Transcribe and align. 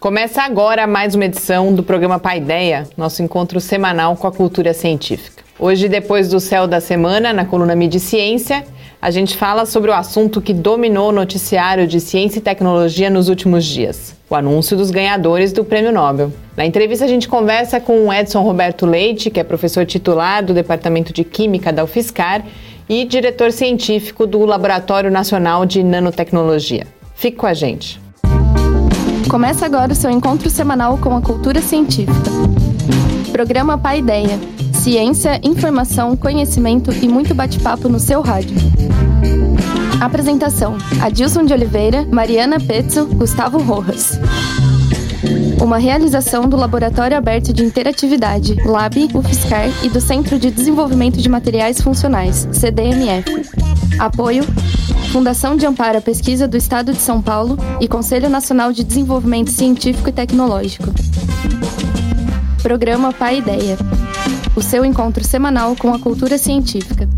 Começa 0.00 0.42
agora 0.42 0.86
mais 0.86 1.14
uma 1.14 1.24
edição 1.24 1.72
do 1.72 1.82
programa 1.82 2.18
Paideia, 2.18 2.86
nosso 2.94 3.22
encontro 3.22 3.58
semanal 3.58 4.16
com 4.16 4.26
a 4.26 4.32
cultura 4.32 4.74
científica. 4.74 5.42
Hoje, 5.58 5.88
depois 5.88 6.28
do 6.28 6.40
Céu 6.40 6.66
da 6.66 6.80
Semana, 6.80 7.32
na 7.32 7.46
coluna 7.46 7.74
Mídia 7.74 8.00
Ciência, 8.00 8.64
a 9.00 9.10
gente 9.10 9.36
fala 9.36 9.64
sobre 9.64 9.90
o 9.90 9.94
assunto 9.94 10.42
que 10.42 10.52
dominou 10.52 11.08
o 11.08 11.12
noticiário 11.12 11.86
de 11.86 12.00
ciência 12.00 12.38
e 12.38 12.42
tecnologia 12.42 13.08
nos 13.08 13.28
últimos 13.30 13.64
dias: 13.64 14.14
o 14.28 14.34
anúncio 14.34 14.76
dos 14.76 14.90
ganhadores 14.90 15.52
do 15.52 15.64
Prêmio 15.64 15.92
Nobel. 15.92 16.30
Na 16.54 16.66
entrevista, 16.66 17.06
a 17.06 17.08
gente 17.08 17.28
conversa 17.28 17.80
com 17.80 18.06
o 18.06 18.12
Edson 18.12 18.42
Roberto 18.42 18.84
Leite, 18.84 19.30
que 19.30 19.40
é 19.40 19.44
professor 19.44 19.86
titular 19.86 20.44
do 20.44 20.52
Departamento 20.52 21.14
de 21.14 21.24
Química 21.24 21.72
da 21.72 21.84
UFSCar 21.84 22.44
e 22.88 23.04
diretor 23.06 23.52
científico 23.52 24.26
do 24.26 24.44
Laboratório 24.44 25.10
Nacional 25.10 25.64
de 25.64 25.82
Nanotecnologia. 25.82 26.86
Fique 27.14 27.38
com 27.38 27.46
a 27.46 27.54
gente. 27.54 28.03
Começa 29.28 29.64
agora 29.66 29.92
o 29.92 29.96
seu 29.96 30.10
encontro 30.10 30.48
semanal 30.50 30.98
com 30.98 31.16
a 31.16 31.20
cultura 31.20 31.60
científica. 31.60 32.30
Programa 33.32 33.76
Pai 33.78 33.98
Ideia. 33.98 34.38
Ciência, 34.72 35.40
informação, 35.42 36.16
conhecimento 36.16 36.92
e 36.92 37.08
muito 37.08 37.34
bate-papo 37.34 37.88
no 37.88 37.98
seu 37.98 38.20
rádio. 38.20 38.56
Apresentação: 40.00 40.76
Adilson 41.00 41.44
de 41.44 41.52
Oliveira, 41.52 42.06
Mariana 42.10 42.60
Pezzo, 42.60 43.06
Gustavo 43.06 43.58
Rojas. 43.58 44.18
Uma 45.60 45.78
realização 45.78 46.46
do 46.46 46.56
Laboratório 46.56 47.16
Aberto 47.16 47.52
de 47.52 47.64
Interatividade, 47.64 48.54
LAB, 48.64 49.08
UFSCar 49.14 49.70
e 49.82 49.88
do 49.88 50.00
Centro 50.00 50.38
de 50.38 50.50
Desenvolvimento 50.50 51.16
de 51.16 51.28
Materiais 51.28 51.80
Funcionais, 51.80 52.46
CDMF. 52.52 53.24
Apoio 53.98 54.44
Fundação 55.14 55.56
de 55.56 55.64
Amparo 55.64 55.98
à 55.98 56.00
Pesquisa 56.00 56.48
do 56.48 56.56
Estado 56.56 56.92
de 56.92 57.00
São 57.00 57.22
Paulo 57.22 57.56
e 57.80 57.86
Conselho 57.86 58.28
Nacional 58.28 58.72
de 58.72 58.82
Desenvolvimento 58.82 59.48
Científico 59.48 60.08
e 60.08 60.12
Tecnológico. 60.12 60.92
Programa 62.60 63.12
Pai 63.12 63.38
Ideia. 63.38 63.78
O 64.56 64.60
seu 64.60 64.84
encontro 64.84 65.22
semanal 65.22 65.76
com 65.76 65.94
a 65.94 66.00
cultura 66.00 66.36
científica. 66.36 67.08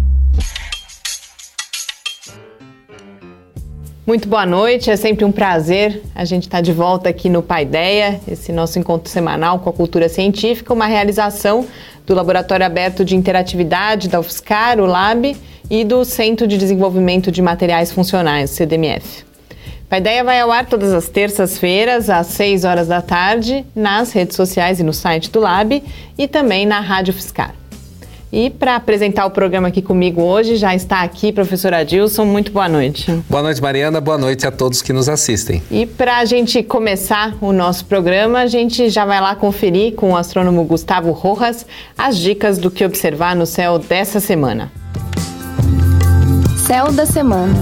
Muito 4.06 4.28
boa 4.28 4.46
noite, 4.46 4.88
é 4.88 4.94
sempre 4.94 5.24
um 5.24 5.32
prazer 5.32 6.00
a 6.14 6.24
gente 6.24 6.44
estar 6.44 6.60
de 6.60 6.72
volta 6.72 7.08
aqui 7.08 7.28
no 7.28 7.42
Paideia, 7.42 8.20
esse 8.28 8.52
nosso 8.52 8.78
encontro 8.78 9.10
semanal 9.10 9.58
com 9.58 9.68
a 9.68 9.72
cultura 9.72 10.08
científica, 10.08 10.72
uma 10.72 10.86
realização 10.86 11.66
do 12.06 12.14
Laboratório 12.14 12.64
Aberto 12.64 13.04
de 13.04 13.16
Interatividade 13.16 14.08
da 14.08 14.20
UFSCar, 14.20 14.78
o 14.78 14.86
LAB, 14.86 15.36
e 15.68 15.82
do 15.82 16.04
Centro 16.04 16.46
de 16.46 16.56
Desenvolvimento 16.56 17.32
de 17.32 17.42
Materiais 17.42 17.90
Funcionais, 17.90 18.50
CDMF. 18.50 19.24
A 19.90 19.98
ideia 19.98 20.22
vai 20.22 20.38
ao 20.38 20.52
ar 20.52 20.66
todas 20.66 20.92
as 20.92 21.08
terças-feiras, 21.08 22.08
às 22.08 22.28
6 22.28 22.64
horas 22.64 22.86
da 22.86 23.02
tarde, 23.02 23.64
nas 23.74 24.12
redes 24.12 24.36
sociais 24.36 24.78
e 24.78 24.84
no 24.84 24.92
site 24.92 25.32
do 25.32 25.40
Lab 25.40 25.82
e 26.16 26.28
também 26.28 26.64
na 26.64 26.78
Rádio 26.78 27.12
Fiscar. 27.12 27.52
E 28.36 28.50
para 28.50 28.76
apresentar 28.76 29.24
o 29.24 29.30
programa 29.30 29.68
aqui 29.68 29.80
comigo 29.80 30.20
hoje, 30.20 30.56
já 30.56 30.74
está 30.74 31.00
aqui 31.00 31.32
professor 31.32 31.72
Adilson. 31.72 32.26
Muito 32.26 32.52
boa 32.52 32.68
noite. 32.68 33.10
Boa 33.30 33.42
noite, 33.42 33.62
Mariana. 33.62 33.98
Boa 33.98 34.18
noite 34.18 34.46
a 34.46 34.50
todos 34.50 34.82
que 34.82 34.92
nos 34.92 35.08
assistem. 35.08 35.62
E 35.70 35.86
para 35.86 36.18
a 36.18 36.24
gente 36.26 36.62
começar 36.62 37.34
o 37.40 37.50
nosso 37.50 37.86
programa, 37.86 38.40
a 38.40 38.46
gente 38.46 38.90
já 38.90 39.06
vai 39.06 39.22
lá 39.22 39.34
conferir 39.34 39.94
com 39.94 40.10
o 40.10 40.16
astrônomo 40.18 40.62
Gustavo 40.64 41.12
Rojas 41.12 41.64
as 41.96 42.18
dicas 42.18 42.58
do 42.58 42.70
que 42.70 42.84
observar 42.84 43.34
no 43.34 43.46
céu 43.46 43.78
dessa 43.78 44.20
semana. 44.20 44.70
Céu 46.58 46.92
da 46.92 47.06
Semana. 47.06 47.54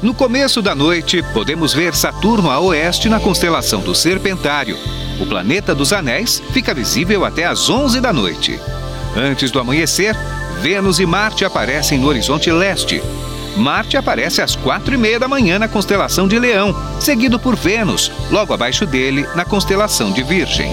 No 0.00 0.14
começo 0.14 0.62
da 0.62 0.76
noite, 0.76 1.24
podemos 1.32 1.74
ver 1.74 1.92
Saturno 1.92 2.48
a 2.52 2.60
oeste 2.60 3.08
na 3.08 3.18
constelação 3.18 3.80
do 3.80 3.96
Serpentário. 3.96 4.76
O 5.20 5.26
planeta 5.26 5.74
dos 5.74 5.92
Anéis 5.92 6.42
fica 6.52 6.74
visível 6.74 7.24
até 7.24 7.44
às 7.44 7.70
11 7.70 8.00
da 8.00 8.12
noite. 8.12 8.58
Antes 9.16 9.50
do 9.50 9.60
amanhecer, 9.60 10.16
Vênus 10.60 10.98
e 10.98 11.06
Marte 11.06 11.44
aparecem 11.44 11.98
no 11.98 12.08
horizonte 12.08 12.50
leste. 12.50 13.00
Marte 13.56 13.96
aparece 13.96 14.42
às 14.42 14.56
quatro 14.56 14.92
e 14.92 14.96
meia 14.96 15.20
da 15.20 15.28
manhã 15.28 15.58
na 15.58 15.68
constelação 15.68 16.26
de 16.26 16.36
Leão, 16.38 16.74
seguido 16.98 17.38
por 17.38 17.54
Vênus, 17.54 18.10
logo 18.30 18.52
abaixo 18.52 18.84
dele, 18.84 19.24
na 19.36 19.44
constelação 19.44 20.10
de 20.10 20.24
Virgem. 20.24 20.68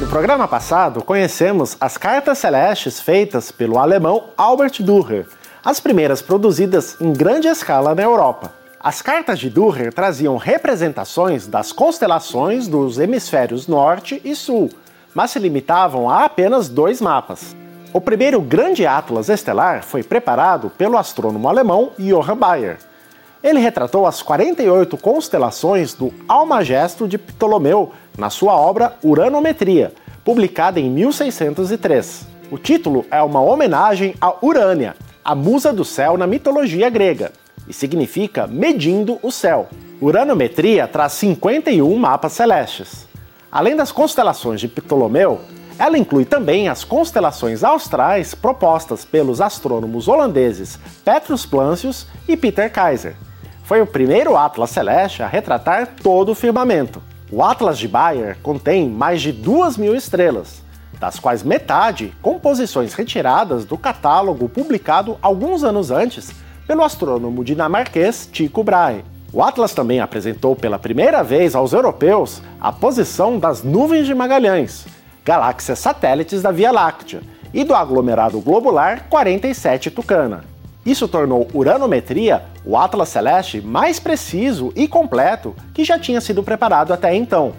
No 0.00 0.06
programa 0.06 0.46
passado, 0.46 1.02
conhecemos 1.02 1.76
as 1.80 1.98
cartas 1.98 2.38
celestes 2.38 3.00
feitas 3.00 3.50
pelo 3.50 3.80
alemão 3.80 4.28
Albert 4.36 4.74
Dürer, 4.78 5.26
as 5.64 5.80
primeiras 5.80 6.22
produzidas 6.22 6.96
em 7.00 7.12
grande 7.12 7.48
escala 7.48 7.92
na 7.92 8.02
Europa. 8.02 8.65
As 8.86 9.02
cartas 9.02 9.40
de 9.40 9.50
Dürer 9.50 9.92
traziam 9.92 10.36
representações 10.36 11.48
das 11.48 11.72
constelações 11.72 12.68
dos 12.68 13.00
hemisférios 13.00 13.66
norte 13.66 14.22
e 14.24 14.32
sul, 14.32 14.70
mas 15.12 15.32
se 15.32 15.40
limitavam 15.40 16.08
a 16.08 16.24
apenas 16.24 16.68
dois 16.68 17.00
mapas. 17.00 17.56
O 17.92 18.00
primeiro 18.00 18.40
grande 18.40 18.86
atlas 18.86 19.28
estelar 19.28 19.82
foi 19.82 20.04
preparado 20.04 20.70
pelo 20.70 20.96
astrônomo 20.96 21.48
alemão 21.48 21.90
Johann 21.98 22.36
Bayer. 22.36 22.78
Ele 23.42 23.58
retratou 23.58 24.06
as 24.06 24.22
48 24.22 24.96
constelações 24.98 25.92
do 25.92 26.14
Almagesto 26.28 27.08
de 27.08 27.18
Ptolomeu 27.18 27.90
na 28.16 28.30
sua 28.30 28.54
obra 28.54 28.94
Uranometria, 29.02 29.92
publicada 30.24 30.78
em 30.78 30.88
1603. 30.88 32.24
O 32.52 32.56
título 32.56 33.04
é 33.10 33.20
uma 33.20 33.40
homenagem 33.40 34.14
a 34.20 34.32
Urânia, 34.40 34.94
a 35.24 35.34
musa 35.34 35.72
do 35.72 35.84
céu 35.84 36.16
na 36.16 36.28
mitologia 36.28 36.88
grega, 36.88 37.32
e 37.68 37.72
significa 37.72 38.46
medindo 38.46 39.18
o 39.22 39.30
céu. 39.30 39.68
Uranometria 40.00 40.86
traz 40.86 41.12
51 41.12 41.96
mapas 41.96 42.32
celestes. 42.32 43.06
Além 43.50 43.74
das 43.74 43.90
constelações 43.90 44.60
de 44.60 44.68
Ptolomeu, 44.68 45.40
ela 45.78 45.98
inclui 45.98 46.24
também 46.24 46.68
as 46.68 46.84
constelações 46.84 47.62
austrais 47.62 48.34
propostas 48.34 49.04
pelos 49.04 49.40
astrônomos 49.40 50.08
holandeses 50.08 50.78
Petrus 51.04 51.44
Plancius 51.44 52.06
e 52.26 52.36
Peter 52.36 52.70
Kaiser. 52.70 53.14
Foi 53.62 53.80
o 53.80 53.86
primeiro 53.86 54.36
atlas 54.36 54.70
celeste 54.70 55.22
a 55.22 55.26
retratar 55.26 55.94
todo 56.02 56.30
o 56.30 56.34
firmamento. 56.34 57.02
O 57.30 57.42
Atlas 57.42 57.78
de 57.78 57.88
Bayer 57.88 58.38
contém 58.40 58.88
mais 58.88 59.20
de 59.20 59.32
duas 59.32 59.76
mil 59.76 59.94
estrelas, 59.94 60.62
das 61.00 61.18
quais 61.18 61.42
metade 61.42 62.14
composições 62.22 62.94
retiradas 62.94 63.64
do 63.64 63.76
catálogo 63.76 64.48
publicado 64.48 65.18
alguns 65.20 65.64
anos 65.64 65.90
antes 65.90 66.30
pelo 66.66 66.82
astrônomo 66.82 67.44
dinamarquês 67.44 68.26
Tycho 68.26 68.62
Brahe. 68.62 69.04
O 69.32 69.42
Atlas 69.42 69.74
também 69.74 70.00
apresentou 70.00 70.56
pela 70.56 70.78
primeira 70.78 71.22
vez 71.22 71.54
aos 71.54 71.72
europeus 71.72 72.42
a 72.60 72.72
posição 72.72 73.38
das 73.38 73.62
nuvens 73.62 74.06
de 74.06 74.14
Magalhães, 74.14 74.86
galáxias 75.24 75.78
satélites 75.78 76.42
da 76.42 76.50
Via 76.50 76.70
Láctea, 76.70 77.20
e 77.52 77.64
do 77.64 77.74
aglomerado 77.74 78.40
globular 78.40 79.06
47 79.08 79.90
Tucana. 79.90 80.44
Isso 80.84 81.08
tornou 81.08 81.48
Uranometria 81.52 82.42
o 82.64 82.76
Atlas 82.76 83.08
Celeste 83.08 83.60
mais 83.60 83.98
preciso 83.98 84.72
e 84.76 84.86
completo 84.86 85.54
que 85.72 85.84
já 85.84 85.98
tinha 85.98 86.20
sido 86.20 86.42
preparado 86.42 86.92
até 86.92 87.14
então. 87.14 87.54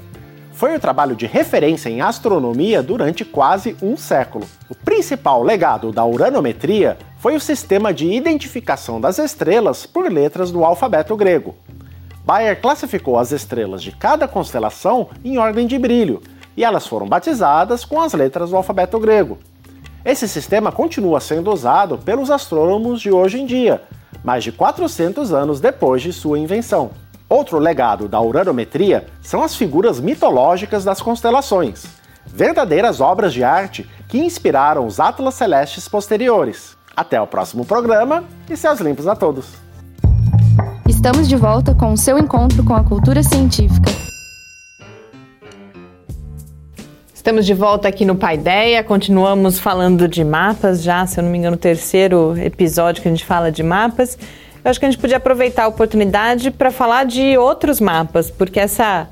Foi 0.53 0.75
o 0.75 0.79
trabalho 0.79 1.15
de 1.15 1.25
referência 1.25 1.89
em 1.89 2.01
astronomia 2.01 2.81
durante 2.81 3.25
quase 3.25 3.75
um 3.81 3.95
século. 3.97 4.47
O 4.69 4.75
principal 4.75 5.43
legado 5.43 5.91
da 5.91 6.05
uranometria 6.05 6.97
foi 7.17 7.35
o 7.35 7.39
sistema 7.39 7.93
de 7.93 8.05
identificação 8.11 9.01
das 9.01 9.17
estrelas 9.17 9.85
por 9.85 10.11
letras 10.11 10.51
do 10.51 10.63
alfabeto 10.63 11.15
grego. 11.15 11.55
Bayer 12.23 12.61
classificou 12.61 13.17
as 13.17 13.31
estrelas 13.31 13.81
de 13.81 13.91
cada 13.91 14.27
constelação 14.27 15.09
em 15.23 15.37
ordem 15.37 15.65
de 15.65 15.79
brilho, 15.79 16.21
e 16.55 16.63
elas 16.63 16.85
foram 16.85 17.07
batizadas 17.07 17.83
com 17.85 18.01
as 18.01 18.13
letras 18.13 18.49
do 18.49 18.57
alfabeto 18.57 18.99
grego. 18.99 19.37
Esse 20.05 20.27
sistema 20.27 20.71
continua 20.71 21.19
sendo 21.19 21.51
usado 21.51 21.97
pelos 21.97 22.29
astrônomos 22.29 23.01
de 23.01 23.11
hoje 23.11 23.39
em 23.41 23.45
dia, 23.45 23.81
mais 24.23 24.43
de 24.43 24.51
400 24.51 25.33
anos 25.33 25.59
depois 25.59 26.01
de 26.01 26.13
sua 26.13 26.39
invenção. 26.39 26.91
Outro 27.29 27.59
legado 27.59 28.07
da 28.07 28.21
uranometria 28.21 29.05
são 29.21 29.43
as 29.43 29.55
figuras 29.55 29.99
mitológicas 29.99 30.83
das 30.85 31.01
constelações, 31.01 31.85
verdadeiras 32.25 33.01
obras 33.01 33.33
de 33.33 33.43
arte 33.43 33.89
que 34.07 34.19
inspiraram 34.19 34.85
os 34.85 34.99
atlas 34.99 35.33
celestes 35.33 35.89
posteriores. 35.89 36.76
Até 36.97 37.21
o 37.21 37.27
próximo 37.27 37.63
programa 37.63 38.23
e 38.49 38.57
céus 38.57 38.79
limpos 38.79 39.05
a 39.05 39.15
todos! 39.15 39.53
Estamos 40.89 41.29
de 41.29 41.35
volta 41.35 41.75
com 41.75 41.93
o 41.93 41.97
seu 41.97 42.17
encontro 42.17 42.63
com 42.63 42.73
a 42.73 42.83
cultura 42.83 43.21
científica. 43.21 43.91
Estamos 47.13 47.45
de 47.45 47.53
volta 47.53 47.87
aqui 47.87 48.03
no 48.03 48.15
Paideia, 48.15 48.83
continuamos 48.83 49.59
falando 49.59 50.07
de 50.07 50.23
mapas 50.23 50.81
já, 50.81 51.05
se 51.05 51.19
eu 51.19 51.23
não 51.23 51.29
me 51.29 51.37
engano, 51.37 51.55
o 51.55 51.59
terceiro 51.59 52.35
episódio 52.35 53.03
que 53.03 53.07
a 53.07 53.11
gente 53.11 53.25
fala 53.25 53.51
de 53.51 53.61
mapas. 53.61 54.17
Eu 54.65 54.71
acho 54.71 54.79
que 54.79 54.85
a 54.87 54.89
gente 54.89 54.99
podia 54.99 55.17
aproveitar 55.17 55.65
a 55.65 55.67
oportunidade 55.67 56.49
para 56.49 56.71
falar 56.71 57.05
de 57.05 57.37
outros 57.37 57.79
mapas, 57.79 58.31
porque 58.31 58.59
essa 58.59 59.07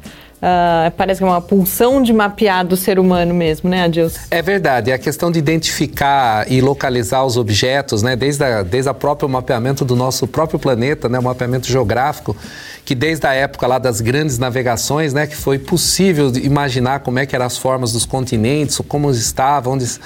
Uh, 0.45 0.91
parece 0.91 1.17
que 1.17 1.23
é 1.23 1.27
uma 1.27 1.41
pulsão 1.41 2.03
de 2.03 2.13
mapear 2.13 2.63
do 2.63 2.77
ser 2.77 2.99
humano 2.99 3.33
mesmo, 3.33 3.67
né, 3.67 3.81
Adilson? 3.81 4.19
É 4.29 4.43
verdade. 4.43 4.91
A 4.91 4.97
questão 4.99 5.31
de 5.31 5.39
identificar 5.39 6.45
e 6.51 6.61
localizar 6.61 7.25
os 7.25 7.35
objetos, 7.35 8.03
né, 8.03 8.15
desde, 8.15 8.43
a, 8.43 8.61
desde 8.61 8.87
o 8.87 8.93
próprio 8.93 9.27
mapeamento 9.27 9.83
do 9.83 9.95
nosso 9.95 10.27
próprio 10.27 10.59
planeta, 10.59 11.09
né, 11.09 11.17
o 11.17 11.23
mapeamento 11.23 11.65
geográfico, 11.67 12.37
que 12.85 12.93
desde 12.93 13.25
a 13.25 13.33
época 13.33 13.65
lá 13.65 13.79
das 13.79 13.99
grandes 13.99 14.37
navegações, 14.37 15.15
né, 15.15 15.25
que 15.25 15.35
foi 15.35 15.57
possível 15.57 16.31
imaginar 16.35 16.99
como 16.99 17.17
é 17.17 17.25
que 17.25 17.35
eram 17.35 17.47
as 17.47 17.57
formas 17.57 17.91
dos 17.91 18.05
continentes, 18.05 18.79
como 18.87 19.09
estavam, 19.09 19.73
onde, 19.73 19.99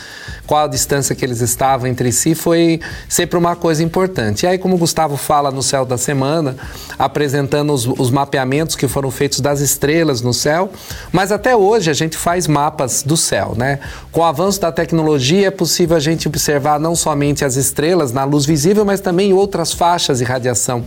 qual 0.47 0.63
a 0.63 0.67
distância 0.67 1.13
que 1.13 1.25
eles 1.25 1.41
estavam 1.41 1.85
entre 1.85 2.13
si, 2.13 2.33
foi 2.33 2.79
sempre 3.09 3.37
uma 3.37 3.57
coisa 3.57 3.83
importante. 3.83 4.43
E 4.43 4.47
aí, 4.47 4.57
como 4.57 4.75
o 4.75 4.77
Gustavo 4.77 5.17
fala 5.17 5.51
no 5.51 5.61
Céu 5.61 5.83
da 5.83 5.97
Semana, 5.97 6.55
apresentando 6.97 7.73
os, 7.73 7.85
os 7.85 8.09
mapeamentos 8.09 8.77
que 8.77 8.87
foram 8.87 9.11
feitos 9.11 9.41
das 9.41 9.59
estrelas 9.59 10.21
no 10.21 10.28
céu, 10.33 10.71
mas 11.11 11.31
até 11.31 11.55
hoje 11.55 11.89
a 11.89 11.93
gente 11.93 12.17
faz 12.17 12.47
mapas 12.47 13.03
do 13.03 13.15
céu, 13.15 13.53
né? 13.55 13.79
Com 14.11 14.21
o 14.21 14.23
avanço 14.23 14.59
da 14.59 14.71
tecnologia 14.71 15.47
é 15.47 15.51
possível 15.51 15.95
a 15.95 15.99
gente 15.99 16.27
observar 16.27 16.79
não 16.79 16.95
somente 16.95 17.45
as 17.45 17.55
estrelas 17.55 18.11
na 18.11 18.23
luz 18.23 18.45
visível, 18.45 18.85
mas 18.85 18.99
também 18.99 19.33
outras 19.33 19.73
faixas 19.73 20.19
de 20.19 20.23
radiação. 20.23 20.85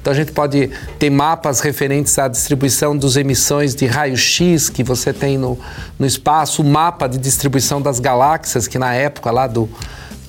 Então 0.00 0.12
a 0.12 0.16
gente 0.16 0.32
pode 0.32 0.70
ter 0.98 1.10
mapas 1.10 1.60
referentes 1.60 2.18
à 2.18 2.26
distribuição 2.28 2.96
das 2.96 3.16
emissões 3.16 3.74
de 3.74 3.86
raio-x 3.86 4.70
que 4.70 4.82
você 4.82 5.12
tem 5.12 5.36
no, 5.36 5.58
no 5.98 6.06
espaço, 6.06 6.62
o 6.62 6.64
mapa 6.64 7.06
de 7.06 7.18
distribuição 7.18 7.82
das 7.82 8.00
galáxias, 8.00 8.66
que 8.66 8.78
na 8.78 8.94
época 8.94 9.30
lá 9.30 9.46
do 9.46 9.68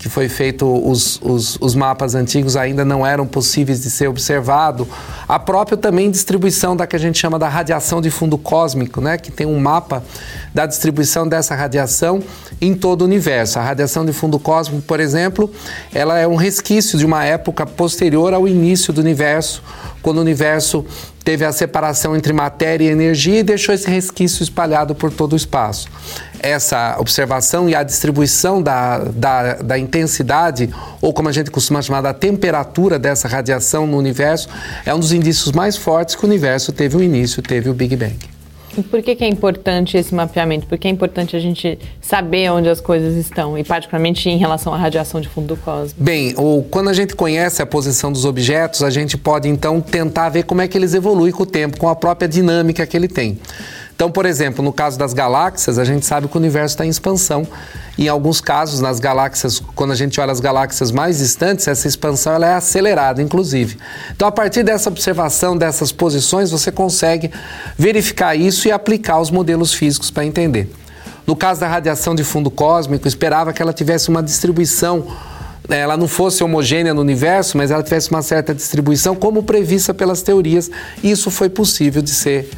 que 0.02 0.10
foi 0.10 0.28
feito 0.28 0.66
os, 0.66 1.22
os, 1.22 1.60
os, 1.62 1.76
mapas 1.76 2.16
antigos 2.16 2.58
ainda 2.58 2.84
não 2.84 3.06
eram 3.06 3.28
possíveis 3.28 3.84
de 3.84 3.92
ser 3.92 4.08
observado. 4.08 4.88
A 5.28 5.38
própria 5.38 5.78
também 5.78 6.10
distribuição 6.10 6.76
da 6.76 6.88
que 6.88 6.96
a 6.96 7.00
gente 7.00 7.20
chama 7.20 7.38
da 7.38 7.48
radiação 7.48 8.02
de 8.02 8.10
fundo 8.10 8.36
cósmico, 8.36 9.00
né? 9.00 9.20
que 9.20 9.32
tem 9.32 9.46
um 9.46 9.60
mapa 9.60 10.04
da 10.52 10.66
distribuição 10.66 11.28
dessa 11.28 11.54
radiação 11.54 12.20
em 12.60 12.74
todo 12.74 13.04
o 13.04 13.06
universo. 13.06 13.60
A 13.60 13.62
radiação 13.62 14.04
de 14.04 14.12
fundo 14.12 14.40
cósmico, 14.40 14.82
por 14.82 15.00
exemplo, 15.00 15.52
ela 15.94 16.18
é 16.18 16.28
um 16.28 16.36
resquício 16.36 16.98
de 16.98 17.06
uma 17.06 17.24
época 17.24 17.64
posterior 17.68 18.34
ao 18.34 18.48
início 18.48 18.92
do 18.92 19.02
universo, 19.02 19.62
quando 20.02 20.18
o 20.18 20.22
universo 20.22 20.84
teve 21.24 21.46
a 21.46 21.52
separação 21.52 22.16
entre 22.16 22.34
matéria 22.34 22.86
e 22.86 22.90
energia 22.90 23.40
e 23.40 23.44
deixou 23.44 23.74
esse 23.74 23.90
resquício 23.90 24.44
espalhado 24.44 24.96
por 24.96 25.12
todo 25.12 25.34
o 25.34 25.36
espaço. 25.36 25.88
Essa 26.40 26.98
observação 27.00 27.70
e 27.70 27.76
a 27.76 27.84
distribuição 27.84 28.62
da, 28.62 29.00
da, 29.00 29.54
da 29.56 29.78
intensidade, 29.78 30.70
ou 31.00 31.14
como 31.14 31.30
a 31.30 31.32
gente 31.32 31.52
costuma 31.52 31.82
chamar, 31.82 32.02
da 32.02 32.14
temperatura 32.14 32.98
dessa 32.98 33.28
radiação 33.28 33.86
no 33.86 33.98
universo, 33.98 34.50
é 34.86 34.94
um 34.94 35.00
dos 35.00 35.14
indícios 35.14 35.52
mais 35.52 35.78
fortes 35.78 36.16
que 36.16 36.24
o 36.24 36.28
universo 36.28 36.72
teve 36.72 36.98
um 36.98 37.02
início, 37.02 37.42
teve 37.42 37.70
o 37.70 37.74
Big 37.74 37.96
Bang. 37.96 38.41
E 38.78 38.82
por 38.82 39.02
que, 39.02 39.16
que, 39.16 39.24
é 39.24 39.28
importante 39.28 39.98
esse 39.98 40.16
mapeamento? 40.16 40.66
Por 40.66 40.78
que 40.78 40.88
é 40.88 40.92
importante 40.92 41.36
a 41.36 41.40
gente 41.40 41.78
saber 42.00 42.50
onde 42.52 42.70
as 42.70 42.80
coisas 42.80 43.16
estão, 43.16 43.58
e 43.58 43.64
particularmente 43.64 44.30
em 44.30 44.38
relação 44.38 44.74
à 44.74 44.78
radiação 44.78 45.20
de 45.20 45.28
fundo 45.28 45.48
do 45.48 45.58
cosmos? 45.58 45.94
Bem, 45.98 46.34
ou 46.38 46.64
quando 46.64 46.90
a 46.90 46.94
gente 46.94 47.16
conhece 47.16 47.62
a 47.62 47.66
posição 47.66 48.12
dos 48.12 48.24
objetos, 48.24 48.82
a 48.82 48.90
gente 48.90 49.18
pode 49.18 49.50
então 49.50 49.82
tentar 49.82 50.30
ver 50.30 50.44
como 50.44 50.62
é 50.62 50.68
que 50.68 50.78
eles 50.78 50.94
evoluem 50.94 51.32
com 51.32 51.44
o 51.44 51.46
tempo, 51.46 51.78
com 51.78 51.90
a 51.90 51.96
própria 51.96 52.28
dinâmica 52.28 52.86
que 52.86 52.96
ele 52.96 53.08
tem. 53.08 53.38
Então, 54.02 54.10
por 54.10 54.26
exemplo, 54.26 54.66
no 54.66 54.74
caso 54.74 54.98
das 54.98 55.14
galáxias, 55.14 55.78
a 55.78 55.86
gente 55.86 56.08
sabe 56.08 56.28
que 56.28 56.36
o 56.36 56.40
universo 56.40 56.74
está 56.74 56.84
em 56.84 56.90
expansão. 56.90 57.46
Em 58.00 58.08
alguns 58.08 58.42
casos, 58.42 58.82
nas 58.82 59.00
galáxias, 59.00 59.62
quando 59.76 59.92
a 59.92 59.96
gente 59.96 60.20
olha 60.20 60.32
as 60.32 60.40
galáxias 60.40 60.90
mais 60.90 61.20
distantes, 61.20 61.68
essa 61.68 61.88
expansão 61.88 62.34
ela 62.34 62.48
é 62.48 62.56
acelerada, 62.56 63.22
inclusive. 63.22 63.78
Então, 64.10 64.28
a 64.28 64.32
partir 64.32 64.64
dessa 64.64 64.90
observação, 64.90 65.56
dessas 65.56 65.92
posições, 65.92 66.50
você 66.50 66.72
consegue 66.72 67.30
verificar 67.78 68.34
isso 68.34 68.68
e 68.68 68.72
aplicar 68.72 69.20
os 69.20 69.30
modelos 69.30 69.72
físicos 69.72 70.10
para 70.10 70.26
entender. 70.26 70.74
No 71.28 71.36
caso 71.36 71.60
da 71.60 71.68
radiação 71.68 72.16
de 72.16 72.24
fundo 72.24 72.50
cósmico, 72.50 73.08
esperava 73.08 73.54
que 73.54 73.62
ela 73.62 73.72
tivesse 73.72 74.10
uma 74.10 74.24
distribuição 74.24 75.06
né, 75.70 75.78
ela 75.78 75.96
não 75.96 76.08
fosse 76.08 76.44
homogênea 76.44 76.92
no 76.92 77.02
universo, 77.02 77.56
mas 77.56 77.70
ela 77.70 77.84
tivesse 77.84 78.10
uma 78.10 78.24
certa 78.24 78.54
distribuição, 78.54 79.16
como 79.16 79.44
prevista 79.44 79.94
pelas 79.94 80.24
teorias. 80.24 80.72
Isso 81.04 81.30
foi 81.30 81.50
possível 81.50 82.02
de 82.02 82.10
ser 82.10 82.50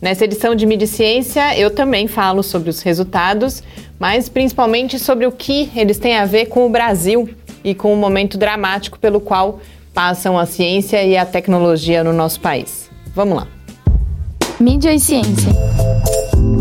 Nessa 0.00 0.24
edição 0.24 0.54
de 0.54 0.66
Mídia 0.66 0.86
Ciência, 0.86 1.58
eu 1.58 1.70
também 1.70 2.06
falo 2.06 2.42
sobre 2.42 2.70
os 2.70 2.82
resultados, 2.82 3.62
mas 3.98 4.28
principalmente 4.28 4.98
sobre 4.98 5.26
o 5.26 5.32
que 5.32 5.70
eles 5.74 5.98
têm 5.98 6.16
a 6.16 6.24
ver 6.24 6.46
com 6.46 6.66
o 6.66 6.70
Brasil 6.70 7.28
e 7.64 7.74
com 7.74 7.92
o 7.92 7.96
momento 7.96 8.36
dramático 8.36 8.98
pelo 8.98 9.20
qual 9.20 9.60
passam 9.94 10.38
a 10.38 10.44
ciência 10.44 11.02
e 11.02 11.16
a 11.16 11.24
tecnologia 11.24 12.04
no 12.04 12.12
nosso 12.12 12.40
país. 12.40 12.90
Vamos 13.14 13.38
lá. 13.38 13.48
Mídia 14.60 14.92
e 14.92 15.00
Ciência. 15.00 15.50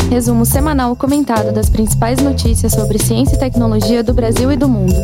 Resumo 0.10 0.46
semanal 0.46 0.96
comentado 0.96 1.52
das 1.52 1.70
principais 1.70 2.22
notícias 2.22 2.74
sobre 2.74 3.00
ciência 3.00 3.36
e 3.36 3.40
tecnologia 3.40 4.04
do 4.04 4.14
Brasil 4.14 4.52
e 4.52 4.56
do 4.56 4.70
mundo. 4.70 4.96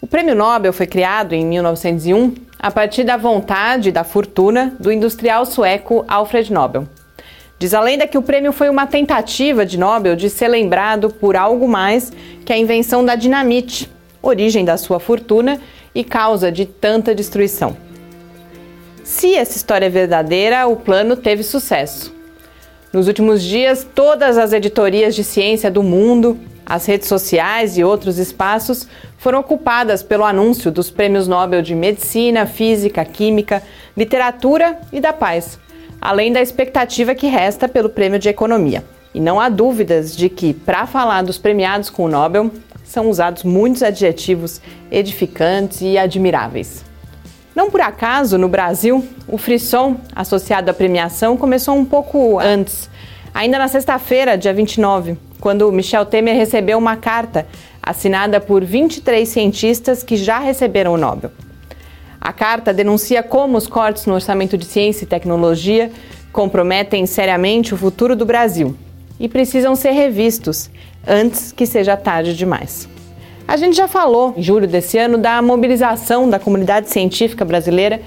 O 0.00 0.06
Prêmio 0.06 0.34
Nobel 0.34 0.72
foi 0.72 0.86
criado 0.86 1.32
em 1.32 1.44
1901 1.44 2.34
a 2.58 2.70
partir 2.70 3.02
da 3.02 3.16
vontade 3.16 3.88
e 3.88 3.92
da 3.92 4.04
fortuna 4.04 4.76
do 4.78 4.92
industrial 4.92 5.46
sueco 5.46 6.04
Alfred 6.06 6.52
Nobel. 6.52 6.86
Diz 7.58 7.72
a 7.72 7.80
lenda 7.80 8.06
que 8.06 8.18
o 8.18 8.22
prêmio 8.22 8.52
foi 8.52 8.68
uma 8.68 8.86
tentativa 8.86 9.64
de 9.64 9.78
Nobel 9.78 10.14
de 10.14 10.28
ser 10.28 10.48
lembrado 10.48 11.08
por 11.08 11.34
algo 11.34 11.66
mais 11.66 12.12
que 12.44 12.52
a 12.52 12.58
invenção 12.58 13.02
da 13.04 13.14
dinamite, 13.14 13.90
origem 14.22 14.64
da 14.64 14.76
sua 14.76 15.00
fortuna 15.00 15.58
e 15.94 16.04
causa 16.04 16.52
de 16.52 16.66
tanta 16.66 17.14
destruição. 17.14 17.74
Se 19.02 19.34
essa 19.34 19.56
história 19.56 19.86
é 19.86 19.90
verdadeira, 19.90 20.66
o 20.66 20.76
plano 20.76 21.16
teve 21.16 21.42
sucesso. 21.42 22.15
Nos 22.96 23.08
últimos 23.08 23.42
dias, 23.42 23.86
todas 23.94 24.38
as 24.38 24.54
editorias 24.54 25.14
de 25.14 25.22
ciência 25.22 25.70
do 25.70 25.82
mundo, 25.82 26.38
as 26.64 26.86
redes 26.86 27.06
sociais 27.06 27.76
e 27.76 27.84
outros 27.84 28.16
espaços 28.16 28.88
foram 29.18 29.40
ocupadas 29.40 30.02
pelo 30.02 30.24
anúncio 30.24 30.70
dos 30.70 30.90
prêmios 30.90 31.28
Nobel 31.28 31.60
de 31.60 31.74
Medicina, 31.74 32.46
Física, 32.46 33.04
Química, 33.04 33.62
Literatura 33.94 34.78
e 34.90 34.98
da 34.98 35.12
Paz, 35.12 35.58
além 36.00 36.32
da 36.32 36.40
expectativa 36.40 37.14
que 37.14 37.26
resta 37.26 37.68
pelo 37.68 37.90
prêmio 37.90 38.18
de 38.18 38.30
Economia. 38.30 38.82
E 39.12 39.20
não 39.20 39.38
há 39.38 39.50
dúvidas 39.50 40.16
de 40.16 40.30
que, 40.30 40.54
para 40.54 40.86
falar 40.86 41.20
dos 41.20 41.36
premiados 41.36 41.90
com 41.90 42.04
o 42.04 42.08
Nobel, 42.08 42.50
são 42.82 43.10
usados 43.10 43.42
muitos 43.42 43.82
adjetivos 43.82 44.58
edificantes 44.90 45.82
e 45.82 45.98
admiráveis. 45.98 46.82
Não 47.56 47.70
por 47.70 47.80
acaso, 47.80 48.36
no 48.36 48.48
Brasil, 48.50 49.02
o 49.26 49.38
frisson 49.38 49.96
associado 50.14 50.70
à 50.70 50.74
premiação 50.74 51.38
começou 51.38 51.74
um 51.74 51.86
pouco 51.86 52.38
antes, 52.38 52.90
ainda 53.32 53.58
na 53.58 53.66
sexta-feira, 53.66 54.36
dia 54.36 54.52
29, 54.52 55.16
quando 55.40 55.72
Michel 55.72 56.04
Temer 56.04 56.36
recebeu 56.36 56.76
uma 56.76 56.96
carta 56.96 57.46
assinada 57.82 58.42
por 58.42 58.62
23 58.62 59.26
cientistas 59.26 60.02
que 60.02 60.18
já 60.18 60.38
receberam 60.38 60.92
o 60.92 60.98
Nobel. 60.98 61.30
A 62.20 62.30
carta 62.30 62.74
denuncia 62.74 63.22
como 63.22 63.56
os 63.56 63.66
cortes 63.66 64.04
no 64.04 64.12
orçamento 64.12 64.58
de 64.58 64.66
ciência 64.66 65.04
e 65.04 65.08
tecnologia 65.08 65.90
comprometem 66.32 67.06
seriamente 67.06 67.72
o 67.72 67.78
futuro 67.78 68.14
do 68.14 68.26
Brasil 68.26 68.76
e 69.18 69.30
precisam 69.30 69.74
ser 69.74 69.92
revistos 69.92 70.68
antes 71.06 71.52
que 71.52 71.64
seja 71.64 71.96
tarde 71.96 72.36
demais. 72.36 72.86
A 73.48 73.56
gente 73.56 73.76
já 73.76 73.86
falou, 73.86 74.34
em 74.36 74.42
julho 74.42 74.66
desse 74.66 74.98
ano, 74.98 75.16
da 75.16 75.40
mobilização 75.40 76.28
da 76.28 76.36
comunidade 76.36 76.90
científica 76.90 77.44
brasileira 77.44 78.00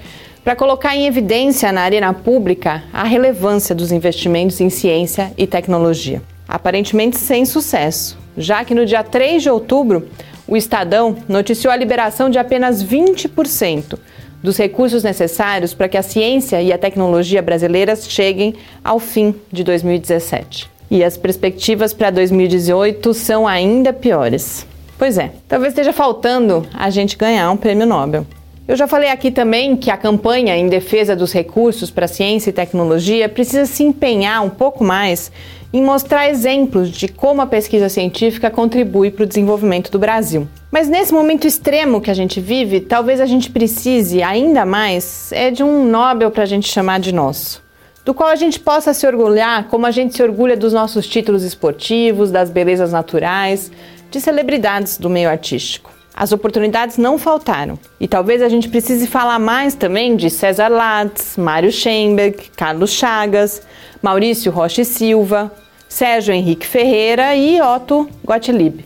para 0.44 0.54
colocar 0.54 0.94
em 0.94 1.06
evidência 1.06 1.72
na 1.72 1.80
arena 1.80 2.12
pública 2.12 2.82
a 2.92 3.04
relevância 3.04 3.74
dos 3.74 3.90
investimentos 3.90 4.60
em 4.60 4.68
ciência 4.68 5.32
e 5.38 5.46
tecnologia. 5.46 6.20
Aparentemente 6.46 7.16
sem 7.16 7.46
sucesso, 7.46 8.18
já 8.36 8.62
que 8.66 8.74
no 8.74 8.84
dia 8.84 9.02
3 9.02 9.42
de 9.42 9.48
outubro, 9.48 10.08
o 10.46 10.58
Estadão 10.58 11.16
noticiou 11.26 11.72
a 11.72 11.76
liberação 11.76 12.28
de 12.28 12.38
apenas 12.38 12.84
20% 12.84 13.98
dos 14.42 14.58
recursos 14.58 15.02
necessários 15.02 15.72
para 15.72 15.88
que 15.88 15.96
a 15.96 16.02
ciência 16.02 16.60
e 16.60 16.70
a 16.70 16.78
tecnologia 16.78 17.40
brasileiras 17.40 18.06
cheguem 18.10 18.56
ao 18.84 18.98
fim 18.98 19.34
de 19.50 19.64
2017. 19.64 20.68
E 20.90 21.02
as 21.02 21.16
perspectivas 21.16 21.94
para 21.94 22.10
2018 22.10 23.14
são 23.14 23.48
ainda 23.48 23.90
piores. 23.90 24.68
Pois 25.00 25.16
é, 25.16 25.32
talvez 25.48 25.72
esteja 25.72 25.94
faltando 25.94 26.66
a 26.74 26.90
gente 26.90 27.16
ganhar 27.16 27.50
um 27.50 27.56
prêmio 27.56 27.86
Nobel. 27.86 28.26
Eu 28.68 28.76
já 28.76 28.86
falei 28.86 29.08
aqui 29.08 29.30
também 29.30 29.74
que 29.74 29.90
a 29.90 29.96
campanha 29.96 30.54
em 30.58 30.68
defesa 30.68 31.16
dos 31.16 31.32
recursos 31.32 31.90
para 31.90 32.06
ciência 32.06 32.50
e 32.50 32.52
tecnologia 32.52 33.26
precisa 33.26 33.64
se 33.64 33.82
empenhar 33.82 34.44
um 34.44 34.50
pouco 34.50 34.84
mais 34.84 35.32
em 35.72 35.82
mostrar 35.82 36.28
exemplos 36.28 36.90
de 36.90 37.08
como 37.08 37.40
a 37.40 37.46
pesquisa 37.46 37.88
científica 37.88 38.50
contribui 38.50 39.10
para 39.10 39.22
o 39.22 39.26
desenvolvimento 39.26 39.90
do 39.90 39.98
Brasil. 39.98 40.46
Mas 40.70 40.86
nesse 40.86 41.14
momento 41.14 41.46
extremo 41.46 42.02
que 42.02 42.10
a 42.10 42.14
gente 42.14 42.38
vive, 42.38 42.80
talvez 42.80 43.22
a 43.22 43.26
gente 43.26 43.48
precise 43.48 44.22
ainda 44.22 44.66
mais 44.66 45.32
é 45.32 45.50
de 45.50 45.62
um 45.62 45.86
Nobel 45.86 46.30
para 46.30 46.42
a 46.42 46.46
gente 46.46 46.68
chamar 46.68 47.00
de 47.00 47.10
nosso 47.10 47.62
do 48.04 48.14
qual 48.14 48.30
a 48.30 48.36
gente 48.36 48.58
possa 48.58 48.94
se 48.94 49.06
orgulhar 49.06 49.68
como 49.68 49.86
a 49.86 49.90
gente 49.90 50.16
se 50.16 50.22
orgulha 50.22 50.56
dos 50.56 50.72
nossos 50.72 51.06
títulos 51.06 51.42
esportivos, 51.42 52.30
das 52.30 52.50
belezas 52.50 52.92
naturais, 52.92 53.70
de 54.10 54.20
celebridades 54.20 54.98
do 54.98 55.08
meio 55.08 55.28
artístico. 55.28 55.90
As 56.14 56.32
oportunidades 56.32 56.98
não 56.98 57.18
faltaram. 57.18 57.78
E 57.98 58.06
talvez 58.06 58.42
a 58.42 58.48
gente 58.48 58.68
precise 58.68 59.06
falar 59.06 59.38
mais 59.38 59.74
também 59.74 60.16
de 60.16 60.28
César 60.28 60.68
Latz, 60.68 61.36
Mário 61.36 61.72
Schemberg, 61.72 62.50
Carlos 62.56 62.90
Chagas, 62.90 63.62
Maurício 64.02 64.50
Rocha 64.52 64.82
e 64.82 64.84
Silva, 64.84 65.50
Sérgio 65.88 66.34
Henrique 66.34 66.66
Ferreira 66.66 67.34
e 67.34 67.60
Otto 67.60 68.08
Gottlieb, 68.24 68.84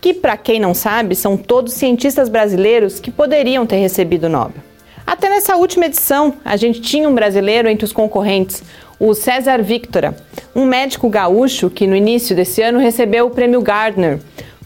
que, 0.00 0.14
para 0.14 0.36
quem 0.36 0.60
não 0.60 0.74
sabe, 0.74 1.14
são 1.14 1.36
todos 1.36 1.74
cientistas 1.74 2.28
brasileiros 2.28 3.00
que 3.00 3.10
poderiam 3.10 3.66
ter 3.66 3.76
recebido 3.76 4.24
o 4.24 4.28
Nobel. 4.30 4.62
Até 5.06 5.28
nessa 5.28 5.56
última 5.56 5.86
edição, 5.86 6.34
a 6.44 6.56
gente 6.56 6.80
tinha 6.80 7.08
um 7.08 7.14
brasileiro 7.14 7.68
entre 7.68 7.84
os 7.84 7.92
concorrentes, 7.92 8.62
o 8.98 9.14
César 9.14 9.62
Victora, 9.62 10.16
um 10.54 10.64
médico 10.64 11.08
gaúcho 11.08 11.68
que 11.68 11.86
no 11.86 11.94
início 11.94 12.34
desse 12.34 12.62
ano 12.62 12.78
recebeu 12.78 13.26
o 13.26 13.30
prêmio 13.30 13.60
Gardner 13.60 14.18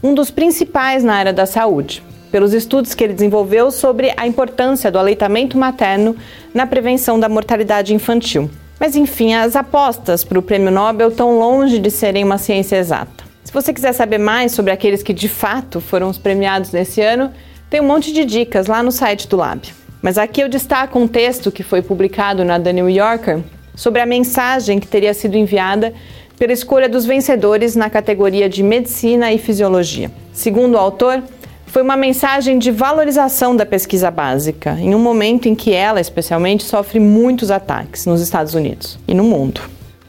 um 0.03 0.15
dos 0.15 0.31
principais 0.31 1.05
na 1.05 1.15
área 1.15 1.33
da 1.33 1.47
saúde, 1.47 2.03
pelos 2.31 2.55
estudos 2.55 2.95
que 2.95 3.05
ele 3.05 3.13
desenvolveu 3.13 3.71
sobre 3.71 4.13
a 4.17 4.27
importância 4.27 4.91
do 4.91 4.99
aleitamento 4.99 5.59
materno 5.59 6.17
na 6.55 6.67
prevenção 6.67 7.19
da 7.19 7.29
mortalidade 7.29 7.95
infantil. 7.95 8.51
Mas 8.79 8.97
enfim, 8.97 9.35
as 9.35 9.57
apostas 9.57 10.25
para 10.25 10.39
o 10.39 10.43
prêmio 10.43 10.71
Nobel 10.71 11.09
estão 11.09 11.39
longe 11.39 11.79
de 11.79 11.91
serem 11.91 12.25
uma 12.25 12.39
ciência 12.39 12.77
exata. 12.77 13.25
Se 13.45 13.53
você 13.53 13.73
quiser 13.73 13.93
saber 13.93 14.19
mais 14.19 14.53
sobre 14.53 14.73
aqueles 14.73 15.03
que 15.03 15.13
de 15.13 15.29
fato 15.29 15.81
foram 15.81 16.09
os 16.09 16.17
premiados 16.17 16.73
nesse 16.73 17.03
ano, 17.03 17.31
tem 17.69 17.81
um 17.81 17.87
monte 17.87 18.13
de 18.13 18.25
dicas 18.25 18.67
lá 18.67 18.83
no 18.83 18.91
site 18.91 19.29
do 19.29 19.37
Lab. 19.37 19.61
Mas 20.01 20.17
aqui 20.17 20.41
eu 20.41 20.49
destaco 20.49 20.99
um 20.99 21.07
texto 21.07 21.53
que 21.53 21.63
foi 21.63 21.83
publicado 21.83 22.45
na 22.45 22.59
The 22.59 22.73
New 22.73 22.89
Yorker 22.89 23.41
sobre 23.75 24.01
a 24.01 24.07
mensagem 24.07 24.79
que 24.79 24.87
teria 24.87 25.13
sido 25.13 25.37
enviada 25.37 25.93
pela 26.41 26.55
escolha 26.55 26.89
dos 26.89 27.05
vencedores 27.05 27.77
na 27.77 27.91
categoria 27.91 28.49
de 28.49 28.63
Medicina 28.63 29.31
e 29.31 29.37
Fisiologia. 29.37 30.11
Segundo 30.33 30.73
o 30.73 30.79
autor, 30.79 31.23
foi 31.67 31.83
uma 31.83 31.99
mensagem 31.99 32.59
de 32.59 32.71
valorização 32.71 33.55
da 33.55 33.67
pesquisa 33.67 34.11
básica, 34.11 34.75
em 34.81 34.95
um 34.95 34.99
momento 34.99 35.51
em 35.51 35.55
que 35.55 35.75
ela, 35.75 36.01
especialmente, 36.01 36.65
sofre 36.65 36.99
muitos 36.99 37.51
ataques 37.51 38.07
nos 38.07 38.23
Estados 38.23 38.55
Unidos 38.55 38.99
e 39.07 39.13
no 39.13 39.23
mundo. 39.23 39.61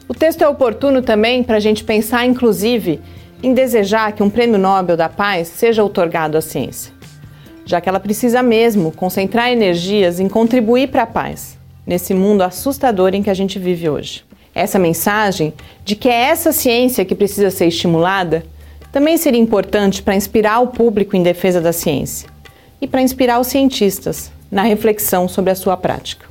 O 0.08 0.14
texto 0.14 0.40
é 0.40 0.48
oportuno 0.48 1.02
também 1.02 1.42
para 1.42 1.58
a 1.58 1.60
gente 1.60 1.84
pensar, 1.84 2.24
inclusive, 2.24 2.98
em 3.42 3.52
desejar 3.52 4.12
que 4.12 4.22
um 4.22 4.30
prêmio 4.30 4.58
Nobel 4.58 4.96
da 4.96 5.10
Paz 5.10 5.48
seja 5.48 5.84
otorgado 5.84 6.38
à 6.38 6.40
ciência, 6.40 6.94
já 7.66 7.78
que 7.78 7.90
ela 7.90 8.00
precisa 8.00 8.42
mesmo 8.42 8.90
concentrar 8.90 9.50
energias 9.50 10.18
em 10.18 10.30
contribuir 10.30 10.88
para 10.88 11.02
a 11.02 11.06
paz, 11.06 11.58
nesse 11.86 12.14
mundo 12.14 12.40
assustador 12.40 13.14
em 13.14 13.22
que 13.22 13.28
a 13.28 13.34
gente 13.34 13.58
vive 13.58 13.90
hoje. 13.90 14.24
Essa 14.54 14.78
mensagem 14.78 15.54
de 15.84 15.96
que 15.96 16.08
é 16.08 16.24
essa 16.24 16.52
ciência 16.52 17.04
que 17.04 17.14
precisa 17.14 17.50
ser 17.50 17.66
estimulada 17.66 18.44
também 18.90 19.16
seria 19.16 19.40
importante 19.40 20.02
para 20.02 20.14
inspirar 20.14 20.60
o 20.60 20.68
público 20.68 21.16
em 21.16 21.22
defesa 21.22 21.60
da 21.60 21.72
ciência 21.72 22.28
e 22.80 22.86
para 22.86 23.00
inspirar 23.00 23.40
os 23.40 23.46
cientistas 23.46 24.30
na 24.50 24.62
reflexão 24.62 25.26
sobre 25.26 25.50
a 25.50 25.54
sua 25.54 25.76
prática. 25.76 26.26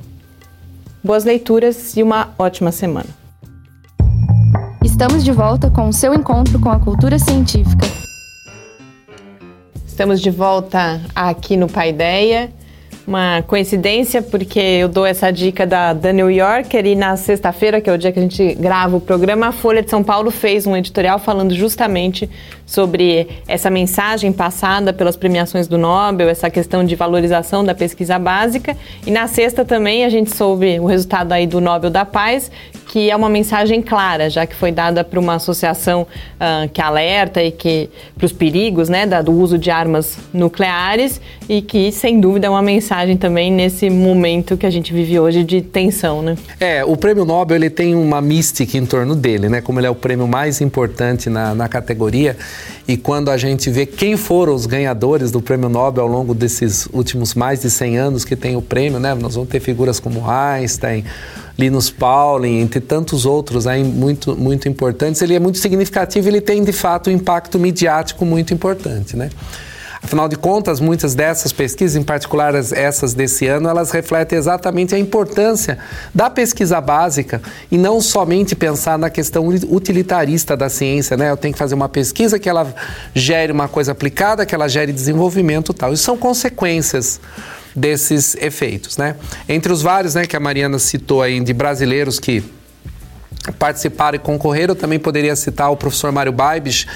Boas 1.02 1.24
leituras 1.24 1.96
e 1.96 2.02
uma 2.02 2.32
ótima 2.38 2.70
semana. 2.70 3.08
Estamos 4.84 5.24
de 5.24 5.32
volta 5.32 5.68
com 5.68 5.88
o 5.88 5.92
seu 5.92 6.14
encontro 6.14 6.60
com 6.60 6.70
a 6.70 6.78
cultura 6.78 7.18
científica. 7.18 7.86
Estamos 9.84 10.20
de 10.20 10.30
volta 10.30 11.00
aqui 11.14 11.56
no 11.56 11.68
Paideia 11.68 12.52
uma 13.06 13.42
coincidência, 13.42 14.22
porque 14.22 14.58
eu 14.58 14.88
dou 14.88 15.04
essa 15.04 15.30
dica 15.30 15.66
da, 15.66 15.92
da 15.92 16.12
New 16.12 16.30
Yorker 16.30 16.86
e 16.86 16.94
na 16.94 17.16
sexta-feira, 17.16 17.80
que 17.80 17.90
é 17.90 17.92
o 17.92 17.98
dia 17.98 18.12
que 18.12 18.18
a 18.18 18.22
gente 18.22 18.54
grava 18.54 18.96
o 18.96 19.00
programa, 19.00 19.48
a 19.48 19.52
Folha 19.52 19.82
de 19.82 19.90
São 19.90 20.02
Paulo 20.02 20.30
fez 20.30 20.66
um 20.66 20.76
editorial 20.76 21.18
falando 21.18 21.54
justamente 21.54 22.30
sobre 22.64 23.28
essa 23.46 23.68
mensagem 23.68 24.32
passada 24.32 24.92
pelas 24.92 25.16
premiações 25.16 25.66
do 25.66 25.76
Nobel, 25.76 26.28
essa 26.28 26.48
questão 26.48 26.84
de 26.84 26.94
valorização 26.94 27.64
da 27.64 27.74
pesquisa 27.74 28.18
básica. 28.18 28.76
E 29.06 29.10
na 29.10 29.26
sexta 29.26 29.64
também 29.64 30.04
a 30.04 30.08
gente 30.08 30.34
soube 30.34 30.78
o 30.78 30.86
resultado 30.86 31.32
aí 31.32 31.46
do 31.46 31.60
Nobel 31.60 31.90
da 31.90 32.04
Paz, 32.04 32.50
que 32.92 33.10
é 33.10 33.16
uma 33.16 33.30
mensagem 33.30 33.80
clara, 33.80 34.28
já 34.28 34.44
que 34.44 34.54
foi 34.54 34.70
dada 34.70 35.02
para 35.02 35.18
uma 35.18 35.36
associação 35.36 36.02
uh, 36.02 36.68
que 36.68 36.82
alerta 36.82 37.42
e 37.42 37.50
que 37.50 37.88
para 38.14 38.26
os 38.26 38.34
perigos 38.34 38.90
né, 38.90 39.06
do 39.22 39.32
uso 39.32 39.56
de 39.56 39.70
armas 39.70 40.18
nucleares 40.30 41.18
e 41.48 41.62
que, 41.62 41.90
sem 41.90 42.20
dúvida, 42.20 42.48
é 42.48 42.50
uma 42.50 42.60
mensagem 42.60 43.16
também 43.16 43.50
nesse 43.50 43.88
momento 43.88 44.58
que 44.58 44.66
a 44.66 44.70
gente 44.70 44.92
vive 44.92 45.18
hoje 45.18 45.42
de 45.42 45.62
tensão. 45.62 46.20
Né? 46.20 46.36
É, 46.60 46.84
o 46.84 46.94
prêmio 46.94 47.24
Nobel 47.24 47.56
ele 47.56 47.70
tem 47.70 47.94
uma 47.94 48.20
mística 48.20 48.76
em 48.76 48.84
torno 48.84 49.16
dele, 49.16 49.48
né? 49.48 49.62
Como 49.62 49.80
ele 49.80 49.86
é 49.86 49.90
o 49.90 49.94
prêmio 49.94 50.28
mais 50.28 50.60
importante 50.60 51.30
na, 51.30 51.54
na 51.54 51.68
categoria. 51.70 52.36
E 52.86 52.98
quando 52.98 53.30
a 53.30 53.38
gente 53.38 53.70
vê 53.70 53.86
quem 53.86 54.18
foram 54.18 54.54
os 54.54 54.66
ganhadores 54.66 55.30
do 55.30 55.40
prêmio 55.40 55.70
Nobel 55.70 56.04
ao 56.04 56.10
longo 56.10 56.34
desses 56.34 56.86
últimos 56.92 57.32
mais 57.32 57.62
de 57.62 57.70
100 57.70 57.96
anos 57.96 58.22
que 58.22 58.36
tem 58.36 58.54
o 58.54 58.60
prêmio, 58.60 59.00
né? 59.00 59.14
Nós 59.14 59.34
vamos 59.34 59.48
ter 59.48 59.60
figuras 59.60 59.98
como 59.98 60.28
Einstein, 60.28 61.04
Linus 61.58 61.90
Pauling, 61.90 62.60
entre 62.60 62.80
tantos 62.80 63.26
outros 63.26 63.66
aí 63.66 63.84
muito, 63.84 64.36
muito 64.36 64.68
importantes, 64.68 65.20
ele 65.22 65.34
é 65.34 65.40
muito 65.40 65.58
significativo, 65.58 66.28
ele 66.28 66.40
tem 66.40 66.64
de 66.64 66.72
fato 66.72 67.10
um 67.10 67.12
impacto 67.12 67.58
midiático 67.58 68.24
muito 68.24 68.54
importante, 68.54 69.16
né? 69.16 69.30
Afinal 70.04 70.28
de 70.28 70.34
contas, 70.34 70.80
muitas 70.80 71.14
dessas 71.14 71.52
pesquisas, 71.52 71.94
em 71.94 72.02
particular 72.02 72.56
essas 72.56 73.14
desse 73.14 73.46
ano, 73.46 73.68
elas 73.68 73.92
refletem 73.92 74.36
exatamente 74.36 74.96
a 74.96 74.98
importância 74.98 75.78
da 76.12 76.28
pesquisa 76.28 76.80
básica 76.80 77.40
e 77.70 77.78
não 77.78 78.00
somente 78.00 78.56
pensar 78.56 78.98
na 78.98 79.08
questão 79.08 79.46
utilitarista 79.46 80.56
da 80.56 80.68
ciência, 80.68 81.16
né? 81.16 81.30
Eu 81.30 81.36
tenho 81.36 81.54
que 81.54 81.58
fazer 81.58 81.76
uma 81.76 81.88
pesquisa 81.88 82.36
que 82.36 82.48
ela 82.48 82.74
gere 83.14 83.52
uma 83.52 83.68
coisa 83.68 83.92
aplicada, 83.92 84.44
que 84.44 84.52
ela 84.52 84.66
gere 84.66 84.92
desenvolvimento 84.92 85.72
tal. 85.72 85.92
Isso 85.92 86.02
são 86.02 86.18
consequências 86.18 87.20
desses 87.74 88.34
efeitos, 88.36 88.96
né? 88.96 89.16
Entre 89.48 89.72
os 89.72 89.82
vários, 89.82 90.14
né, 90.14 90.26
que 90.26 90.36
a 90.36 90.40
Mariana 90.40 90.78
citou 90.78 91.22
aí 91.22 91.40
de 91.40 91.52
brasileiros 91.52 92.18
que 92.18 92.44
participaram 93.58 94.16
e 94.16 94.18
concorreram, 94.18 94.72
eu 94.72 94.78
também 94.78 94.98
poderia 94.98 95.34
citar 95.34 95.70
o 95.70 95.76
professor 95.76 96.12
Mário 96.12 96.32
Baibes, 96.32 96.86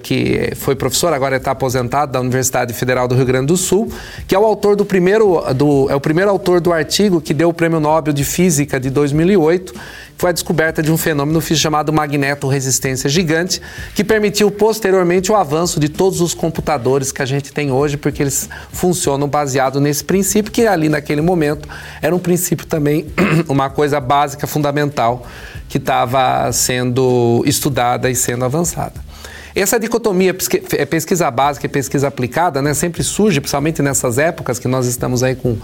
que 0.00 0.52
foi 0.56 0.76
professor, 0.76 1.12
agora 1.12 1.36
está 1.36 1.50
aposentado 1.50 2.12
da 2.12 2.20
Universidade 2.20 2.72
Federal 2.72 3.08
do 3.08 3.14
Rio 3.14 3.26
Grande 3.26 3.46
do 3.46 3.56
Sul, 3.56 3.92
que 4.28 4.34
é 4.34 4.38
o 4.38 4.44
autor 4.44 4.76
do 4.76 4.84
primeiro, 4.84 5.42
do, 5.54 5.90
é 5.90 5.94
o 5.94 6.00
primeiro 6.00 6.30
autor 6.30 6.60
do 6.60 6.72
artigo 6.72 7.20
que 7.20 7.34
deu 7.34 7.48
o 7.48 7.54
Prêmio 7.54 7.80
Nobel 7.80 8.12
de 8.12 8.24
Física 8.24 8.78
de 8.78 8.90
2008, 8.90 9.74
foi 10.16 10.30
a 10.30 10.32
descoberta 10.32 10.80
de 10.80 10.92
um 10.92 10.96
fenômeno 10.96 11.42
chamado 11.42 11.92
magneto-resistência 11.92 13.10
gigante, 13.10 13.60
que 13.92 14.04
permitiu 14.04 14.52
posteriormente 14.52 15.32
o 15.32 15.34
avanço 15.34 15.80
de 15.80 15.88
todos 15.88 16.20
os 16.20 16.32
computadores 16.32 17.10
que 17.10 17.20
a 17.20 17.26
gente 17.26 17.52
tem 17.52 17.72
hoje, 17.72 17.96
porque 17.96 18.22
eles 18.22 18.48
funcionam 18.72 19.26
baseado 19.26 19.80
nesse 19.80 20.04
princípio, 20.04 20.52
que 20.52 20.64
ali 20.64 20.88
naquele 20.88 21.20
momento 21.20 21.68
era 22.00 22.14
um 22.14 22.20
princípio 22.20 22.66
também, 22.66 23.06
uma 23.48 23.68
coisa 23.68 23.98
básica, 23.98 24.46
fundamental, 24.46 25.26
que 25.68 25.78
estava 25.78 26.52
sendo 26.52 27.42
estudada 27.44 28.08
e 28.08 28.14
sendo 28.14 28.44
avançada. 28.44 29.11
Essa 29.54 29.78
dicotomia 29.78 30.34
é 30.76 30.86
pesquisa 30.86 31.30
básica 31.30 31.66
e 31.66 31.68
pesquisa 31.68 32.08
aplicada, 32.08 32.62
né, 32.62 32.72
sempre 32.72 33.02
surge, 33.02 33.40
principalmente 33.40 33.82
nessas 33.82 34.18
épocas 34.18 34.58
que 34.58 34.66
nós 34.66 34.86
estamos 34.86 35.22
aí 35.22 35.34
com 35.34 35.56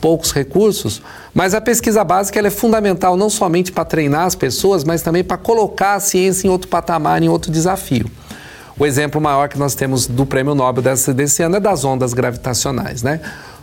poucos 0.00 0.32
recursos, 0.32 1.02
mas 1.34 1.54
a 1.54 1.60
pesquisa 1.60 2.02
básica 2.02 2.38
é 2.38 2.50
fundamental 2.50 3.16
não 3.16 3.28
somente 3.28 3.70
para 3.70 3.84
treinar 3.84 4.26
as 4.26 4.34
pessoas, 4.34 4.82
mas 4.82 5.02
também 5.02 5.22
para 5.22 5.36
colocar 5.36 5.94
a 5.94 6.00
ciência 6.00 6.46
em 6.46 6.50
outro 6.50 6.68
patamar, 6.68 7.22
em 7.22 7.28
outro 7.28 7.50
desafio. 7.50 8.10
O 8.78 8.86
exemplo 8.86 9.20
maior 9.20 9.48
que 9.48 9.58
nós 9.58 9.74
temos 9.74 10.06
do 10.06 10.24
Prêmio 10.24 10.54
Nobel 10.54 10.82
desse, 10.82 11.12
desse 11.12 11.42
ano 11.42 11.56
é 11.56 11.60
das 11.60 11.84
ondas 11.84 12.14
gravitacionais, 12.14 13.02
né? 13.02 13.20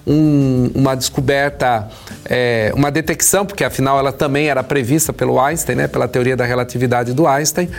Um, 0.10 0.72
uma 0.74 0.96
descoberta, 0.96 1.90
é, 2.24 2.72
uma 2.74 2.90
detecção, 2.90 3.46
porque 3.46 3.62
afinal 3.62 4.00
ela 4.00 4.14
também 4.14 4.48
era 4.48 4.64
prevista 4.64 5.12
pelo 5.12 5.38
Einstein, 5.38 5.76
né, 5.76 5.88
pela 5.90 6.08
teoria 6.08 6.38
da 6.38 6.46
relatividade 6.46 7.12
do 7.12 7.28
Einstein, 7.28 7.70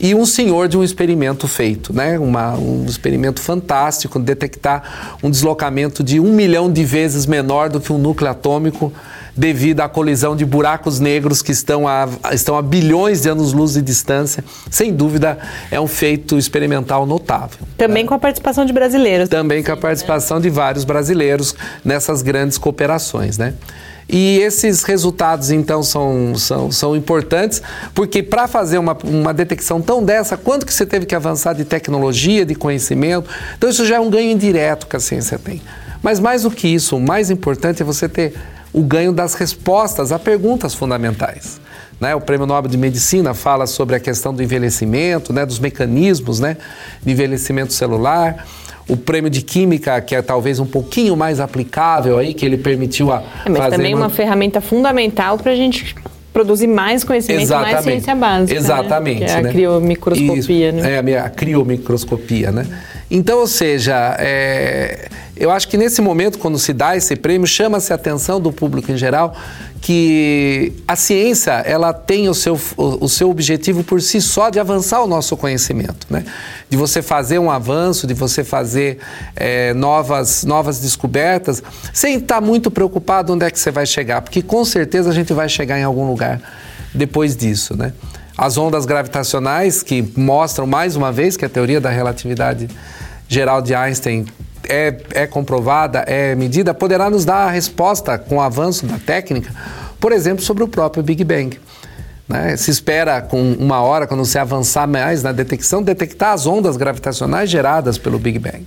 e 0.00 0.14
um 0.14 0.24
senhor 0.24 0.66
de 0.66 0.78
um 0.78 0.82
experimento 0.82 1.46
feito, 1.46 1.92
né, 1.92 2.18
uma, 2.18 2.54
um 2.54 2.86
experimento 2.86 3.38
fantástico, 3.38 4.18
detectar 4.18 5.16
um 5.22 5.30
deslocamento 5.30 6.02
de 6.02 6.18
um 6.18 6.32
milhão 6.32 6.72
de 6.72 6.84
vezes 6.84 7.26
menor 7.26 7.68
do 7.68 7.78
que 7.78 7.92
um 7.92 7.98
núcleo 7.98 8.30
atômico 8.30 8.90
devido 9.36 9.80
à 9.80 9.88
colisão 9.88 10.36
de 10.36 10.44
buracos 10.44 11.00
negros 11.00 11.42
que 11.42 11.52
estão 11.52 11.88
a, 11.88 12.08
estão 12.32 12.56
a 12.56 12.62
bilhões 12.62 13.22
de 13.22 13.28
anos-luz 13.28 13.74
de 13.74 13.82
distância. 13.82 14.44
Sem 14.70 14.92
dúvida, 14.92 15.38
é 15.70 15.80
um 15.80 15.86
feito 15.86 16.38
experimental 16.38 17.06
notável. 17.06 17.58
Também 17.76 18.04
né? 18.04 18.08
com 18.08 18.14
a 18.14 18.18
participação 18.18 18.64
de 18.64 18.72
brasileiros. 18.72 19.28
Também 19.28 19.62
com 19.62 19.72
a 19.72 19.76
participação 19.76 20.40
de 20.40 20.48
vários 20.50 20.84
brasileiros 20.84 21.54
nessas 21.84 22.22
grandes 22.22 22.58
cooperações, 22.58 23.38
né? 23.38 23.54
E 24.08 24.38
esses 24.40 24.82
resultados, 24.82 25.50
então, 25.50 25.82
são, 25.82 26.34
são, 26.36 26.70
são 26.70 26.94
importantes, 26.94 27.62
porque 27.94 28.22
para 28.22 28.46
fazer 28.46 28.76
uma, 28.76 28.96
uma 29.02 29.32
detecção 29.32 29.80
tão 29.80 30.04
dessa, 30.04 30.36
quanto 30.36 30.66
que 30.66 30.74
você 30.74 30.84
teve 30.84 31.06
que 31.06 31.14
avançar 31.14 31.54
de 31.54 31.64
tecnologia, 31.64 32.44
de 32.44 32.54
conhecimento? 32.54 33.28
Então, 33.56 33.70
isso 33.70 33.86
já 33.86 33.96
é 33.96 34.00
um 34.00 34.10
ganho 34.10 34.30
indireto 34.30 34.86
que 34.86 34.94
a 34.94 35.00
ciência 35.00 35.38
tem. 35.38 35.62
Mas 36.02 36.20
mais 36.20 36.42
do 36.42 36.50
que 36.50 36.68
isso, 36.68 36.98
o 36.98 37.00
mais 37.00 37.30
importante 37.30 37.80
é 37.80 37.84
você 37.84 38.06
ter 38.06 38.34
o 38.74 38.82
ganho 38.82 39.12
das 39.12 39.34
respostas 39.34 40.10
a 40.10 40.18
perguntas 40.18 40.74
fundamentais. 40.74 41.60
Né? 42.00 42.14
O 42.14 42.20
Prêmio 42.20 42.44
Nobel 42.44 42.68
de 42.68 42.76
Medicina 42.76 43.32
fala 43.32 43.66
sobre 43.68 43.94
a 43.94 44.00
questão 44.00 44.34
do 44.34 44.42
envelhecimento, 44.42 45.32
né? 45.32 45.46
dos 45.46 45.60
mecanismos 45.60 46.40
né? 46.40 46.56
de 47.00 47.12
envelhecimento 47.12 47.72
celular. 47.72 48.44
O 48.88 48.96
prêmio 48.96 49.30
de 49.30 49.40
Química, 49.40 49.98
que 50.00 50.14
é 50.14 50.20
talvez 50.20 50.58
um 50.58 50.66
pouquinho 50.66 51.16
mais 51.16 51.40
aplicável 51.40 52.18
aí, 52.18 52.34
que 52.34 52.44
ele 52.44 52.58
permitiu 52.58 53.10
a. 53.10 53.22
É, 53.46 53.48
mas 53.48 53.58
fazer 53.58 53.76
também 53.76 53.94
uma... 53.94 54.02
uma 54.02 54.10
ferramenta 54.10 54.60
fundamental 54.60 55.38
para 55.38 55.52
a 55.52 55.54
gente 55.54 55.94
produzir 56.34 56.66
mais 56.66 57.02
conhecimento, 57.02 57.44
Exatamente. 57.44 57.72
mais 57.72 57.84
ciência 57.84 58.14
básica. 58.14 58.52
Né? 58.52 58.60
Exatamente. 58.60 59.20
Né? 59.20 59.26
Que 59.26 59.32
é 59.32 59.36
a 59.36 59.42
né? 59.42 59.52
criomicroscopia, 59.52 60.68
Isso. 60.68 60.82
né? 60.82 61.02
É 61.06 61.18
a, 61.18 61.24
a 61.24 61.30
criomicroscopia, 61.30 62.52
né? 62.52 62.66
Então, 63.14 63.38
ou 63.38 63.46
seja, 63.46 64.16
é, 64.18 65.08
eu 65.36 65.48
acho 65.52 65.68
que 65.68 65.76
nesse 65.76 66.02
momento, 66.02 66.36
quando 66.36 66.58
se 66.58 66.72
dá 66.72 66.96
esse 66.96 67.14
prêmio, 67.14 67.46
chama-se 67.46 67.92
a 67.92 67.94
atenção 67.94 68.40
do 68.40 68.52
público 68.52 68.90
em 68.90 68.96
geral 68.96 69.36
que 69.80 70.72
a 70.88 70.96
ciência 70.96 71.52
ela 71.64 71.92
tem 71.92 72.28
o 72.28 72.34
seu, 72.34 72.58
o, 72.76 73.04
o, 73.04 73.08
seu 73.08 73.30
objetivo 73.30 73.84
por 73.84 74.02
si 74.02 74.20
só 74.20 74.50
de 74.50 74.58
avançar 74.58 75.00
o 75.00 75.06
nosso 75.06 75.36
conhecimento, 75.36 76.08
né? 76.10 76.24
de 76.68 76.76
você 76.76 77.02
fazer 77.02 77.38
um 77.38 77.48
avanço, 77.48 78.04
de 78.04 78.14
você 78.14 78.42
fazer 78.42 78.98
é, 79.36 79.72
novas, 79.74 80.42
novas 80.42 80.80
descobertas, 80.80 81.62
sem 81.92 82.16
estar 82.16 82.40
muito 82.40 82.68
preocupado 82.68 83.32
onde 83.32 83.44
é 83.44 83.50
que 83.50 83.60
você 83.60 83.70
vai 83.70 83.86
chegar, 83.86 84.22
porque 84.22 84.42
com 84.42 84.64
certeza 84.64 85.10
a 85.10 85.14
gente 85.14 85.32
vai 85.32 85.48
chegar 85.48 85.78
em 85.78 85.84
algum 85.84 86.08
lugar 86.08 86.40
depois 86.92 87.36
disso. 87.36 87.76
Né? 87.76 87.92
As 88.36 88.58
ondas 88.58 88.84
gravitacionais, 88.84 89.82
que 89.82 90.02
mostram 90.16 90.66
mais 90.66 90.96
uma 90.96 91.12
vez 91.12 91.36
que 91.36 91.44
a 91.44 91.48
teoria 91.48 91.80
da 91.80 91.90
relatividade 91.90 92.68
geral 93.28 93.62
de 93.62 93.74
Einstein 93.74 94.26
é, 94.68 94.96
é 95.12 95.26
comprovada, 95.26 96.00
é 96.00 96.34
medida, 96.34 96.74
poderá 96.74 97.08
nos 97.08 97.24
dar 97.24 97.46
a 97.46 97.50
resposta 97.50 98.18
com 98.18 98.36
o 98.36 98.40
avanço 98.40 98.86
da 98.86 98.98
técnica, 98.98 99.52
por 100.00 100.10
exemplo, 100.10 100.44
sobre 100.44 100.64
o 100.64 100.68
próprio 100.68 101.02
Big 101.02 101.22
Bang. 101.22 101.58
Né? 102.28 102.56
Se 102.56 102.70
espera 102.70 103.20
com 103.22 103.52
uma 103.52 103.82
hora, 103.82 104.06
quando 104.06 104.24
você 104.24 104.38
avançar 104.38 104.88
mais 104.88 105.22
na 105.22 105.30
detecção, 105.30 105.82
detectar 105.82 106.32
as 106.32 106.46
ondas 106.46 106.76
gravitacionais 106.76 107.48
geradas 107.48 107.98
pelo 107.98 108.18
Big 108.18 108.38
Bang. 108.38 108.66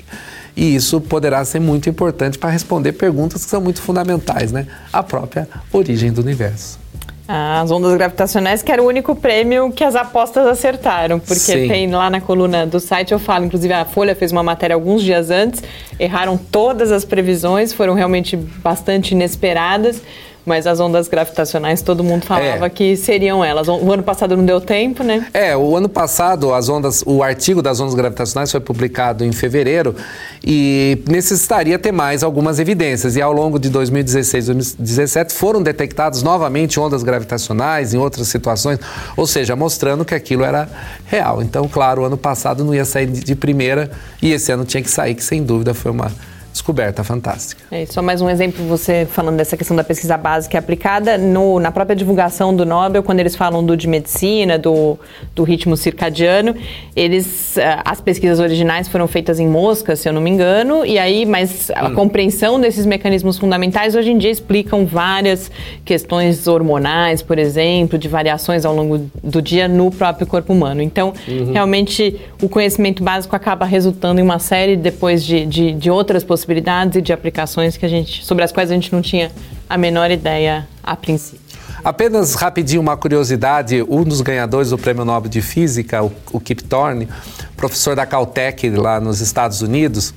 E 0.56 0.76
isso 0.76 1.00
poderá 1.02 1.44
ser 1.46 1.60
muito 1.60 1.90
importante 1.90 2.38
para 2.38 2.50
responder 2.50 2.94
perguntas 2.94 3.44
que 3.44 3.50
são 3.50 3.62
muito 3.62 3.82
fundamentais, 3.82 4.52
né? 4.52 4.66
A 4.92 5.04
própria 5.04 5.48
origem 5.72 6.12
do 6.12 6.22
universo. 6.22 6.80
As 7.28 7.70
ondas 7.72 7.94
gravitacionais, 7.96 8.64
que 8.64 8.72
era 8.72 8.82
o 8.82 8.86
único 8.86 9.14
prêmio 9.14 9.70
que 9.72 9.84
as 9.84 9.96
apostas 9.96 10.48
acertaram, 10.48 11.20
porque 11.20 11.36
Sim. 11.36 11.68
tem 11.68 11.92
lá 11.92 12.10
na 12.10 12.22
coluna 12.22 12.66
do 12.66 12.80
site, 12.80 13.12
eu 13.12 13.20
falo, 13.20 13.44
inclusive 13.44 13.74
a 13.74 13.84
Folha 13.84 14.16
fez 14.16 14.32
uma 14.32 14.42
matéria 14.42 14.74
alguns 14.74 15.04
dias 15.04 15.30
antes, 15.30 15.62
erraram 16.00 16.38
todas 16.38 16.90
as 16.90 17.04
previsões, 17.04 17.74
foram 17.74 17.94
realmente 17.94 18.38
bastante 18.38 19.12
inesperadas. 19.12 20.02
Mas 20.48 20.66
as 20.66 20.80
ondas 20.80 21.10
gravitacionais, 21.10 21.82
todo 21.82 22.02
mundo 22.02 22.26
falava 22.26 22.68
é. 22.68 22.70
que 22.70 22.96
seriam 22.96 23.44
elas. 23.44 23.68
O 23.68 23.92
ano 23.92 24.02
passado 24.02 24.38
não 24.38 24.46
deu 24.46 24.62
tempo, 24.62 25.04
né? 25.04 25.28
É, 25.34 25.58
o 25.58 25.76
ano 25.76 25.90
passado 25.90 26.54
as 26.54 26.70
ondas, 26.70 27.04
o 27.06 27.22
artigo 27.22 27.62
das 27.62 27.82
ondas 27.82 27.94
gravitacionais 27.94 28.50
foi 28.50 28.62
publicado 28.62 29.26
em 29.26 29.34
fevereiro 29.34 29.94
e 30.42 31.04
necessitaria 31.06 31.78
ter 31.78 31.92
mais 31.92 32.24
algumas 32.24 32.60
evidências. 32.60 33.18
E 33.18 33.22
ao 33.22 33.34
longo 33.34 33.60
de 33.60 33.70
2016 33.70 34.46
e 34.46 34.54
2017 34.54 35.34
foram 35.34 35.62
detectadas 35.62 36.24
novamente 36.24 36.80
ondas 36.80 37.04
gravitacionais 37.04 37.94
em 37.94 37.98
outras 37.98 38.30
situações, 38.30 38.80
ou 39.18 39.28
seja, 39.28 39.54
mostrando 39.54 40.06
que 40.06 40.16
aquilo 40.16 40.46
era 40.46 40.70
real. 41.08 41.42
Então, 41.42 41.68
claro, 41.68 42.04
o 42.04 42.06
ano 42.06 42.18
passado 42.18 42.64
não 42.64 42.74
ia 42.74 42.86
sair 42.86 43.08
de 43.08 43.36
primeira 43.36 43.92
e 44.22 44.32
esse 44.32 44.50
ano 44.50 44.64
tinha 44.64 44.82
que 44.82 44.90
sair, 44.90 45.14
que 45.14 45.24
sem 45.26 45.44
dúvida 45.44 45.74
foi 45.74 45.92
uma 45.92 46.10
descoberta 46.58 47.04
fantástica. 47.04 47.64
É, 47.72 47.86
só 47.86 48.02
mais 48.02 48.20
um 48.20 48.30
exemplo, 48.30 48.66
você 48.66 49.08
falando 49.10 49.38
dessa 49.38 49.56
questão 49.56 49.78
da 49.78 49.84
pesquisa 49.84 50.18
básica 50.18 50.58
aplicada, 50.58 51.18
no, 51.18 51.60
na 51.60 51.72
própria 51.72 51.96
divulgação 51.96 52.56
do 52.56 52.66
Nobel, 52.66 53.04
quando 53.04 53.20
eles 53.20 53.36
falam 53.36 53.64
do 53.64 53.78
de 53.78 53.88
medicina, 53.88 54.58
do, 54.58 54.98
do 55.36 55.44
ritmo 55.44 55.78
circadiano, 55.78 56.56
eles, 56.96 57.58
eh, 57.58 57.80
as 57.86 58.02
pesquisas 58.02 58.40
originais 58.40 58.88
foram 58.88 59.08
feitas 59.08 59.40
em 59.40 59.48
moscas, 59.48 60.00
se 60.00 60.10
eu 60.10 60.14
não 60.14 60.20
me 60.20 60.30
engano, 60.30 60.86
e 60.86 60.98
aí, 60.98 61.26
mas 61.26 61.70
a 61.72 61.88
hum. 61.88 61.94
compreensão 61.94 62.60
desses 62.60 62.86
mecanismos 62.86 63.38
fundamentais 63.38 63.96
hoje 63.96 64.12
em 64.12 64.18
dia 64.18 64.32
explicam 64.32 64.86
várias 64.86 65.52
questões 65.86 66.48
hormonais, 66.48 67.22
por 67.22 67.38
exemplo, 67.38 68.00
de 68.00 68.08
variações 68.08 68.66
ao 68.66 68.76
longo 68.76 69.10
do 69.24 69.42
dia 69.42 69.68
no 69.68 69.92
próprio 69.92 70.26
corpo 70.26 70.52
humano. 70.52 70.82
Então, 70.82 71.14
uhum. 71.28 71.54
realmente, 71.54 72.20
o 72.42 72.50
conhecimento 72.50 73.04
básico 73.04 73.36
acaba 73.36 73.66
resultando 73.66 74.20
em 74.20 74.24
uma 74.24 74.40
série, 74.40 74.76
depois 74.76 75.24
de, 75.24 75.46
de, 75.46 75.74
de 75.74 75.92
outras 75.92 76.24
possibilidades 76.24 76.47
possibilidades 76.48 76.96
e 76.96 77.02
de 77.02 77.12
aplicações 77.12 77.76
que 77.76 77.86
a 77.86 77.90
gente, 77.90 78.26
sobre 78.26 78.44
as 78.44 78.52
quais 78.52 78.72
a 78.72 78.74
gente 78.74 78.94
não 78.94 79.02
tinha 79.02 79.32
a 79.70 79.78
menor 79.78 80.10
ideia 80.10 80.66
a 80.82 80.96
princípio. 80.96 81.46
Apenas 81.84 82.34
rapidinho 82.34 82.82
uma 82.82 82.96
curiosidade, 82.96 83.84
um 83.88 84.04
dos 84.04 84.22
ganhadores 84.22 84.70
do 84.70 84.78
Prêmio 84.78 85.06
Nobel 85.06 85.30
de 85.30 85.42
Física, 85.42 86.04
o, 86.04 86.12
o 86.32 86.40
Kip 86.40 86.64
Thorne, 86.64 87.08
professor 87.56 87.96
da 87.96 88.06
Caltech 88.06 88.70
lá 88.70 89.00
nos 89.00 89.20
Estados 89.20 89.62
Unidos, 89.62 90.14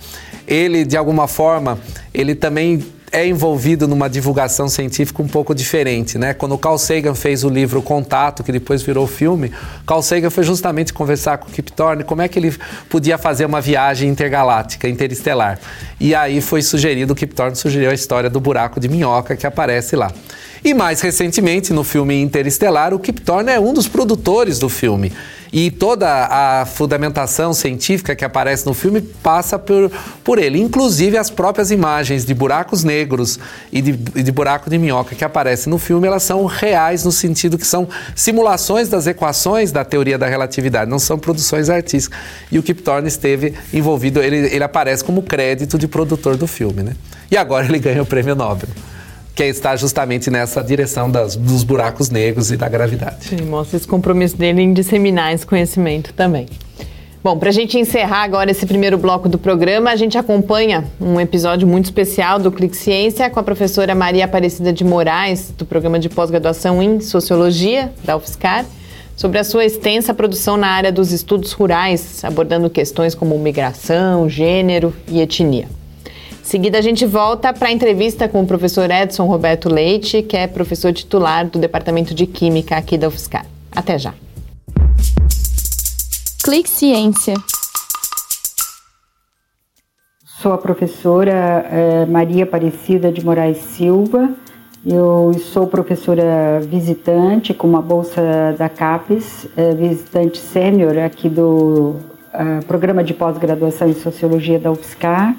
ele 0.46 0.84
de 0.84 0.96
alguma 0.96 1.26
forma, 1.26 1.78
ele 2.14 2.34
também 2.34 2.84
é 3.12 3.26
envolvido 3.26 3.88
numa 3.88 4.08
divulgação 4.08 4.68
científica 4.68 5.22
um 5.22 5.26
pouco 5.26 5.54
diferente, 5.54 6.16
né? 6.16 6.32
Quando 6.32 6.54
o 6.54 6.58
Carl 6.58 6.78
Sagan 6.78 7.14
fez 7.14 7.42
o 7.42 7.48
livro 7.48 7.82
Contato, 7.82 8.44
que 8.44 8.52
depois 8.52 8.82
virou 8.82 9.06
filme, 9.06 9.52
Carl 9.86 10.02
Sagan 10.02 10.30
foi 10.30 10.44
justamente 10.44 10.92
conversar 10.92 11.38
com 11.38 11.48
o 11.48 11.50
Kip 11.50 11.72
Thorne 11.72 12.04
como 12.04 12.22
é 12.22 12.28
que 12.28 12.38
ele 12.38 12.54
podia 12.88 13.18
fazer 13.18 13.44
uma 13.44 13.60
viagem 13.60 14.08
intergaláctica, 14.08 14.88
interestelar. 14.88 15.58
E 15.98 16.14
aí 16.14 16.40
foi 16.40 16.62
sugerido, 16.62 17.12
o 17.12 17.16
Kip 17.16 17.34
Thorne 17.34 17.56
sugeriu 17.56 17.90
a 17.90 17.94
história 17.94 18.30
do 18.30 18.38
buraco 18.38 18.78
de 18.78 18.88
minhoca 18.88 19.36
que 19.36 19.46
aparece 19.46 19.96
lá. 19.96 20.12
E 20.62 20.74
mais 20.74 21.00
recentemente, 21.00 21.72
no 21.72 21.82
filme 21.82 22.20
Interestelar, 22.20 22.92
o 22.92 22.98
Kip 22.98 23.22
Thorne 23.22 23.50
é 23.50 23.58
um 23.58 23.72
dos 23.72 23.88
produtores 23.88 24.58
do 24.58 24.68
filme. 24.68 25.10
E 25.52 25.70
toda 25.70 26.06
a 26.08 26.64
fundamentação 26.64 27.52
científica 27.52 28.14
que 28.14 28.24
aparece 28.24 28.64
no 28.66 28.74
filme 28.74 29.00
passa 29.00 29.58
por, 29.58 29.90
por 30.22 30.38
ele. 30.38 30.60
Inclusive 30.60 31.16
as 31.16 31.28
próprias 31.28 31.70
imagens 31.70 32.24
de 32.24 32.32
buracos 32.34 32.84
negros 32.84 33.38
e 33.72 33.82
de, 33.82 33.92
de 33.92 34.32
buraco 34.32 34.70
de 34.70 34.78
minhoca 34.78 35.14
que 35.14 35.24
aparecem 35.24 35.70
no 35.70 35.78
filme, 35.78 36.06
elas 36.06 36.22
são 36.22 36.44
reais 36.46 37.04
no 37.04 37.10
sentido 37.10 37.58
que 37.58 37.66
são 37.66 37.88
simulações 38.14 38.88
das 38.88 39.06
equações 39.06 39.72
da 39.72 39.84
teoria 39.84 40.16
da 40.16 40.26
relatividade, 40.26 40.90
não 40.90 40.98
são 40.98 41.18
produções 41.18 41.68
artísticas. 41.68 42.18
E 42.50 42.58
o 42.58 42.62
Kip 42.62 42.82
Thorne 42.82 43.08
esteve 43.08 43.54
envolvido, 43.72 44.22
ele, 44.22 44.36
ele 44.36 44.64
aparece 44.64 45.02
como 45.02 45.22
crédito 45.22 45.76
de 45.76 45.88
produtor 45.88 46.36
do 46.36 46.46
filme, 46.46 46.82
né? 46.82 46.94
E 47.30 47.36
agora 47.36 47.66
ele 47.66 47.78
ganha 47.78 48.02
o 48.02 48.06
prêmio 48.06 48.34
Nobel 48.34 48.68
que 49.34 49.44
está 49.44 49.76
justamente 49.76 50.30
nessa 50.30 50.62
direção 50.62 51.10
das, 51.10 51.36
dos 51.36 51.64
buracos 51.64 52.10
negros 52.10 52.50
e 52.50 52.56
da 52.56 52.68
gravidade. 52.68 53.24
Sim, 53.24 53.42
mostra 53.42 53.76
esse 53.76 53.86
compromisso 53.86 54.36
dele 54.36 54.62
em 54.62 54.72
disseminar 54.72 55.32
esse 55.32 55.46
conhecimento 55.46 56.12
também. 56.12 56.46
Bom, 57.22 57.38
para 57.38 57.50
a 57.50 57.52
gente 57.52 57.78
encerrar 57.78 58.22
agora 58.22 58.50
esse 58.50 58.64
primeiro 58.64 58.96
bloco 58.96 59.28
do 59.28 59.36
programa, 59.36 59.90
a 59.90 59.96
gente 59.96 60.16
acompanha 60.16 60.86
um 60.98 61.20
episódio 61.20 61.68
muito 61.68 61.84
especial 61.84 62.38
do 62.38 62.50
Clique 62.50 62.74
Ciência 62.74 63.28
com 63.28 63.38
a 63.38 63.42
professora 63.42 63.94
Maria 63.94 64.24
Aparecida 64.24 64.72
de 64.72 64.82
Moraes, 64.82 65.52
do 65.56 65.66
programa 65.66 65.98
de 65.98 66.08
pós-graduação 66.08 66.82
em 66.82 66.98
Sociologia 67.00 67.92
da 68.02 68.16
UFSCar, 68.16 68.64
sobre 69.14 69.38
a 69.38 69.44
sua 69.44 69.66
extensa 69.66 70.14
produção 70.14 70.56
na 70.56 70.68
área 70.68 70.90
dos 70.90 71.12
estudos 71.12 71.52
rurais, 71.52 72.24
abordando 72.24 72.70
questões 72.70 73.14
como 73.14 73.38
migração, 73.38 74.26
gênero 74.26 74.94
e 75.06 75.20
etnia. 75.20 75.79
Em 76.50 76.58
seguida, 76.58 76.78
a 76.78 76.82
gente 76.82 77.06
volta 77.06 77.52
para 77.52 77.68
a 77.68 77.70
entrevista 77.70 78.28
com 78.28 78.42
o 78.42 78.44
professor 78.44 78.90
Edson 78.90 79.24
Roberto 79.24 79.68
Leite, 79.68 80.20
que 80.20 80.36
é 80.36 80.48
professor 80.48 80.92
titular 80.92 81.46
do 81.48 81.60
Departamento 81.60 82.12
de 82.12 82.26
Química 82.26 82.76
aqui 82.76 82.98
da 82.98 83.06
UFSCar. 83.06 83.46
Até 83.70 83.96
já. 83.96 84.12
Clique 86.42 86.68
Ciência. 86.68 87.34
Sou 90.42 90.52
a 90.52 90.58
professora 90.58 91.68
eh, 91.70 92.06
Maria 92.06 92.42
Aparecida 92.42 93.12
de 93.12 93.24
Moraes 93.24 93.58
Silva. 93.58 94.30
Eu 94.84 95.32
sou 95.52 95.68
professora 95.68 96.58
visitante 96.68 97.54
com 97.54 97.68
uma 97.68 97.80
bolsa 97.80 98.56
da 98.58 98.68
CAPES, 98.68 99.46
eh, 99.56 99.72
visitante 99.76 100.38
sênior 100.38 100.98
aqui 100.98 101.28
do 101.28 101.94
uh, 102.34 102.64
programa 102.66 103.04
de 103.04 103.14
pós-graduação 103.14 103.88
em 103.88 103.94
Sociologia 103.94 104.58
da 104.58 104.72
UFSCar. 104.72 105.36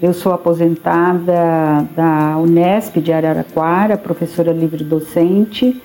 Eu 0.00 0.12
sou 0.12 0.32
aposentada 0.32 1.86
da 1.94 2.36
Unesp 2.38 2.96
de 2.96 3.12
Araraquara, 3.12 3.96
professora 3.96 4.52
livre 4.52 4.82
docente 4.82 5.80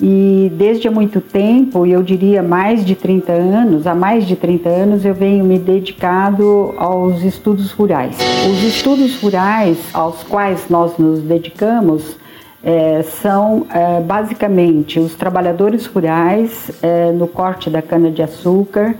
e 0.00 0.50
desde 0.56 0.88
há 0.88 0.90
muito 0.90 1.20
tempo, 1.20 1.86
eu 1.86 2.02
diria 2.02 2.42
mais 2.42 2.84
de 2.84 2.94
30 2.94 3.30
anos, 3.32 3.86
há 3.86 3.94
mais 3.94 4.26
de 4.26 4.34
30 4.34 4.68
anos 4.68 5.04
eu 5.04 5.14
venho 5.14 5.44
me 5.44 5.58
dedicado 5.58 6.74
aos 6.76 7.22
estudos 7.22 7.70
rurais. 7.72 8.16
Os 8.50 8.62
estudos 8.64 9.20
rurais 9.20 9.78
aos 9.92 10.22
quais 10.24 10.68
nós 10.68 10.96
nos 10.98 11.20
dedicamos 11.20 12.16
é, 12.64 13.02
são 13.02 13.66
é, 13.70 14.00
basicamente 14.00 14.98
os 14.98 15.14
trabalhadores 15.14 15.86
rurais 15.86 16.70
é, 16.82 17.12
no 17.12 17.28
corte 17.28 17.68
da 17.68 17.82
cana-de-açúcar, 17.82 18.96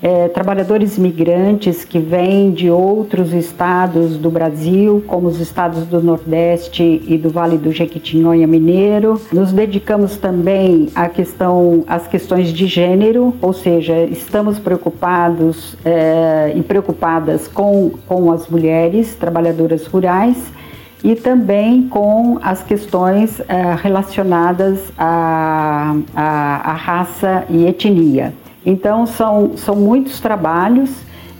é, 0.00 0.28
trabalhadores 0.28 0.96
migrantes 0.96 1.84
que 1.84 1.98
vêm 1.98 2.52
de 2.52 2.70
outros 2.70 3.32
estados 3.32 4.16
do 4.16 4.30
Brasil, 4.30 5.02
como 5.06 5.26
os 5.26 5.40
estados 5.40 5.84
do 5.86 6.00
Nordeste 6.00 7.02
e 7.06 7.18
do 7.18 7.30
Vale 7.30 7.56
do 7.56 7.72
Jequitinhonha 7.72 8.46
Mineiro. 8.46 9.20
Nos 9.32 9.52
dedicamos 9.52 10.16
também 10.16 10.88
à 10.94 11.08
questão, 11.08 11.84
às 11.88 12.06
questões 12.06 12.52
de 12.52 12.66
gênero, 12.66 13.34
ou 13.40 13.52
seja, 13.52 14.04
estamos 14.04 14.58
preocupados 14.58 15.76
é, 15.84 16.52
e 16.54 16.62
preocupadas 16.62 17.48
com, 17.48 17.90
com 18.06 18.30
as 18.30 18.48
mulheres 18.48 19.16
trabalhadoras 19.16 19.86
rurais 19.86 20.36
e 21.02 21.14
também 21.14 21.88
com 21.88 22.38
as 22.42 22.62
questões 22.62 23.40
é, 23.48 23.74
relacionadas 23.80 24.92
à, 24.96 25.94
à, 26.14 26.70
à 26.70 26.74
raça 26.74 27.44
e 27.48 27.66
etnia. 27.66 28.32
Então, 28.68 29.06
são, 29.06 29.56
são 29.56 29.74
muitos 29.74 30.20
trabalhos 30.20 30.90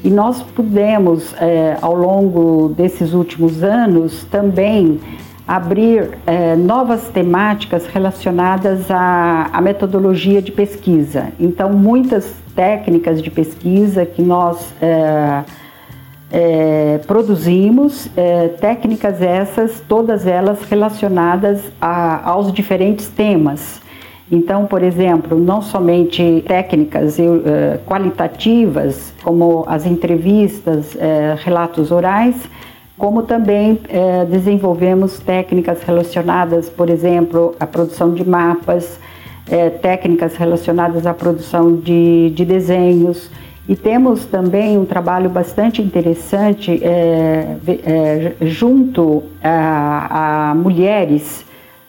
e 0.02 0.08
nós 0.08 0.40
pudemos, 0.40 1.34
é, 1.38 1.76
ao 1.82 1.94
longo 1.94 2.70
desses 2.70 3.12
últimos 3.12 3.62
anos, 3.62 4.24
também 4.30 4.98
abrir 5.46 6.16
é, 6.26 6.56
novas 6.56 7.08
temáticas 7.08 7.86
relacionadas 7.86 8.90
à, 8.90 9.50
à, 9.52 9.60
metodologia 9.60 10.40
de 10.40 10.50
pesquisa. 10.50 11.26
Então, 11.38 11.70
muitas 11.70 12.34
técnicas 12.56 13.20
de 13.20 13.30
pesquisa 13.30 14.06
que 14.06 14.22
nós 14.22 14.72
é, 14.80 15.44
é, 16.32 17.00
produzimos, 17.06 18.08
é, 18.16 18.48
técnicas 18.48 19.20
essas, 19.20 19.80
todas 19.86 20.26
elas 20.26 20.62
relacionadas 20.62 21.60
a, 21.78 22.26
aos 22.30 22.50
diferentes 22.50 23.06
temas. 23.08 23.86
Então, 24.30 24.66
por 24.66 24.82
exemplo, 24.82 25.38
não 25.38 25.62
somente 25.62 26.44
técnicas 26.46 27.18
uh, 27.18 27.78
qualitativas, 27.86 29.14
como 29.22 29.64
as 29.66 29.86
entrevistas, 29.86 30.94
uh, 30.94 30.98
relatos 31.38 31.90
orais, 31.90 32.36
como 32.98 33.22
também 33.22 33.72
uh, 33.72 34.26
desenvolvemos 34.26 35.18
técnicas 35.18 35.82
relacionadas, 35.82 36.68
por 36.68 36.90
exemplo, 36.90 37.54
à 37.58 37.66
produção 37.66 38.12
de 38.12 38.28
mapas, 38.28 38.98
técnicas 39.80 40.36
relacionadas 40.36 41.06
à 41.06 41.14
produção 41.14 41.74
de, 41.74 42.28
de, 42.34 42.44
desenhos. 42.44 43.30
E 43.66 43.74
temos 43.74 44.26
também 44.26 44.76
um 44.76 44.84
trabalho 44.84 45.30
bastante 45.30 45.80
interessante 45.80 46.82
junto 48.42 49.22
a, 49.42 50.50
a 50.50 50.54
mulheres 50.54 51.47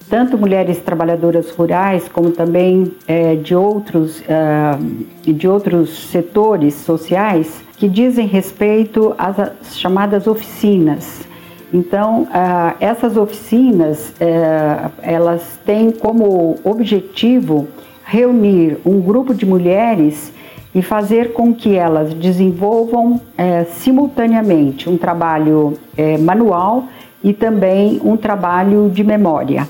tanto 0.09 0.37
mulheres 0.37 0.79
trabalhadoras 0.79 1.51
rurais 1.51 2.07
como 2.09 2.31
também 2.31 2.91
é, 3.07 3.35
de, 3.35 3.53
outros, 3.53 4.23
é, 4.27 5.31
de 5.31 5.47
outros 5.47 6.09
setores 6.09 6.73
sociais 6.73 7.61
que 7.77 7.87
dizem 7.87 8.25
respeito 8.25 9.13
às 9.17 9.77
chamadas 9.77 10.27
oficinas. 10.27 11.21
Então, 11.71 12.27
essas 12.79 13.15
oficinas, 13.15 14.09
uh, 14.09 14.91
elas 15.03 15.59
têm 15.63 15.91
como 15.91 16.57
objetivo 16.63 17.67
reunir 18.03 18.79
um 18.83 18.99
grupo 18.99 19.35
de 19.35 19.45
mulheres 19.45 20.33
e 20.73 20.81
fazer 20.81 21.31
com 21.31 21.53
que 21.53 21.75
elas 21.75 22.11
desenvolvam 22.15 23.13
uh, 23.13 23.21
simultaneamente 23.69 24.89
um 24.89 24.97
trabalho 24.97 25.77
manual 26.21 26.85
e 27.23 27.33
também 27.33 28.01
um 28.03 28.17
trabalho 28.17 28.89
de 28.89 29.03
memória 29.03 29.67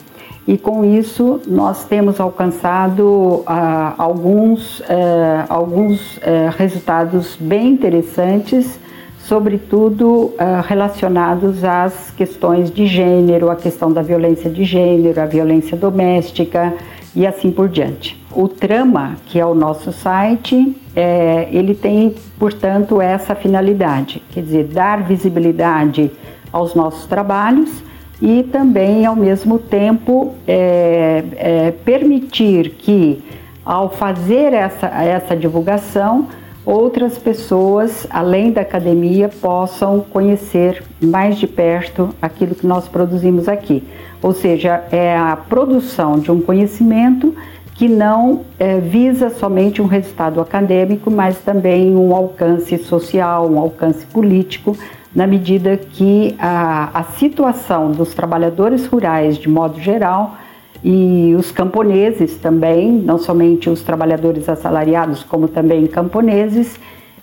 e 0.50 0.58
com 0.58 0.84
isso 0.84 1.40
nós 1.46 1.86
temos 1.86 2.20
alcançado 2.20 3.44
ah, 3.46 3.94
alguns, 4.00 4.82
eh, 4.90 5.46
alguns 5.48 6.20
eh, 6.24 6.50
resultados 6.58 7.38
bem 7.40 7.74
interessantes, 7.74 8.80
sobretudo 9.20 10.34
ah, 10.40 10.64
relacionados 10.68 11.64
às 11.64 12.10
questões 12.18 12.72
de 12.72 12.88
gênero, 12.88 13.52
a 13.52 13.56
questão 13.56 13.94
da 13.94 14.02
violência 14.02 14.50
de 14.50 14.64
gênero, 14.64 15.22
a 15.22 15.28
violência 15.28 15.78
doméstica 15.78 16.74
e 17.16 17.28
assim 17.28 17.52
por 17.52 17.70
diante. 17.70 18.20
O 18.32 18.48
Trama, 18.48 19.18
que 19.28 19.40
é 19.40 19.46
o 19.46 19.54
nosso 19.54 19.92
site, 19.92 20.76
é, 20.96 21.48
ele 21.52 21.76
tem, 21.76 22.16
portanto, 22.40 23.00
essa 23.00 23.36
finalidade, 23.36 24.20
quer 24.32 24.42
dizer, 24.42 24.64
dar 24.64 25.04
visibilidade 25.04 26.10
aos 26.52 26.74
nossos 26.74 27.06
trabalhos 27.06 27.88
e 28.22 28.44
também, 28.44 29.06
ao 29.06 29.16
mesmo 29.16 29.58
tempo, 29.58 30.36
é, 30.48 31.24
é, 31.36 31.72
permitir 31.72 32.72
que, 32.72 33.24
ao 33.64 33.90
fazer 33.90 34.54
essa, 34.54 34.88
essa 34.88 35.36
divulgação, 35.36 36.28
outras 36.66 37.18
pessoas, 37.18 38.06
além 38.10 38.52
da 38.52 38.62
academia, 38.62 39.30
possam 39.30 40.02
conhecer 40.02 40.84
mais 41.02 41.38
de 41.38 41.48
perto 41.48 42.10
aquilo 42.22 42.54
que 42.54 42.68
nós 42.68 42.88
produzimos 42.88 43.48
aqui. 43.48 43.84
Ou 44.22 44.34
seja, 44.34 44.84
é 44.92 45.18
a 45.18 45.38
produção 45.38 46.20
de 46.20 46.30
um 46.30 46.42
conhecimento 46.42 47.34
que 47.80 47.88
não 47.88 48.42
é, 48.60 48.78
visa 48.78 49.30
somente 49.30 49.82
um 49.82 49.86
resultado 49.86 50.42
acadêmico, 50.42 51.10
mas 51.10 51.38
também 51.38 51.96
um 51.96 52.14
alcance 52.14 52.78
social, 52.78 53.50
um 53.50 53.58
alcance 53.58 54.06
político 54.08 54.78
na 55.16 55.26
medida 55.26 55.78
que 55.78 56.36
a, 56.38 56.90
a 56.94 57.04
situação 57.04 57.90
dos 57.94 58.14
trabalhadores 58.14 58.86
rurais, 58.86 59.38
de 59.38 59.48
modo 59.48 59.80
geral, 59.80 60.36
e 60.84 61.34
os 61.40 61.52
camponeses 61.54 62.36
também, 62.36 62.92
não 62.92 63.18
somente 63.18 63.70
os 63.70 63.82
trabalhadores 63.82 64.50
assalariados, 64.50 65.24
como 65.24 65.48
também 65.48 65.88
camponeses, 65.88 66.78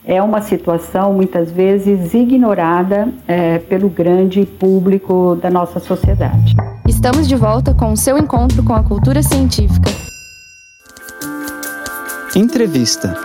é 0.06 0.22
uma 0.22 0.40
situação 0.40 1.12
muitas 1.12 1.50
vezes 1.50 2.14
ignorada 2.14 3.08
é, 3.28 3.58
pelo 3.58 3.90
grande 3.90 4.46
público 4.46 5.38
da 5.42 5.50
nossa 5.50 5.78
sociedade. 5.80 6.54
Estamos 6.88 7.28
de 7.28 7.36
volta 7.36 7.74
com 7.74 7.92
o 7.92 7.96
seu 7.96 8.16
encontro 8.16 8.62
com 8.62 8.72
a 8.72 8.82
cultura 8.82 9.22
científica. 9.22 10.15
Entrevista. 12.36 13.16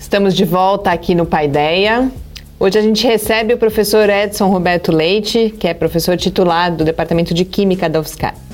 Estamos 0.00 0.32
de 0.32 0.46
volta 0.46 0.90
aqui 0.90 1.14
no 1.14 1.26
Paideia. 1.26 2.10
Hoje 2.58 2.78
a 2.78 2.80
gente 2.80 3.06
recebe 3.06 3.52
o 3.52 3.58
professor 3.58 4.08
Edson 4.08 4.48
Roberto 4.48 4.90
Leite, 4.90 5.54
que 5.60 5.68
é 5.68 5.74
professor 5.74 6.16
titular 6.16 6.74
do 6.74 6.82
Departamento 6.82 7.34
de 7.34 7.44
Química 7.44 7.90
da 7.90 8.00
UFSCar 8.00 8.45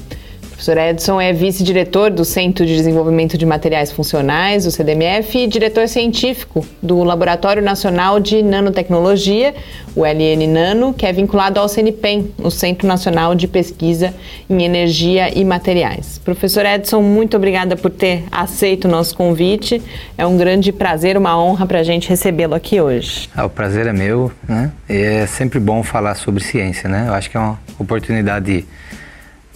professor 0.62 0.79
Edson 0.79 1.20
é 1.20 1.33
vice-diretor 1.33 2.09
do 2.09 2.25
Centro 2.25 2.64
de 2.64 2.77
Desenvolvimento 2.77 3.37
de 3.37 3.44
Materiais 3.44 3.90
Funcionais, 3.90 4.64
o 4.64 4.70
CDMF, 4.70 5.37
e 5.37 5.48
diretor 5.48 5.88
científico 5.88 6.64
do 6.81 7.03
Laboratório 7.03 7.61
Nacional 7.61 8.20
de 8.20 8.44
Nanotecnologia, 8.44 9.57
o 9.96 10.05
LN 10.05 10.46
Nano, 10.46 10.94
que 10.94 11.05
é 11.05 11.12
vinculado 11.12 11.59
ao 11.59 11.68
CNPEM, 11.68 12.33
o 12.38 12.48
Centro 12.48 12.87
Nacional 12.87 13.35
de 13.35 13.48
Pesquisa 13.48 14.14
em 14.48 14.62
Energia 14.62 15.37
e 15.37 15.44
Materiais. 15.44 16.18
Professor 16.18 16.64
Edson, 16.64 17.03
muito 17.03 17.37
obrigada 17.37 17.75
por 17.75 17.90
ter 17.90 18.22
aceito 18.31 18.85
o 18.85 18.88
nosso 18.88 19.16
convite. 19.16 19.83
É 20.16 20.25
um 20.25 20.37
grande 20.37 20.70
prazer, 20.70 21.16
uma 21.16 21.37
honra 21.42 21.66
para 21.66 21.81
a 21.81 21.83
gente 21.83 22.09
recebê-lo 22.09 22.55
aqui 22.55 22.81
hoje. 22.81 23.29
Ah, 23.35 23.46
o 23.46 23.51
prazer 23.51 23.88
é 23.88 23.92
meu, 23.92 24.31
né? 24.48 24.70
E 24.88 24.94
é 24.94 25.27
sempre 25.27 25.59
bom 25.59 25.83
falar 25.83 26.14
sobre 26.14 26.40
ciência, 26.40 26.88
né? 26.88 27.07
Eu 27.09 27.14
acho 27.14 27.29
que 27.29 27.37
é 27.37 27.40
uma 27.40 27.59
oportunidade 27.81 28.64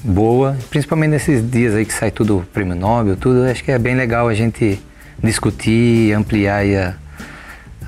boa, 0.07 0.57
principalmente 0.71 1.11
nesses 1.11 1.49
dias 1.51 1.75
aí 1.75 1.85
que 1.85 1.93
sai 1.93 2.11
tudo 2.11 2.47
prêmio 2.53 2.77
Nobel, 2.77 3.17
tudo, 3.17 3.45
acho 3.45 3.65
que 3.65 3.73
é 3.73 3.79
bem 3.79 3.97
legal 3.97 4.29
a 4.29 4.35
gente 4.35 4.79
discutir, 5.23 6.13
ampliar 6.13 6.63
a, 6.65 6.95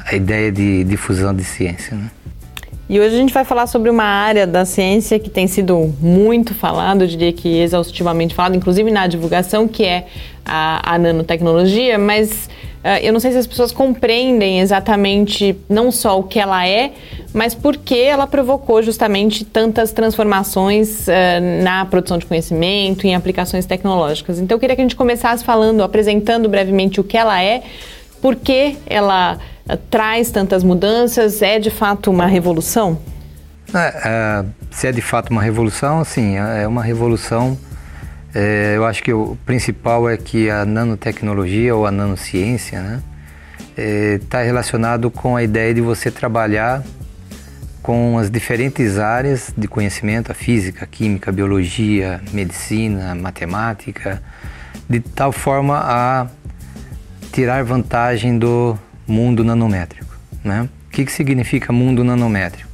a 0.05 0.17
ideia 0.17 0.51
de 0.51 0.83
difusão 0.85 1.35
de 1.35 1.45
ciência. 1.45 1.97
Né? 1.97 2.11
E 2.89 2.99
hoje 2.99 3.15
a 3.15 3.19
gente 3.19 3.33
vai 3.33 3.45
falar 3.45 3.67
sobre 3.67 3.91
uma 3.91 4.05
área 4.05 4.47
da 4.47 4.65
ciência 4.65 5.19
que 5.19 5.31
tem 5.31 5.47
sido 5.47 5.95
muito 6.01 6.55
falado, 6.55 7.03
eu 7.03 7.07
diria 7.07 7.33
que 7.33 7.59
exaustivamente 7.59 8.35
falado, 8.35 8.57
inclusive 8.57 8.91
na 8.91 9.07
divulgação, 9.07 9.69
que 9.69 9.85
é 9.85 10.07
a, 10.45 10.95
a 10.95 10.99
nanotecnologia, 10.99 11.99
mas 11.99 12.48
eu 13.03 13.13
não 13.13 13.21
sei 13.21 13.33
se 13.33 13.39
as 13.39 13.47
pessoas 13.47 13.73
compreendem 13.73 14.61
exatamente 14.61 15.57
não 15.69 15.91
só 15.91 16.19
o 16.19 16.23
que 16.23 16.39
ela 16.39 16.67
é, 16.67 16.93
mas 17.35 17.55
por 17.55 17.77
que 17.77 17.99
ela 17.99 18.27
provocou 18.27 18.83
justamente 18.83 19.45
tantas 19.45 19.93
transformações 19.93 21.07
uh, 21.07 21.63
na 21.63 21.85
produção 21.85 22.19
de 22.19 22.27
conhecimento, 22.27 23.07
em 23.07 23.15
aplicações 23.15 23.67
tecnológicas. 23.67 24.39
Então 24.39 24.57
eu 24.57 24.61
queria 24.61 24.75
que 24.75 24.83
a 24.83 24.85
gente 24.85 24.97
começasse 24.97 25.45
falando, 25.45 25.83
apresentando 25.83 26.49
brevemente 26.49 27.01
o 27.01 27.05
que 27.05 27.17
ela 27.17 27.43
é, 27.43 27.63
por 28.23 28.35
que 28.35 28.77
ela 28.87 29.39
traz 29.91 30.31
tantas 30.31 30.65
mudanças? 30.65 31.43
É 31.43 31.59
de 31.59 31.71
fato 31.71 32.11
uma 32.11 32.27
revolução? 32.27 32.99
É, 33.75 34.03
é, 34.05 34.45
se 34.71 34.87
é 34.87 34.93
de 34.93 35.03
fato 35.03 35.31
uma 35.31 35.43
revolução, 35.43 36.03
sim, 36.05 36.37
é, 36.39 36.63
é 36.63 36.67
uma 36.67 36.83
revolução. 36.83 37.57
É, 38.35 38.75
eu 38.77 38.85
acho 38.85 39.03
que 39.03 39.13
o 39.13 39.37
principal 39.47 40.09
é 40.09 40.17
que 40.17 40.51
a 40.51 40.65
nanotecnologia 40.65 41.75
ou 41.75 41.87
a 41.87 41.91
nanociência 41.91 42.81
né, 42.83 43.03
está 44.15 44.41
é, 44.41 44.45
relacionado 44.45 45.11
com 45.11 45.37
a 45.37 45.43
ideia 45.43 45.73
de 45.73 45.81
você 45.81 46.11
trabalhar 46.11 46.83
com 47.83 48.19
as 48.19 48.31
diferentes 48.31 48.99
áreas 48.99 49.53
de 49.57 49.67
conhecimento, 49.67 50.31
a 50.31 50.35
física, 50.35 50.85
a 50.85 50.87
química, 50.87 51.31
a 51.31 51.33
biologia, 51.33 52.21
medicina, 52.33 53.15
matemática, 53.15 54.23
de 54.89 55.01
tal 55.01 55.33
forma 55.33 55.81
a 55.83 56.27
tirar 57.33 57.65
vantagem 57.65 58.39
do, 58.39 58.79
mundo 59.09 59.43
nanométrico. 59.43 60.15
Né? 60.45 60.69
O 60.87 60.91
que, 60.91 61.05
que 61.07 61.11
significa 61.11 61.73
mundo 61.73 62.05
nanométrico? 62.05 62.69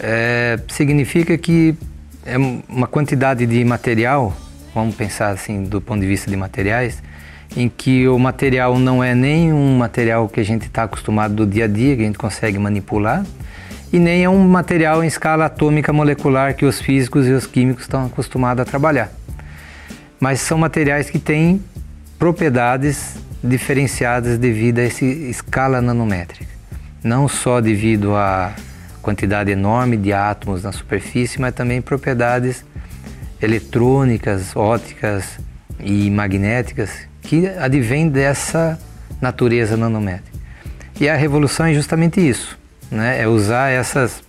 É, 0.00 0.58
significa 0.68 1.38
que 1.38 1.76
é 2.26 2.36
uma 2.36 2.86
quantidade 2.86 3.46
de 3.46 3.64
material, 3.64 4.36
vamos 4.74 4.94
pensar 4.94 5.28
assim 5.28 5.64
do 5.64 5.80
ponto 5.80 6.00
de 6.00 6.06
vista 6.06 6.30
de 6.30 6.36
materiais, 6.36 7.02
em 7.56 7.68
que 7.68 8.08
o 8.08 8.18
material 8.18 8.78
não 8.78 9.02
é 9.04 9.14
nem 9.14 9.52
um 9.52 9.76
material 9.76 10.28
que 10.28 10.40
a 10.40 10.44
gente 10.44 10.66
está 10.66 10.84
acostumado 10.84 11.34
do 11.34 11.46
dia 11.46 11.64
a 11.64 11.68
dia, 11.68 11.96
que 11.96 12.02
a 12.02 12.06
gente 12.06 12.18
consegue 12.18 12.58
manipular, 12.58 13.24
e 13.92 13.98
nem 13.98 14.24
é 14.24 14.28
um 14.28 14.48
material 14.48 15.04
em 15.04 15.06
escala 15.06 15.46
atômica 15.46 15.92
molecular 15.92 16.54
que 16.54 16.64
os 16.64 16.80
físicos 16.80 17.26
e 17.26 17.30
os 17.32 17.46
químicos 17.46 17.84
estão 17.84 18.06
acostumados 18.06 18.62
a 18.62 18.64
trabalhar. 18.64 19.12
Mas 20.18 20.40
são 20.40 20.56
materiais 20.56 21.10
que 21.10 21.18
têm 21.18 21.62
propriedades 22.18 23.16
diferenciadas 23.44 24.38
devido 24.38 24.78
a 24.78 24.82
essa 24.82 25.04
escala 25.04 25.82
nanométrica. 25.82 26.50
Não 27.04 27.28
só 27.28 27.60
devido 27.60 28.14
à 28.14 28.54
quantidade 29.02 29.50
enorme 29.50 29.96
de 29.96 30.12
átomos 30.12 30.62
na 30.62 30.72
superfície, 30.72 31.40
mas 31.40 31.52
também 31.52 31.82
propriedades 31.82 32.64
eletrônicas, 33.42 34.54
ópticas 34.54 35.38
e 35.80 36.10
magnéticas 36.10 36.90
que 37.20 37.48
advêm 37.48 38.08
dessa 38.08 38.78
natureza 39.20 39.76
nanométrica. 39.76 40.38
E 41.00 41.08
a 41.08 41.16
revolução 41.16 41.66
é 41.66 41.74
justamente 41.74 42.20
isso, 42.20 42.58
né? 42.90 43.20
é 43.20 43.26
usar 43.26 43.70
essas 43.70 44.22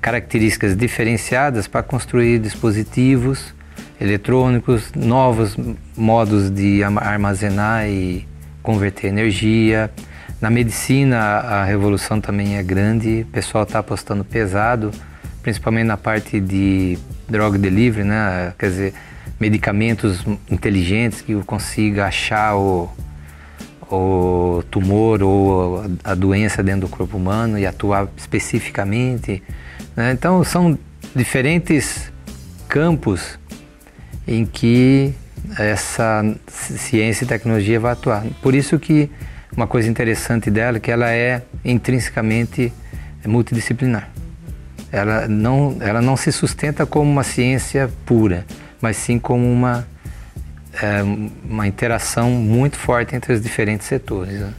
características 0.00 0.76
diferenciadas 0.76 1.68
para 1.68 1.82
construir 1.82 2.38
dispositivos 2.38 3.54
eletrônicos, 4.00 4.90
novos 4.96 5.56
modos 5.96 6.50
de 6.50 6.82
armazenar 6.82 7.86
e 7.86 8.26
converter 8.60 9.08
energia. 9.08 9.90
Na 10.40 10.50
medicina, 10.50 11.18
a 11.18 11.64
revolução 11.64 12.20
também 12.20 12.56
é 12.56 12.62
grande, 12.64 13.24
o 13.28 13.32
pessoal 13.32 13.62
está 13.62 13.78
apostando 13.78 14.24
pesado, 14.24 14.90
principalmente 15.42 15.86
na 15.86 15.96
parte 15.96 16.40
de 16.40 16.98
drug 17.28 17.58
delivery, 17.58 18.04
né? 18.06 18.54
quer 18.58 18.68
dizer, 18.68 18.94
medicamentos 19.40 20.24
inteligentes 20.50 21.20
que 21.20 21.34
consiga 21.42 22.06
achar 22.06 22.56
o, 22.56 22.88
o 23.90 24.62
tumor 24.70 25.22
ou 25.22 25.84
a 26.04 26.14
doença 26.14 26.62
dentro 26.62 26.82
do 26.82 26.88
corpo 26.88 27.16
humano 27.16 27.58
e 27.58 27.66
atuar 27.66 28.08
especificamente. 28.16 29.42
Né? 29.96 30.12
Então, 30.12 30.44
são 30.44 30.78
diferentes 31.14 32.12
campos 32.68 33.38
em 34.26 34.46
que 34.46 35.12
essa 35.58 36.24
ciência 36.46 37.24
e 37.24 37.26
tecnologia 37.26 37.80
vai 37.80 37.92
atuar. 37.92 38.24
Por 38.40 38.54
isso 38.54 38.78
que 38.78 39.10
uma 39.56 39.66
coisa 39.66 39.88
interessante 39.88 40.50
dela 40.50 40.76
é 40.76 40.80
que 40.80 40.90
ela 40.90 41.10
é 41.10 41.42
intrinsecamente 41.64 42.72
multidisciplinar. 43.26 44.11
Ela 44.92 45.26
não, 45.26 45.76
ela 45.80 46.02
não 46.02 46.16
se 46.16 46.30
sustenta 46.30 46.84
como 46.84 47.10
uma 47.10 47.24
ciência 47.24 47.90
pura, 48.04 48.44
mas 48.80 48.98
sim 48.98 49.18
como 49.18 49.50
uma, 49.50 49.88
é, 50.80 51.02
uma 51.48 51.66
interação 51.66 52.30
muito 52.30 52.76
forte 52.76 53.16
entre 53.16 53.32
os 53.32 53.40
diferentes 53.40 53.86
setores. 53.86 54.38
Né? 54.38 54.52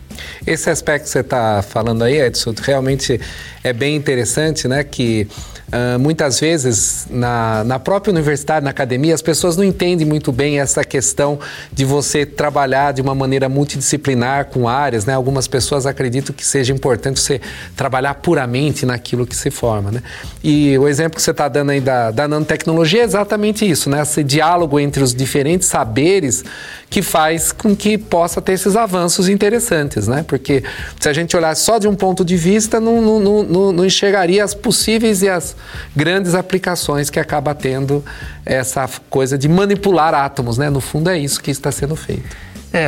Esse 0.46 0.69
aspecto 0.69 1.04
que 1.04 1.10
você 1.12 1.19
está 1.19 1.62
falando 1.62 2.04
aí, 2.04 2.19
Edson, 2.19 2.54
realmente 2.60 3.22
é 3.63 3.72
bem 3.72 3.96
interessante, 3.96 4.67
né? 4.67 4.84
Que 4.84 5.28
Uh, 5.74 5.98
muitas 5.98 6.40
vezes 6.40 7.08
na, 7.10 7.64
na 7.64 7.80
própria 7.80 8.12
universidade, 8.12 8.64
na 8.64 8.70
academia, 8.70 9.12
as 9.16 9.24
pessoas 9.24 9.58
não 9.58 9.64
entendem 9.64 10.06
muito 10.06 10.32
bem 10.32 10.60
essa 10.60 10.84
questão 10.84 11.40
de 11.72 11.84
você 11.84 12.28
trabalhar 12.28 12.92
de 12.92 13.02
uma 13.02 13.16
maneira 13.16 13.50
multidisciplinar 13.50 14.46
com 14.46 14.68
áreas. 14.68 15.08
Né? 15.08 15.16
Algumas 15.16 15.48
pessoas 15.48 15.88
acreditam 15.88 16.36
que 16.36 16.46
seja 16.46 16.72
importante 16.72 17.20
você 17.20 17.42
trabalhar 17.76 18.14
puramente 18.14 18.86
naquilo 18.86 19.26
que 19.26 19.36
se 19.36 19.50
forma. 19.50 19.90
Né? 19.90 20.04
E 20.44 20.78
o 20.78 20.88
exemplo 20.88 21.16
que 21.16 21.24
você 21.24 21.32
está 21.32 21.48
dando 21.48 21.72
aí 21.72 21.82
da, 21.82 22.12
da 22.12 22.28
nanotecnologia 22.28 23.02
é 23.02 23.06
exatamente 23.06 23.68
isso, 23.68 23.90
né? 23.90 24.04
esse 24.04 24.24
diálogo 24.24 24.80
entre 24.80 25.02
os 25.02 25.12
diferentes 25.16 25.68
saberes 25.68 26.44
que 26.88 27.02
faz 27.02 27.52
com 27.52 27.76
que 27.76 27.98
possa 27.98 28.40
ter 28.40 28.52
esses 28.52 28.76
avanços 28.76 29.28
interessantes. 29.28 30.08
Né? 30.08 30.24
Porque 30.28 30.64
se 31.00 31.10
a 31.10 31.14
gente 31.14 31.36
olhar 31.36 31.56
só 31.56 31.80
de 31.80 31.88
um 31.88 31.96
ponto 31.96 32.24
de 32.24 32.38
vista, 32.38 32.80
não, 32.80 33.02
não, 33.02 33.44
não, 33.44 33.72
não 33.72 33.84
enxergaria 33.84 34.44
as 34.44 34.54
possíveis 34.54 35.24
e 35.24 35.30
as 35.30 35.56
grandes 35.95 36.36
aplicações 36.36 37.10
que 37.10 37.19
acaba 37.19 37.54
tendo 37.54 38.04
essa 38.45 38.89
coisa 39.10 39.38
de 39.38 39.47
manipular 39.47 40.13
átomos, 40.13 40.58
né? 40.58 40.69
No 40.69 40.82
fundo 40.82 41.10
é 41.10 41.17
isso 41.17 41.41
que 41.41 41.52
está 41.52 41.71
sendo 41.71 41.95
feito. 41.95 42.36
É, 42.71 42.88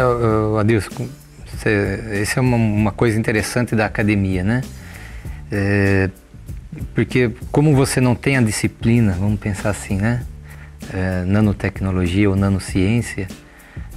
Adilson, 0.60 1.08
essa 2.12 2.40
é 2.40 2.42
uma, 2.42 2.58
uma, 2.58 2.92
coisa 2.92 3.20
interessante 3.20 3.76
da 3.76 3.86
academia, 3.86 4.44
né? 4.44 4.62
É, 5.52 6.10
porque 6.94 7.32
como 7.52 7.76
você 7.76 8.02
não 8.02 8.16
tem 8.16 8.38
a 8.38 8.42
disciplina, 8.42 9.14
vamos 9.14 9.40
pensar 9.40 9.70
assim, 9.70 9.98
né? 9.98 10.24
É, 10.94 11.24
nanotecnologia 11.26 12.30
ou 12.30 12.36
nanociência, 12.36 13.28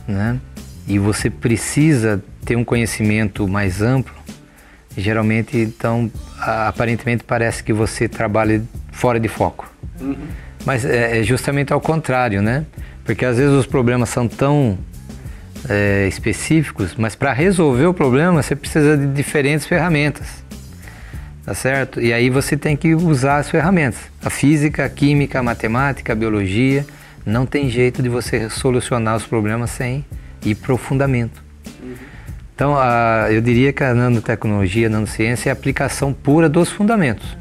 né? 0.06 0.38
E 0.86 0.98
você 0.98 1.28
precisa 1.28 2.22
ter 2.44 2.56
um 2.56 2.64
conhecimento 2.64 3.46
mais 3.46 3.82
amplo, 3.82 4.14
geralmente, 4.96 5.58
então, 5.58 6.10
aparentemente 6.40 7.24
parece 7.24 7.62
que 7.62 7.72
você 7.72 8.08
trabalha 8.08 8.62
fora 8.92 9.18
de 9.18 9.28
foco. 9.28 9.70
Uhum. 10.00 10.16
Mas 10.64 10.84
é, 10.84 11.20
é 11.20 11.22
justamente 11.22 11.72
ao 11.72 11.80
contrário, 11.80 12.42
né? 12.42 12.64
Porque 13.04 13.24
às 13.24 13.38
vezes 13.38 13.52
os 13.52 13.66
problemas 13.66 14.08
são 14.10 14.28
tão 14.28 14.78
é, 15.68 16.06
específicos, 16.06 16.94
mas 16.96 17.14
para 17.14 17.32
resolver 17.32 17.86
o 17.86 17.94
problema 17.94 18.42
você 18.42 18.54
precisa 18.54 18.96
de 18.96 19.06
diferentes 19.06 19.66
ferramentas, 19.66 20.44
tá 21.44 21.54
certo? 21.54 22.00
E 22.00 22.12
aí 22.12 22.28
você 22.28 22.56
tem 22.56 22.76
que 22.76 22.94
usar 22.94 23.38
as 23.38 23.50
ferramentas. 23.50 24.00
A 24.22 24.30
física, 24.30 24.84
a 24.84 24.88
química, 24.88 25.38
a 25.38 25.42
matemática, 25.42 26.12
a 26.12 26.16
biologia. 26.16 26.84
Não 27.24 27.44
tem 27.44 27.68
jeito 27.68 28.02
de 28.02 28.08
você 28.08 28.48
solucionar 28.48 29.16
os 29.16 29.26
problemas 29.26 29.70
sem 29.70 30.04
ir 30.44 30.54
profundamento. 30.54 31.47
Então, 32.58 32.76
a, 32.76 33.28
eu 33.30 33.40
diria 33.40 33.72
que 33.72 33.84
a 33.84 33.94
nanotecnologia, 33.94 34.88
a 34.88 34.90
nanociência 34.90 35.48
é 35.48 35.50
a 35.50 35.52
aplicação 35.52 36.12
pura 36.12 36.48
dos 36.48 36.68
fundamentos. 36.68 37.36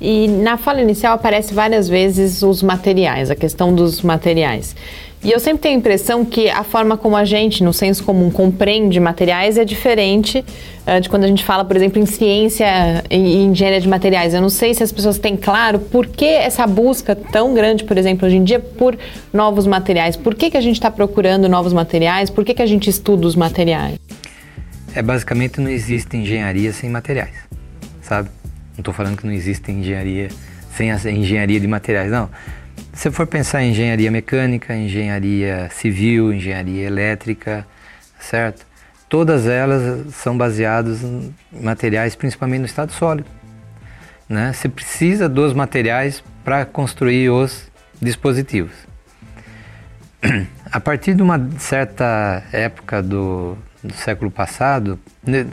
E 0.00 0.26
na 0.28 0.56
fala 0.56 0.80
inicial 0.80 1.12
aparece 1.12 1.52
várias 1.52 1.86
vezes 1.86 2.42
os 2.42 2.62
materiais, 2.62 3.30
a 3.30 3.34
questão 3.34 3.74
dos 3.74 4.00
materiais. 4.00 4.74
E 5.24 5.32
eu 5.32 5.40
sempre 5.40 5.62
tenho 5.62 5.74
a 5.74 5.78
impressão 5.78 6.24
que 6.24 6.48
a 6.48 6.62
forma 6.62 6.96
como 6.96 7.16
a 7.16 7.24
gente, 7.24 7.64
no 7.64 7.72
senso 7.72 8.04
comum, 8.04 8.30
compreende 8.30 9.00
materiais 9.00 9.56
é 9.56 9.64
diferente 9.64 10.44
uh, 10.86 11.00
de 11.00 11.08
quando 11.08 11.24
a 11.24 11.26
gente 11.26 11.42
fala, 11.42 11.64
por 11.64 11.74
exemplo, 11.74 12.00
em 12.00 12.06
ciência 12.06 13.02
e 13.10 13.42
engenharia 13.42 13.80
de 13.80 13.88
materiais. 13.88 14.34
Eu 14.34 14.40
não 14.40 14.50
sei 14.50 14.74
se 14.74 14.82
as 14.82 14.92
pessoas 14.92 15.18
têm 15.18 15.36
claro 15.36 15.78
por 15.78 16.06
que 16.06 16.26
essa 16.26 16.66
busca 16.66 17.16
tão 17.16 17.54
grande, 17.54 17.82
por 17.84 17.96
exemplo, 17.96 18.26
hoje 18.26 18.36
em 18.36 18.44
dia, 18.44 18.60
por 18.60 18.96
novos 19.32 19.66
materiais. 19.66 20.16
Por 20.16 20.34
que, 20.34 20.50
que 20.50 20.56
a 20.56 20.60
gente 20.60 20.76
está 20.76 20.90
procurando 20.90 21.48
novos 21.48 21.72
materiais? 21.72 22.30
Por 22.30 22.44
que, 22.44 22.54
que 22.54 22.62
a 22.62 22.66
gente 22.66 22.88
estuda 22.88 23.26
os 23.26 23.34
materiais? 23.34 23.98
É 24.94 25.02
basicamente 25.02 25.60
não 25.60 25.70
existe 25.70 26.16
engenharia 26.16 26.72
sem 26.72 26.88
materiais, 26.88 27.34
sabe? 28.00 28.28
Não 28.74 28.80
estou 28.80 28.94
falando 28.94 29.16
que 29.16 29.26
não 29.26 29.32
existe 29.32 29.72
engenharia 29.72 30.28
sem 30.74 30.92
a 30.92 30.96
engenharia 31.10 31.58
de 31.58 31.66
materiais, 31.66 32.10
não 32.10 32.28
se 32.96 33.10
for 33.10 33.26
pensar 33.26 33.62
em 33.62 33.70
engenharia 33.70 34.10
mecânica, 34.10 34.74
engenharia 34.74 35.68
civil, 35.70 36.32
engenharia 36.32 36.86
elétrica, 36.86 37.66
certo? 38.18 38.66
Todas 39.06 39.46
elas 39.46 40.14
são 40.14 40.36
baseadas 40.36 41.02
em 41.02 41.32
materiais, 41.52 42.16
principalmente 42.16 42.60
no 42.60 42.66
estado 42.66 42.90
sólido. 42.92 43.28
Né? 44.26 44.50
Você 44.52 44.68
precisa 44.68 45.28
dos 45.28 45.52
materiais 45.52 46.24
para 46.42 46.64
construir 46.64 47.28
os 47.28 47.70
dispositivos. 48.00 48.72
A 50.72 50.80
partir 50.80 51.14
de 51.14 51.22
uma 51.22 51.50
certa 51.58 52.42
época 52.50 53.02
do, 53.02 53.58
do 53.84 53.92
século 53.92 54.30
passado, 54.30 54.98
né, 55.22 55.46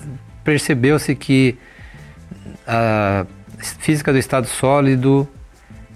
percebeu-se 0.45 1.13
que 1.13 1.57
a 2.65 3.25
física 3.79 4.11
do 4.13 4.17
estado 4.17 4.47
sólido 4.47 5.27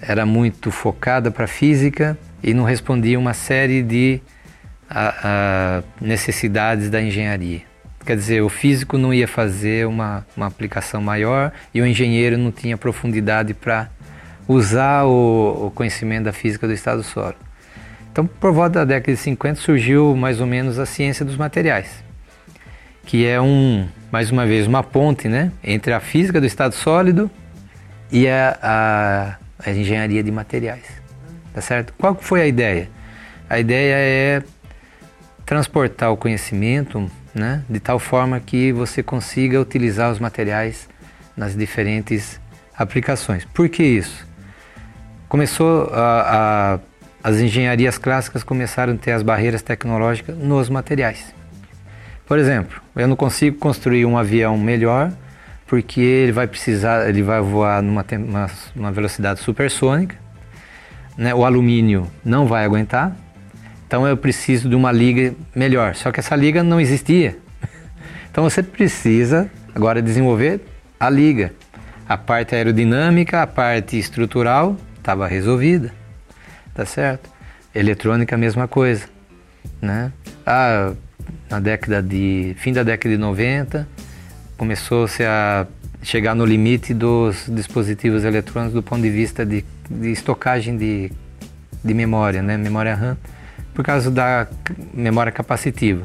era 0.01 0.25
muito 0.25 0.71
focada 0.71 1.31
para 1.31 1.47
física 1.47 2.17
e 2.43 2.53
não 2.53 2.63
respondia 2.63 3.17
uma 3.17 3.33
série 3.33 3.81
de 3.81 4.21
a, 4.89 5.13
a 5.23 5.83
necessidades 5.99 6.89
da 6.89 7.01
engenharia. 7.01 7.61
Quer 8.05 8.15
dizer, 8.15 8.41
o 8.41 8.47
físico 8.47 8.97
não 8.97 9.13
ia 9.13 9.27
fazer 9.27 9.85
uma, 9.85 10.25
uma 10.35 10.45
aplicação 10.45 11.01
maior 11.01 11.51
e 11.73 11.81
o 11.81 11.85
engenheiro 11.85 12.37
não 12.37 12.51
tinha 12.51 12.77
profundidade 12.77 13.53
para 13.53 13.89
usar 14.47 15.03
o, 15.03 15.67
o, 15.67 15.71
conhecimento 15.71 16.23
da 16.23 16.31
física 16.31 16.65
do 16.65 16.71
estado 16.71 17.03
sólido. 17.03 17.39
Então, 18.09 18.25
por 18.25 18.53
volta 18.53 18.79
da 18.79 18.85
década 18.85 19.11
de 19.11 19.19
50, 19.19 19.59
surgiu 19.59 20.15
mais 20.15 20.39
ou 20.39 20.47
menos 20.47 20.79
a 20.79 20.85
ciência 20.85 21.25
dos 21.25 21.35
materiais, 21.35 22.01
que 23.05 23.27
é 23.27 23.41
um, 23.41 23.87
mais 24.09 24.31
uma 24.31 24.45
vez, 24.45 24.65
uma 24.65 24.81
ponte 24.81 25.27
né, 25.27 25.51
entre 25.61 25.91
a 25.91 25.99
física 25.99 26.39
do 26.39 26.47
estado 26.47 26.73
sólido 26.73 27.29
e 28.09 28.25
a, 28.27 28.57
a, 28.61 29.35
a 29.63 29.71
engenharia 29.71 30.23
de 30.23 30.31
materiais. 30.31 30.85
Tá 31.53 31.61
certo? 31.61 31.93
Qual 31.97 32.15
foi 32.15 32.41
a 32.41 32.47
ideia? 32.47 32.89
A 33.49 33.59
ideia 33.59 33.95
é 33.95 34.43
transportar 35.45 36.11
o 36.11 36.17
conhecimento 36.17 37.09
né, 37.33 37.63
de 37.69 37.79
tal 37.79 37.99
forma 37.99 38.39
que 38.39 38.71
você 38.71 39.01
consiga 39.01 39.59
utilizar 39.59 40.11
os 40.11 40.19
materiais 40.19 40.89
nas 41.35 41.55
diferentes 41.55 42.39
aplicações. 42.77 43.45
Por 43.45 43.69
que 43.69 43.83
isso? 43.83 44.27
Começou 45.29 45.89
a, 45.93 46.79
a, 47.23 47.29
as 47.29 47.37
engenharias 47.37 47.97
clássicas 47.97 48.43
começaram 48.43 48.93
a 48.93 48.97
ter 48.97 49.11
as 49.11 49.23
barreiras 49.23 49.61
tecnológicas 49.61 50.37
nos 50.37 50.69
materiais. 50.69 51.33
Por 52.25 52.37
exemplo, 52.37 52.81
eu 52.95 53.07
não 53.07 53.15
consigo 53.15 53.57
construir 53.57 54.05
um 54.05 54.17
avião 54.17 54.57
melhor 54.57 55.11
porque 55.67 55.99
ele 55.99 56.31
vai 56.31 56.47
precisar, 56.47 57.07
ele 57.09 57.21
vai 57.21 57.41
voar 57.41 57.81
numa 57.83 58.05
uma, 58.11 58.49
uma 58.75 58.91
velocidade 58.91 59.41
supersônica, 59.41 60.15
né? 61.17 61.35
o 61.35 61.43
alumínio 61.43 62.09
não 62.23 62.47
vai 62.47 62.63
aguentar, 62.63 63.15
então 63.85 64.07
eu 64.07 64.15
preciso 64.17 64.69
de 64.69 64.75
uma 64.75 64.91
liga 64.91 65.35
melhor. 65.53 65.95
Só 65.95 66.11
que 66.11 66.19
essa 66.19 66.35
liga 66.35 66.63
não 66.63 66.79
existia. 66.79 67.37
Então 68.29 68.47
você 68.47 68.61
precisa 68.61 69.49
agora 69.73 69.99
desenvolver 69.99 70.61
a 70.99 71.09
liga. 71.09 71.53
A 72.07 72.15
parte 72.15 72.53
aerodinâmica, 72.53 73.41
a 73.41 73.47
parte 73.47 73.97
estrutural 73.97 74.77
estava 74.95 75.25
resolvida. 75.25 75.91
Tá 76.71 76.85
certo? 76.85 77.31
Eletrônica 77.73 78.35
a 78.35 78.37
mesma 78.37 78.67
coisa, 78.67 79.05
né? 79.81 80.13
Ah, 80.45 80.93
na 81.49 81.59
década 81.59 81.99
de 82.03 82.55
fim 82.59 82.71
da 82.71 82.83
década 82.83 83.15
de 83.15 83.19
90 83.19 83.87
começou-se 84.57 85.23
a 85.23 85.67
chegar 86.01 86.35
no 86.35 86.45
limite 86.45 86.93
dos 86.93 87.45
dispositivos 87.47 88.23
eletrônicos 88.23 88.73
do 88.73 88.83
ponto 88.83 89.01
de 89.01 89.09
vista 89.09 89.45
de, 89.45 89.63
de 89.89 90.11
estocagem 90.11 90.77
de, 90.77 91.11
de 91.83 91.93
memória, 91.93 92.41
né? 92.41 92.57
Memória 92.57 92.95
RAM 92.95 93.17
por 93.77 93.85
causa 93.85 94.09
da 94.09 94.47
memória 94.91 95.31
capacitiva. 95.31 96.03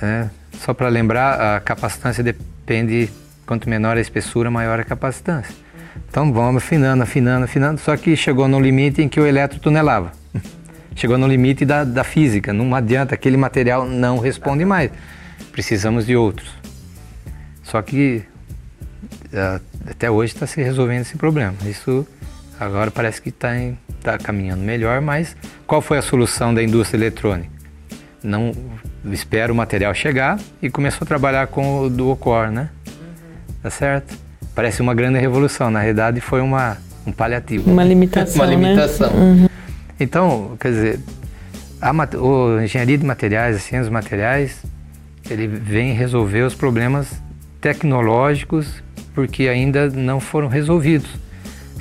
É, 0.00 0.28
só 0.52 0.72
para 0.72 0.88
lembrar, 0.88 1.56
a 1.56 1.60
capacitância 1.60 2.22
depende, 2.22 3.10
quanto 3.44 3.68
menor 3.68 3.96
a 3.96 4.00
espessura, 4.00 4.52
maior 4.52 4.78
a 4.78 4.84
capacitância. 4.84 5.52
Então 6.08 6.32
vamos 6.32 6.62
afinando, 6.62 7.02
afinando, 7.02 7.44
afinando, 7.44 7.80
só 7.80 7.96
que 7.96 8.14
chegou 8.14 8.46
no 8.46 8.60
limite 8.60 9.02
em 9.02 9.08
que 9.08 9.18
o 9.18 9.26
elétron 9.26 9.58
tunelava. 9.58 10.12
Chegou 10.94 11.16
no 11.16 11.26
limite 11.26 11.64
da, 11.64 11.82
da 11.82 12.04
física, 12.04 12.52
não 12.52 12.74
adianta, 12.74 13.14
aquele 13.14 13.36
material 13.36 13.86
não 13.86 14.18
responde 14.18 14.64
mais. 14.64 14.90
Precisamos 15.50 16.04
de 16.06 16.14
outros. 16.14 16.59
Só 17.70 17.80
que 17.82 18.24
até 19.88 20.10
hoje 20.10 20.34
está 20.34 20.44
se 20.44 20.60
resolvendo 20.60 21.02
esse 21.02 21.16
problema. 21.16 21.54
Isso 21.64 22.06
agora 22.58 22.90
parece 22.90 23.22
que 23.22 23.28
está 23.28 23.50
tá 24.02 24.18
caminhando 24.18 24.62
melhor, 24.62 25.00
mas 25.00 25.36
qual 25.68 25.80
foi 25.80 25.98
a 25.98 26.02
solução 26.02 26.52
da 26.52 26.62
indústria 26.62 26.98
eletrônica? 26.98 27.48
Não 28.22 28.52
espera 29.12 29.52
o 29.52 29.56
material 29.56 29.94
chegar 29.94 30.38
e 30.60 30.68
começou 30.68 31.04
a 31.04 31.06
trabalhar 31.06 31.46
com 31.46 31.82
o 31.82 31.88
dual 31.88 32.16
core, 32.16 32.50
né? 32.50 32.70
Tá 33.62 33.70
certo? 33.70 34.18
Parece 34.52 34.82
uma 34.82 34.92
grande 34.92 35.18
revolução, 35.20 35.70
na 35.70 35.78
realidade 35.80 36.20
foi 36.20 36.40
uma, 36.40 36.76
um 37.06 37.12
paliativo. 37.12 37.70
Uma 37.70 37.84
limitação, 37.84 38.42
Uma 38.42 38.46
né? 38.46 38.56
limitação. 38.56 39.10
Né? 39.10 39.20
Uhum. 39.20 39.48
Então, 39.98 40.56
quer 40.58 40.70
dizer, 40.70 41.00
a, 41.80 41.90
a 41.90 42.64
engenharia 42.64 42.98
de 42.98 43.06
materiais, 43.06 43.56
a 43.56 43.58
ciência 43.60 43.82
dos 43.82 43.90
materiais, 43.90 44.60
ele 45.30 45.46
vem 45.46 45.92
resolver 45.94 46.42
os 46.42 46.54
problemas 46.54 47.06
tecnológicos 47.60 48.82
porque 49.14 49.48
ainda 49.48 49.88
não 49.90 50.20
foram 50.20 50.48
resolvidos. 50.48 51.10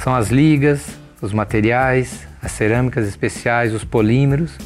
São 0.01 0.15
as 0.15 0.29
ligas, 0.29 0.97
os 1.21 1.33
materiais, 1.33 2.27
as 2.41 2.51
cerâmicas 2.51 3.07
especiais, 3.07 3.73
os 3.73 3.83
polímeros, 3.83 4.57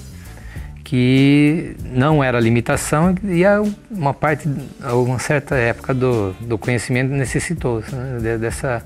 que 0.84 1.76
não 1.86 2.24
era 2.24 2.40
limitação 2.40 3.16
e 3.24 3.44
uma 3.90 4.14
parte, 4.14 4.48
uma 4.84 5.18
certa 5.18 5.56
época 5.56 5.94
do, 5.94 6.34
do 6.34 6.58
conhecimento 6.58 7.10
necessitou 7.12 7.84
né, 7.92 8.38
dessa, 8.38 8.86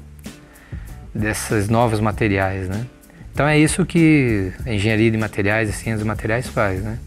dessas 1.14 1.68
novos 1.68 2.00
materiais, 2.00 2.70
né? 2.70 2.86
Então 3.34 3.48
é 3.48 3.58
isso 3.58 3.86
que 3.86 4.52
a 4.66 4.74
engenharia 4.74 5.12
de 5.12 5.18
materiais 5.18 5.70
e 5.70 5.74
ciência 5.74 5.98
dos 5.98 6.08
materiais 6.08 6.48
faz, 6.48 6.82
né? 6.82 6.98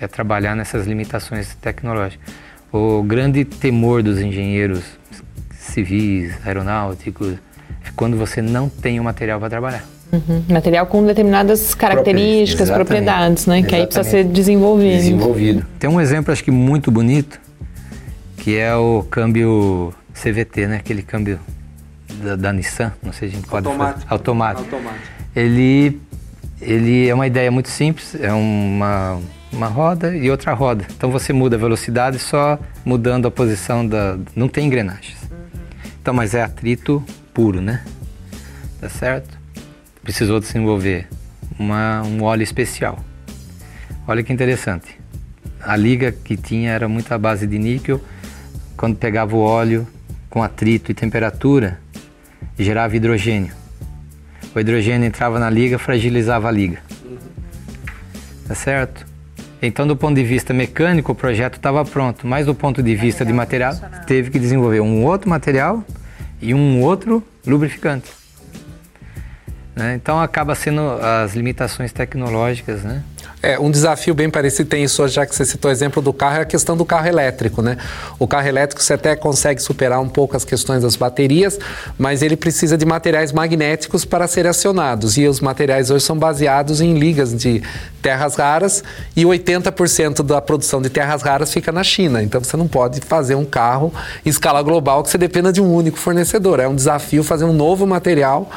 É 0.00 0.06
trabalhar 0.06 0.54
nessas 0.54 0.86
limitações 0.86 1.54
tecnológicas. 1.54 2.20
O 2.72 3.02
grande 3.02 3.44
temor 3.44 4.02
dos 4.02 4.20
engenheiros 4.20 4.82
civis, 5.58 6.34
aeronáuticos, 6.44 7.34
é 7.84 7.90
quando 7.96 8.16
você 8.16 8.42
não 8.42 8.68
tem 8.68 9.00
o 9.00 9.04
material 9.04 9.38
para 9.40 9.48
trabalhar. 9.48 9.84
Uhum. 10.12 10.42
Material 10.48 10.86
com 10.86 11.04
determinadas 11.04 11.74
características, 11.74 12.70
propriedades, 12.70 13.46
né? 13.46 13.58
Exatamente. 13.58 13.68
Que 13.68 13.74
aí 13.74 13.86
precisa 13.86 14.04
ser 14.04 14.24
desenvolvido. 14.24 14.96
Desenvolvido. 14.96 15.66
Tem 15.78 15.88
um 15.88 16.00
exemplo, 16.00 16.32
acho 16.32 16.42
que 16.42 16.50
muito 16.50 16.90
bonito, 16.90 17.38
que 18.38 18.56
é 18.56 18.74
o 18.74 19.04
câmbio 19.10 19.92
CVT, 20.14 20.66
né? 20.66 20.76
Aquele 20.76 21.02
câmbio 21.02 21.38
da, 22.22 22.36
da 22.36 22.52
Nissan, 22.52 22.92
não 23.02 23.12
sei 23.12 23.28
se 23.28 23.34
a 23.34 23.38
gente 23.38 23.48
pode 23.48 23.66
Automático. 23.66 24.00
fazer. 24.00 24.12
Automático. 24.12 24.74
Automático. 24.74 25.06
Ele, 25.36 26.00
ele 26.60 27.08
é 27.08 27.14
uma 27.14 27.26
ideia 27.26 27.50
muito 27.50 27.68
simples, 27.68 28.16
é 28.18 28.32
uma, 28.32 29.20
uma 29.52 29.66
roda 29.66 30.16
e 30.16 30.30
outra 30.30 30.52
roda. 30.52 30.86
Então 30.96 31.10
você 31.10 31.32
muda 31.32 31.56
a 31.56 31.58
velocidade 31.58 32.18
só 32.18 32.58
mudando 32.84 33.26
a 33.26 33.30
posição 33.30 33.86
da... 33.86 34.18
não 34.34 34.48
tem 34.48 34.66
engrenagens. 34.66 35.18
Então, 36.00 36.14
mas 36.14 36.34
é 36.34 36.42
atrito 36.42 37.04
puro, 37.34 37.60
né? 37.60 37.84
Tá 38.80 38.88
certo? 38.88 39.38
precisou 40.08 40.40
desenvolver 40.40 41.06
uma, 41.58 42.02
um 42.02 42.22
óleo 42.22 42.42
especial. 42.42 42.98
Olha 44.06 44.22
que 44.22 44.32
interessante. 44.32 44.98
A 45.60 45.76
liga 45.76 46.10
que 46.10 46.34
tinha 46.34 46.70
era 46.70 46.88
muito 46.88 47.12
à 47.12 47.18
base 47.18 47.46
de 47.46 47.58
níquel. 47.58 48.00
Quando 48.74 48.96
pegava 48.96 49.36
o 49.36 49.40
óleo 49.40 49.86
com 50.30 50.42
atrito 50.42 50.90
e 50.90 50.94
temperatura, 50.94 51.78
gerava 52.58 52.96
hidrogênio. 52.96 53.52
O 54.54 54.58
hidrogênio 54.58 55.06
entrava 55.06 55.38
na 55.38 55.50
liga, 55.50 55.78
fragilizava 55.78 56.48
a 56.48 56.52
liga. 56.52 56.78
Tá 58.46 58.54
certo? 58.54 59.04
Então, 59.60 59.86
do 59.86 59.96
ponto 59.96 60.14
de 60.14 60.22
vista 60.22 60.54
mecânico, 60.54 61.12
o 61.12 61.14
projeto 61.14 61.56
estava 61.56 61.84
pronto, 61.84 62.26
mas 62.26 62.46
do 62.46 62.54
ponto 62.54 62.82
de 62.82 62.94
vista 62.94 63.24
de 63.24 63.32
material, 63.32 63.74
teve 64.06 64.30
que 64.30 64.38
desenvolver 64.38 64.80
um 64.80 65.04
outro 65.04 65.28
material 65.28 65.84
e 66.40 66.54
um 66.54 66.80
outro 66.80 67.22
lubrificante. 67.46 68.10
Né? 69.74 69.94
Então 69.94 70.20
acaba 70.20 70.54
sendo 70.54 70.80
as 70.80 71.34
limitações 71.34 71.92
tecnológicas, 71.92 72.82
né? 72.82 73.02
É, 73.40 73.58
um 73.58 73.70
desafio 73.70 74.14
bem 74.14 74.28
parecido, 74.28 74.68
tem 74.68 74.82
isso 74.82 75.06
já 75.06 75.24
que 75.24 75.34
você 75.34 75.44
citou 75.44 75.70
o 75.70 75.72
exemplo 75.72 76.02
do 76.02 76.12
carro, 76.12 76.38
é 76.38 76.40
a 76.40 76.44
questão 76.44 76.76
do 76.76 76.84
carro 76.84 77.06
elétrico, 77.06 77.62
né? 77.62 77.76
O 78.18 78.26
carro 78.26 78.48
elétrico 78.48 78.82
você 78.82 78.94
até 78.94 79.14
consegue 79.14 79.62
superar 79.62 80.00
um 80.00 80.08
pouco 80.08 80.36
as 80.36 80.44
questões 80.44 80.82
das 80.82 80.96
baterias, 80.96 81.58
mas 81.96 82.20
ele 82.20 82.36
precisa 82.36 82.76
de 82.76 82.84
materiais 82.84 83.32
magnéticos 83.32 84.04
para 84.04 84.26
serem 84.26 84.50
acionados. 84.50 85.16
E 85.16 85.26
os 85.28 85.40
materiais 85.40 85.88
hoje 85.88 86.04
são 86.04 86.18
baseados 86.18 86.80
em 86.80 86.98
ligas 86.98 87.32
de 87.32 87.62
terras 88.02 88.34
raras 88.34 88.82
e 89.16 89.22
80% 89.22 90.24
da 90.24 90.40
produção 90.40 90.82
de 90.82 90.90
terras 90.90 91.22
raras 91.22 91.52
fica 91.52 91.70
na 91.70 91.84
China. 91.84 92.20
Então 92.20 92.42
você 92.42 92.56
não 92.56 92.66
pode 92.66 93.00
fazer 93.02 93.36
um 93.36 93.44
carro 93.44 93.92
em 94.26 94.30
escala 94.30 94.62
global 94.62 95.04
que 95.04 95.10
você 95.10 95.18
dependa 95.18 95.52
de 95.52 95.60
um 95.60 95.72
único 95.72 95.98
fornecedor. 95.98 96.58
É 96.58 96.66
um 96.66 96.74
desafio 96.74 97.22
fazer 97.22 97.44
um 97.44 97.52
novo 97.52 97.86
material 97.86 98.50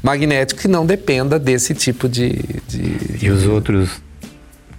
magnético 0.00 0.60
que 0.60 0.68
não 0.68 0.86
dependa 0.86 1.40
desse 1.40 1.74
tipo 1.74 2.08
de. 2.08 2.38
de, 2.68 2.78
de... 2.78 3.26
E 3.26 3.30
os 3.30 3.44
outros 3.44 4.07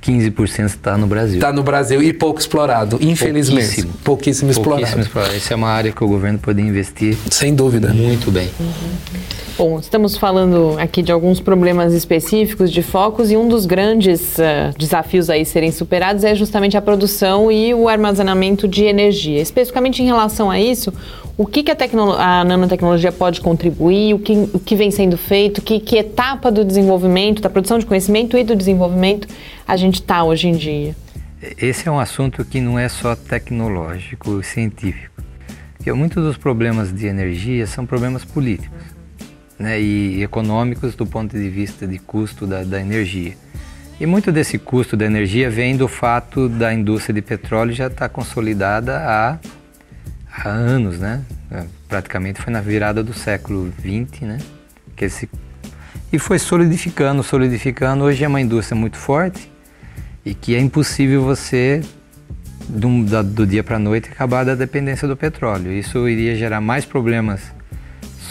15% 0.02 0.66
está 0.66 0.98
no 0.98 1.08
Brasil. 1.08 1.36
Está 1.36 1.52
no 1.52 1.64
Brasil 1.64 2.02
e 2.02 2.14
pouco 2.14 2.40
explorado, 2.40 2.98
infelizmente. 3.02 3.84
Pouquíssimo. 3.84 3.94
Pouquíssimo 4.04 4.52
explorado. 4.52 4.82
Pouquíssimo 4.82 5.02
explorado. 5.04 5.36
Essa 5.36 5.54
é 5.54 5.56
uma 5.56 5.70
área 5.70 5.92
que 5.92 6.04
o 6.04 6.08
governo 6.08 6.40
poderia 6.40 6.70
investir. 6.70 7.18
Sem 7.30 7.54
dúvida. 7.54 7.94
Muito 7.94 8.32
bem. 8.32 8.50
Uhum. 8.60 9.20
Bom, 9.60 9.78
estamos 9.78 10.16
falando 10.16 10.78
aqui 10.80 11.02
de 11.02 11.12
alguns 11.12 11.42
problemas 11.42 11.94
específicos 11.94 12.72
de 12.72 12.82
focos 12.82 13.30
e 13.30 13.36
um 13.36 13.46
dos 13.46 13.66
grandes 13.66 14.38
uh, 14.38 14.78
desafios 14.78 15.30
aí 15.30 15.44
serem 15.44 15.70
superados 15.70 16.24
é 16.24 16.34
justamente 16.34 16.78
a 16.78 16.82
produção 16.82 17.52
e 17.52 17.74
o 17.74 17.90
armazenamento 17.90 18.70
de 18.70 18.86
energia. 18.86 19.42
Especificamente 19.42 20.02
em 20.02 20.06
relação 20.06 20.50
a 20.50 20.58
isso, 20.58 20.94
o 21.38 21.46
que, 21.46 21.62
que 21.62 21.72
a, 21.72 21.78
a, 22.40 22.44
nanotecnologia 22.46 23.12
pode 23.12 23.42
contribuir, 23.42 24.14
o 24.14 24.20
que, 24.20 24.34
o 24.54 24.60
que 24.60 24.76
vem 24.78 24.92
sendo 24.92 25.18
feito, 25.18 25.62
que, 25.62 25.80
que 25.80 25.98
etapa 25.98 26.50
do 26.50 26.64
desenvolvimento, 26.64 27.42
da 27.42 27.50
produção 27.50 27.80
de 27.80 27.86
conhecimento 27.86 28.38
e 28.38 28.46
do 28.46 28.56
desenvolvimento 28.56 29.28
a 29.70 29.78
gente 29.78 30.02
está 30.02 30.24
hoje 30.24 30.48
em 30.48 30.54
dia? 30.54 30.96
Esse 31.40 31.88
é 31.88 31.92
um 31.92 32.00
assunto 32.00 32.44
que 32.44 32.60
não 32.60 32.80
é 32.80 32.90
só 32.90 33.16
tecnológico, 33.16 34.42
científico. 34.42 35.22
Porque 35.78 35.94
muitos 35.94 36.24
dos 36.24 36.38
problemas 36.38 36.92
de 36.92 37.06
energia 37.06 37.68
são 37.68 37.86
problemas 37.86 38.26
políticos 38.26 38.82
né, 39.60 39.80
e 39.80 40.24
econômicos 40.24 40.96
do 40.96 41.06
ponto 41.06 41.38
de 41.38 41.48
vista 41.50 41.86
de 41.86 42.00
custo 42.00 42.48
da, 42.48 42.64
da 42.64 42.82
energia. 42.82 43.38
E 44.00 44.08
muito 44.08 44.32
desse 44.32 44.58
custo 44.58 44.98
da 44.98 45.06
energia 45.06 45.52
vem 45.52 45.78
do 45.78 45.88
fato 45.88 46.50
da 46.50 46.74
indústria 46.74 47.14
de 47.14 47.22
petróleo 47.22 47.72
já 47.72 47.86
estar 47.88 48.10
tá 48.10 48.10
consolidada 48.10 48.98
há, 48.98 49.38
há, 50.34 50.50
anos, 50.50 50.98
né? 50.98 51.22
É, 51.52 51.64
praticamente 51.88 52.42
foi 52.42 52.52
na 52.52 52.60
virada 52.60 53.04
do 53.04 53.14
século 53.14 53.72
XX, 53.80 54.22
né? 54.22 54.40
Que 54.96 55.06
esse, 55.06 55.30
e 56.12 56.18
foi 56.18 56.40
solidificando, 56.40 57.22
solidificando. 57.22 58.04
Hoje 58.04 58.24
é 58.24 58.28
uma 58.28 58.42
indústria 58.42 58.76
muito 58.76 58.98
forte 58.98 59.59
e 60.26 60.34
que 60.34 60.56
é 60.56 60.60
impossível 60.60 61.24
você 61.24 61.82
do, 62.68 63.24
do 63.24 63.48
dia 63.48 63.64
para 63.64 63.78
a 63.78 63.80
noite 63.80 64.10
acabar 64.10 64.46
da 64.46 64.56
dependência 64.56 65.08
do 65.08 65.18
petróleo. 65.18 65.72
Isso 65.72 66.08
iria 66.08 66.36
gerar 66.36 66.62
mais 66.62 66.86
problemas 66.86 67.42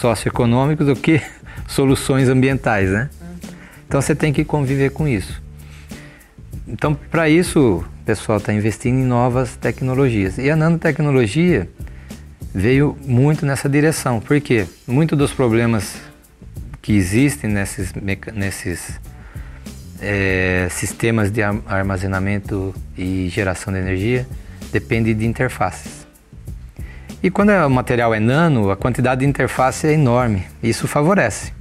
socioeconômicos 0.01 0.87
do 0.87 0.95
que 0.95 1.21
soluções 1.67 2.29
ambientais, 2.29 2.91
né? 2.91 3.11
Então 3.87 4.01
você 4.01 4.15
tem 4.15 4.33
que 4.33 4.45
conviver 4.45 4.91
com 4.91 5.09
isso. 5.09 5.43
Então, 6.67 6.95
para 6.95 7.31
isso, 7.31 7.79
o 7.79 8.05
pessoal 8.05 8.37
está 8.37 8.53
investindo 8.53 8.99
em 8.99 9.05
novas 9.05 9.57
tecnologias. 9.57 10.37
E 10.37 10.51
a 10.51 10.57
nanotecnologia 10.57 11.69
veio 12.55 12.97
muito 13.07 13.47
nessa 13.47 13.69
direção. 13.69 14.21
Por 14.21 14.39
quê? 14.41 14.67
Muitos 14.87 15.17
dos 15.17 15.33
problemas 15.33 15.97
que 16.83 16.93
existem 16.93 17.51
nesses, 17.51 17.93
nesses 18.35 19.01
é, 20.01 20.69
sistemas 20.71 21.31
de 21.31 21.43
armazenamento 21.43 22.75
e 22.97 23.29
geração 23.29 23.73
de 23.73 23.79
energia 23.79 24.27
dependem 24.73 25.15
de 25.15 25.27
interfaces. 25.27 26.07
E 27.23 27.31
quando 27.31 27.51
o 27.51 27.71
material 27.71 28.15
é 28.15 28.21
nano, 28.21 28.71
a 28.71 28.77
quantidade 28.77 29.21
de 29.23 29.27
interface 29.27 29.87
é 29.87 29.93
enorme. 29.93 30.47
Isso 30.63 30.87
favorece. 30.87 31.53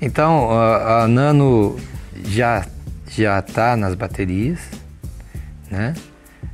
Então, 0.00 0.50
a, 0.50 1.04
a 1.04 1.08
nano 1.08 1.78
já 2.24 2.66
já 3.10 3.40
está 3.40 3.76
nas 3.76 3.94
baterias, 3.94 4.60
né? 5.68 5.94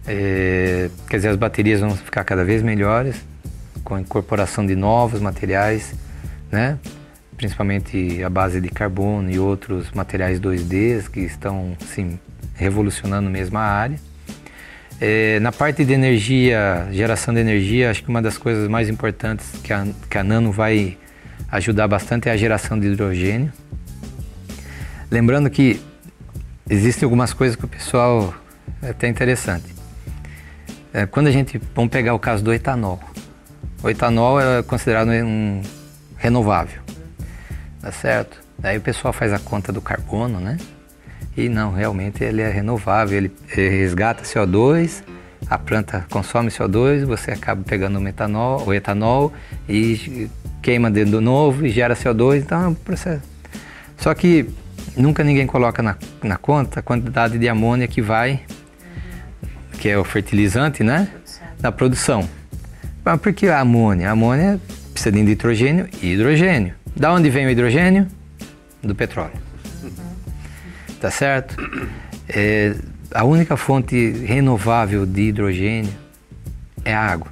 É, 0.06 0.88
quer 1.08 1.16
dizer, 1.16 1.28
as 1.28 1.36
baterias 1.36 1.80
vão 1.80 1.90
ficar 1.90 2.24
cada 2.24 2.44
vez 2.44 2.62
melhores 2.62 3.16
com 3.84 3.94
a 3.94 4.00
incorporação 4.00 4.64
de 4.64 4.74
novos 4.74 5.20
materiais, 5.20 5.94
né? 6.50 6.78
Principalmente 7.36 8.22
a 8.22 8.30
base 8.30 8.60
de 8.60 8.68
carbono 8.68 9.30
e 9.30 9.38
outros 9.38 9.90
materiais 9.92 10.40
2D 10.40 11.08
que 11.10 11.20
estão 11.20 11.76
assim, 11.82 12.18
revolucionando 12.54 13.28
mesmo 13.28 13.58
a 13.58 13.62
área. 13.62 13.98
É, 14.98 15.38
na 15.40 15.52
parte 15.52 15.84
de 15.84 15.92
energia, 15.92 16.88
geração 16.90 17.34
de 17.34 17.40
energia, 17.40 17.90
acho 17.90 18.02
que 18.02 18.08
uma 18.08 18.22
das 18.22 18.38
coisas 18.38 18.66
mais 18.66 18.88
importantes 18.88 19.46
que 19.62 19.70
a, 19.72 19.86
que 20.08 20.16
a 20.16 20.24
Nano 20.24 20.50
vai 20.50 20.96
ajudar 21.50 21.86
bastante 21.86 22.28
é 22.28 22.32
a 22.32 22.36
geração 22.36 22.78
de 22.80 22.86
hidrogênio. 22.86 23.52
Lembrando 25.10 25.50
que 25.50 25.80
existem 26.68 27.04
algumas 27.04 27.32
coisas 27.32 27.56
que 27.56 27.64
o 27.64 27.68
pessoal 27.68 28.34
é 28.82 28.90
até 28.90 29.06
interessante. 29.06 29.74
É, 30.92 31.04
quando 31.04 31.26
a 31.26 31.30
gente 31.30 31.60
vamos 31.74 31.90
pegar 31.90 32.14
o 32.14 32.18
caso 32.18 32.42
do 32.42 32.52
etanol, 32.52 32.98
o 33.82 33.90
etanol 33.90 34.40
é 34.40 34.62
considerado 34.62 35.10
um 35.10 35.60
renovável, 36.16 36.80
tá 37.86 37.92
certo? 37.92 38.40
Aí 38.64 38.78
o 38.78 38.80
pessoal 38.80 39.12
faz 39.12 39.32
a 39.32 39.38
conta 39.38 39.72
do 39.72 39.80
carbono, 39.80 40.40
né? 40.40 40.58
E 41.36 41.48
não, 41.48 41.72
realmente 41.72 42.24
ele 42.24 42.42
é 42.42 42.50
renovável, 42.50 43.16
ele, 43.16 43.32
resgata 43.48 44.24
CO2, 44.24 45.04
a 45.48 45.56
planta 45.56 46.04
consome 46.10 46.50
CO2, 46.50 47.04
você 47.04 47.30
acaba 47.30 47.62
pegando 47.62 47.98
o 47.98 48.00
metanol, 48.00 48.66
o 48.66 48.74
etanol 48.74 49.32
e 49.68 50.28
queima 50.60 50.90
dentro 50.90 51.12
do 51.12 51.20
novo 51.20 51.64
e 51.64 51.70
gera 51.70 51.94
CO2, 51.94 52.38
então 52.38 52.64
é 52.64 52.66
um 52.66 52.74
processo. 52.74 53.22
Só 53.98 54.12
que 54.14 54.50
nunca 54.96 55.22
ninguém 55.22 55.46
coloca 55.46 55.80
na, 55.80 55.96
na 56.24 56.36
conta 56.36 56.80
a 56.80 56.82
quantidade 56.82 57.38
de 57.38 57.48
amônia 57.48 57.86
que 57.86 58.02
vai, 58.02 58.40
que 59.78 59.88
é 59.88 59.96
o 59.96 60.02
fertilizante, 60.02 60.82
né? 60.82 61.08
Na 61.62 61.70
produção. 61.70 62.28
Mas 63.04 63.20
por 63.20 63.32
que 63.32 63.46
a 63.46 63.60
amônia? 63.60 64.08
A 64.08 64.12
amônia 64.12 64.60
precisa 64.92 65.12
de 65.12 65.22
nitrogênio 65.22 65.88
e 66.02 66.14
hidrogênio. 66.14 66.74
Da 66.96 67.12
onde 67.12 67.28
vem 67.30 67.46
o 67.46 67.50
hidrogênio? 67.50 68.06
Do 68.82 68.94
petróleo 68.94 69.46
tá 71.00 71.10
certo? 71.10 71.56
É, 72.28 72.74
a 73.12 73.24
única 73.24 73.56
fonte 73.56 74.10
renovável 74.24 75.06
de 75.06 75.22
hidrogênio 75.22 75.92
é 76.84 76.94
a 76.94 77.00
água. 77.00 77.28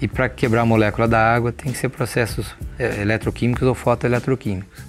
E 0.00 0.08
para 0.08 0.28
quebrar 0.28 0.62
a 0.62 0.66
molécula 0.66 1.06
da 1.06 1.34
água 1.34 1.52
tem 1.52 1.72
que 1.72 1.78
ser 1.78 1.88
processos 1.88 2.54
é, 2.78 3.00
eletroquímicos 3.00 3.66
ou 3.66 3.74
fotoeletroquímicos. 3.74 4.82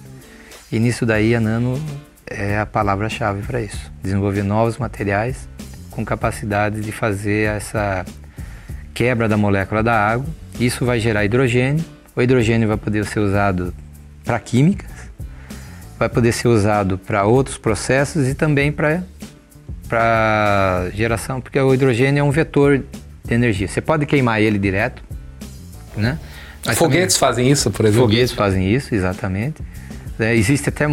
E 0.70 0.78
nisso 0.78 1.06
daí 1.06 1.34
a 1.34 1.40
nano 1.40 1.80
é 2.26 2.58
a 2.58 2.66
palavra-chave 2.66 3.42
para 3.42 3.60
isso. 3.60 3.90
Desenvolver 4.02 4.42
novos 4.42 4.78
materiais 4.78 5.48
com 5.90 6.04
capacidade 6.04 6.80
de 6.80 6.92
fazer 6.92 7.48
essa 7.48 8.04
quebra 8.92 9.28
da 9.28 9.36
molécula 9.36 9.82
da 9.82 9.94
água. 9.94 10.26
Isso 10.58 10.84
vai 10.84 10.98
gerar 10.98 11.24
hidrogênio. 11.24 11.84
O 12.16 12.22
hidrogênio 12.22 12.66
vai 12.66 12.78
poder 12.78 13.04
ser 13.04 13.20
usado 13.20 13.74
para 14.24 14.40
química, 14.40 14.86
vai 15.98 16.08
poder 16.08 16.32
ser 16.32 16.48
usado 16.48 16.96
para 16.96 17.24
outros 17.24 17.58
processos 17.58 18.26
e 18.26 18.34
também 18.34 18.72
para 18.72 19.02
para 19.86 20.90
geração, 20.92 21.40
porque 21.40 21.60
o 21.60 21.72
hidrogênio 21.72 22.20
é 22.20 22.24
um 22.24 22.32
vetor 22.32 22.82
de 23.24 23.34
energia. 23.34 23.68
Você 23.68 23.80
pode 23.80 24.04
queimar 24.04 24.40
ele 24.40 24.58
direto, 24.58 25.00
né? 25.96 26.18
Mas 26.64 26.76
foguetes 26.76 27.14
também, 27.14 27.28
fazem 27.28 27.50
isso, 27.50 27.70
por 27.70 27.86
exemplo? 27.86 28.08
Foguetes 28.08 28.32
fazem 28.32 28.74
isso, 28.74 28.92
exatamente. 28.92 29.62
É, 30.18 30.34
existe 30.34 30.68
até 30.68 30.86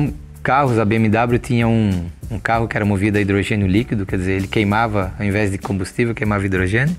carros, 0.43 0.77
a 0.77 0.85
BMW 0.85 1.39
tinha 1.41 1.67
um, 1.67 2.05
um 2.29 2.37
carro 2.37 2.67
que 2.67 2.77
era 2.77 2.85
movido 2.85 3.17
a 3.17 3.21
hidrogênio 3.21 3.65
líquido, 3.65 4.05
quer 4.05 4.17
dizer, 4.17 4.33
ele 4.33 4.47
queimava, 4.47 5.11
ao 5.17 5.25
invés 5.25 5.49
de 5.49 5.57
combustível, 5.57 6.13
queimava 6.13 6.45
hidrogênio. 6.45 6.95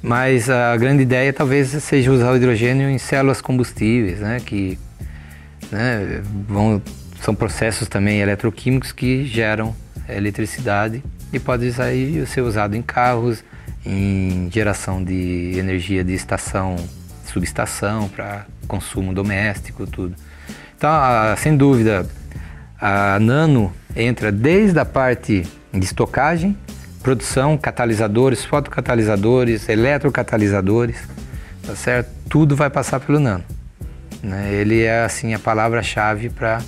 Mas 0.00 0.48
a 0.48 0.76
grande 0.76 1.02
ideia 1.02 1.32
talvez 1.32 1.68
seja 1.82 2.12
usar 2.12 2.32
o 2.32 2.36
hidrogênio 2.36 2.88
em 2.88 2.98
células 2.98 3.40
combustíveis, 3.40 4.20
né? 4.20 4.40
Que 4.44 4.78
né, 5.70 6.22
vão 6.48 6.80
são 7.20 7.34
processos 7.34 7.88
também 7.88 8.20
eletroquímicos 8.20 8.92
que 8.92 9.24
geram 9.24 9.74
eletricidade 10.08 11.02
e 11.32 11.38
pode 11.38 11.72
sair, 11.72 12.26
ser 12.26 12.40
usado 12.40 12.74
em 12.76 12.82
carros, 12.82 13.42
em 13.84 14.48
geração 14.52 15.02
de 15.02 15.54
energia 15.56 16.02
de 16.04 16.14
estação, 16.14 16.76
subestação, 17.24 18.08
para 18.08 18.46
consumo 18.66 19.12
doméstico, 19.12 19.86
tudo. 19.86 20.14
Então, 20.76 20.90
a, 20.90 21.34
sem 21.36 21.56
dúvida, 21.56 22.06
a 22.80 23.18
Nano 23.20 23.72
entra 23.96 24.30
desde 24.30 24.78
a 24.78 24.84
parte 24.84 25.46
de 25.72 25.84
estocagem, 25.84 26.56
produção, 27.08 27.56
catalisadores, 27.56 28.44
fotocatalisadores, 28.44 29.66
eletrocatalisadores, 29.66 30.98
tá 31.66 31.74
certo? 31.74 32.10
Tudo 32.28 32.54
vai 32.54 32.68
passar 32.68 33.00
pelo 33.00 33.18
Nano. 33.18 33.44
Né? 34.22 34.52
Ele 34.52 34.82
é 34.82 35.04
assim 35.04 35.32
a 35.32 35.38
palavra-chave 35.38 36.28
para 36.28 36.60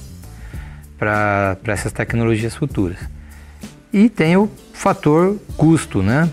essas 1.66 1.92
tecnologias 1.92 2.56
futuras. 2.56 2.96
E 3.92 4.08
tem 4.08 4.34
o 4.34 4.50
fator 4.72 5.36
custo, 5.58 6.02
né? 6.02 6.30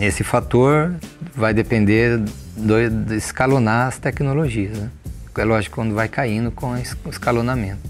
Esse 0.00 0.24
fator 0.24 0.94
vai 1.34 1.52
depender 1.52 2.16
do, 2.56 2.88
de 2.88 3.16
escalonar 3.16 3.88
as 3.88 3.98
tecnologias, 3.98 4.78
né? 4.78 4.90
É 5.36 5.44
lógico 5.44 5.74
quando 5.74 5.94
vai 5.94 6.08
caindo 6.08 6.50
com 6.50 6.70
o 6.72 7.10
escalonamento. 7.10 7.82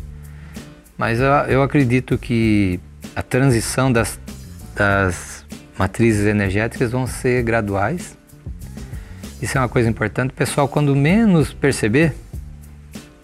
Mas 0.99 1.21
eu, 1.21 1.31
eu 1.47 1.63
acredito 1.63 2.19
que 2.19 2.81
a 3.15 3.23
transição 3.23 3.93
das, 3.93 4.19
das 4.75 5.45
matrizes 5.79 6.27
energéticas 6.27 6.91
vão 6.91 7.07
ser 7.07 7.43
graduais. 7.43 8.17
Isso 9.41 9.59
é 9.59 9.61
uma 9.61 9.69
coisa 9.69 9.89
importante. 9.89 10.31
O 10.31 10.35
pessoal, 10.35 10.69
quando 10.69 10.95
menos 10.95 11.53
perceber, 11.53 12.15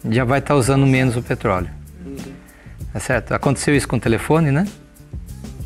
já 0.08 0.24
vai 0.24 0.40
estar 0.40 0.54
tá 0.54 0.58
usando 0.58 0.86
menos 0.86 1.16
o 1.16 1.22
petróleo. 1.22 1.70
Tá 2.92 3.00
certo? 3.00 3.32
Aconteceu 3.32 3.76
isso 3.76 3.86
com 3.86 3.96
o 3.96 4.00
telefone, 4.00 4.50
né? 4.50 4.66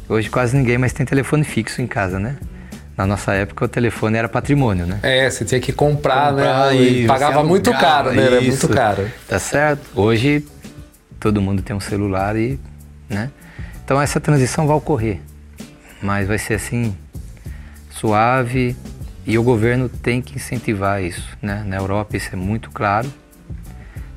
Hoje 0.09 0.29
quase 0.29 0.57
ninguém 0.57 0.77
mais 0.77 0.93
tem 0.93 1.07
telefone 1.07 1.45
fixo 1.45 1.81
em 1.81 1.87
casa, 1.87 2.19
né? 2.19 2.37
Na 2.97 3.07
nossa 3.07 3.33
época 3.33 3.65
o 3.65 3.69
telefone 3.69 4.19
era 4.19 4.29
patrimônio, 4.29 4.85
né? 4.85 4.99
É, 5.03 5.31
você 5.31 5.45
tinha 5.45 5.61
que 5.61 5.73
comprar, 5.73 6.33
né? 6.33 6.43
comprar 6.43 6.67
né? 6.67 6.77
E, 6.77 7.07
pagava 7.07 7.43
muito 7.43 7.71
caro, 7.71 8.13
né? 8.13 8.27
Era 8.27 8.41
muito 8.41 8.69
caro. 8.69 9.11
Tá 9.27 9.39
certo? 9.39 9.89
Hoje 9.95 10.45
todo 11.19 11.41
mundo 11.41 11.63
tem 11.63 11.75
um 11.75 11.81
celular 11.81 12.37
e, 12.37 12.59
né? 13.09 13.31
Então 13.85 14.01
essa 14.01 14.21
transição 14.21 14.67
vai 14.67 14.77
ocorrer, 14.77 15.21
mas 16.03 16.27
vai 16.27 16.39
ser 16.39 16.55
assim 16.55 16.95
suave 17.91 18.77
e 19.27 19.39
o 19.39 19.43
governo 19.43 19.89
tem 19.89 20.21
que 20.21 20.37
incentivar 20.37 21.03
isso, 21.03 21.37
né? 21.41 21.63
Na 21.67 21.77
Europa 21.77 22.17
isso 22.17 22.31
é 22.33 22.37
muito 22.37 22.71
claro. 22.71 23.13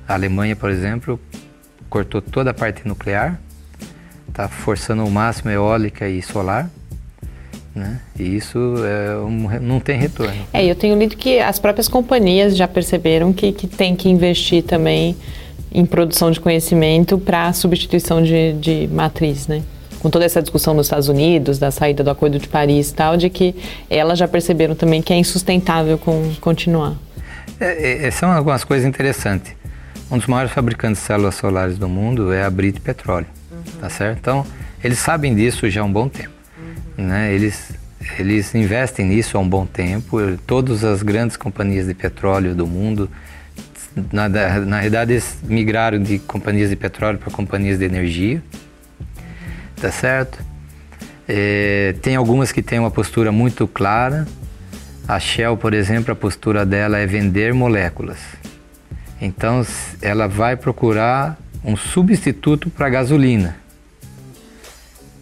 A 0.07 0.13
Alemanha, 0.13 0.55
por 0.55 0.69
exemplo, 0.69 1.19
cortou 1.89 2.21
toda 2.21 2.51
a 2.51 2.53
parte 2.53 2.87
nuclear, 2.87 3.39
está 4.27 4.47
forçando 4.47 5.05
o 5.05 5.11
máximo 5.11 5.51
eólica 5.51 6.07
e 6.09 6.21
solar. 6.21 6.69
Né? 7.73 7.99
E 8.17 8.37
isso 8.37 8.57
é 8.85 9.17
um, 9.17 9.59
não 9.59 9.81
tem 9.81 9.99
retorno. 9.99 10.33
É, 10.53 10.65
eu 10.65 10.75
tenho 10.75 10.97
lido 10.97 11.17
que 11.17 11.39
as 11.39 11.59
próprias 11.59 11.89
companhias 11.89 12.55
já 12.55 12.67
perceberam 12.69 13.33
que, 13.33 13.51
que 13.51 13.67
tem 13.67 13.95
que 13.97 14.07
investir 14.07 14.63
também 14.63 15.15
em 15.73 15.85
produção 15.85 16.31
de 16.31 16.39
conhecimento 16.39 17.17
para 17.17 17.51
substituição 17.51 18.23
de, 18.23 18.53
de 18.53 18.87
matriz, 18.87 19.47
né? 19.47 19.61
Com 20.05 20.11
toda 20.11 20.23
essa 20.23 20.39
discussão 20.39 20.75
nos 20.75 20.85
Estados 20.85 21.09
Unidos, 21.09 21.57
da 21.57 21.71
saída 21.71 22.03
do 22.03 22.11
Acordo 22.11 22.37
de 22.37 22.47
Paris 22.47 22.91
e 22.91 22.93
tal, 22.93 23.17
de 23.17 23.27
que 23.27 23.55
elas 23.89 24.19
já 24.19 24.27
perceberam 24.27 24.75
também 24.75 25.01
que 25.01 25.11
é 25.11 25.17
insustentável 25.17 25.97
com, 25.97 26.31
continuar. 26.39 26.93
É, 27.59 28.05
é, 28.05 28.11
são 28.11 28.31
algumas 28.31 28.63
coisas 28.63 28.87
interessantes. 28.87 29.55
Um 30.11 30.19
dos 30.19 30.27
maiores 30.27 30.51
fabricantes 30.51 31.01
de 31.01 31.07
células 31.07 31.33
solares 31.33 31.79
do 31.79 31.89
mundo 31.89 32.31
é 32.31 32.43
a 32.43 32.49
Brite 32.51 32.79
Petróleo, 32.81 33.25
uhum. 33.51 33.63
tá 33.81 33.89
certo? 33.89 34.19
Então, 34.19 34.45
eles 34.83 34.99
sabem 34.99 35.33
disso 35.33 35.67
já 35.71 35.81
há 35.81 35.83
um 35.83 35.91
bom 35.91 36.07
tempo, 36.07 36.29
uhum. 36.55 37.03
né? 37.03 37.33
Eles 37.33 37.73
eles 38.19 38.53
investem 38.53 39.07
nisso 39.07 39.35
há 39.39 39.41
um 39.41 39.49
bom 39.49 39.65
tempo. 39.65 40.19
Todas 40.45 40.83
as 40.83 41.01
grandes 41.01 41.35
companhias 41.35 41.87
de 41.87 41.95
petróleo 41.95 42.53
do 42.53 42.67
mundo, 42.67 43.09
na, 44.13 44.29
na 44.29 44.75
realidade, 44.75 45.13
eles 45.13 45.39
migraram 45.41 45.97
de 45.97 46.19
companhias 46.19 46.69
de 46.69 46.75
petróleo 46.75 47.17
para 47.17 47.31
companhias 47.31 47.79
de 47.79 47.85
energia, 47.85 48.39
tá 49.79 49.91
certo? 49.91 50.43
É, 51.27 51.95
tem 52.01 52.15
algumas 52.15 52.51
que 52.51 52.61
têm 52.61 52.79
uma 52.79 52.91
postura 52.91 53.31
muito 53.31 53.67
clara. 53.67 54.27
A 55.07 55.19
Shell, 55.19 55.57
por 55.57 55.73
exemplo, 55.73 56.11
a 56.11 56.15
postura 56.15 56.65
dela 56.65 56.97
é 56.97 57.05
vender 57.05 57.53
moléculas. 57.53 58.19
Então 59.21 59.65
ela 60.01 60.27
vai 60.27 60.55
procurar 60.55 61.37
um 61.63 61.75
substituto 61.75 62.69
para 62.69 62.87
a 62.87 62.89
gasolina, 62.89 63.55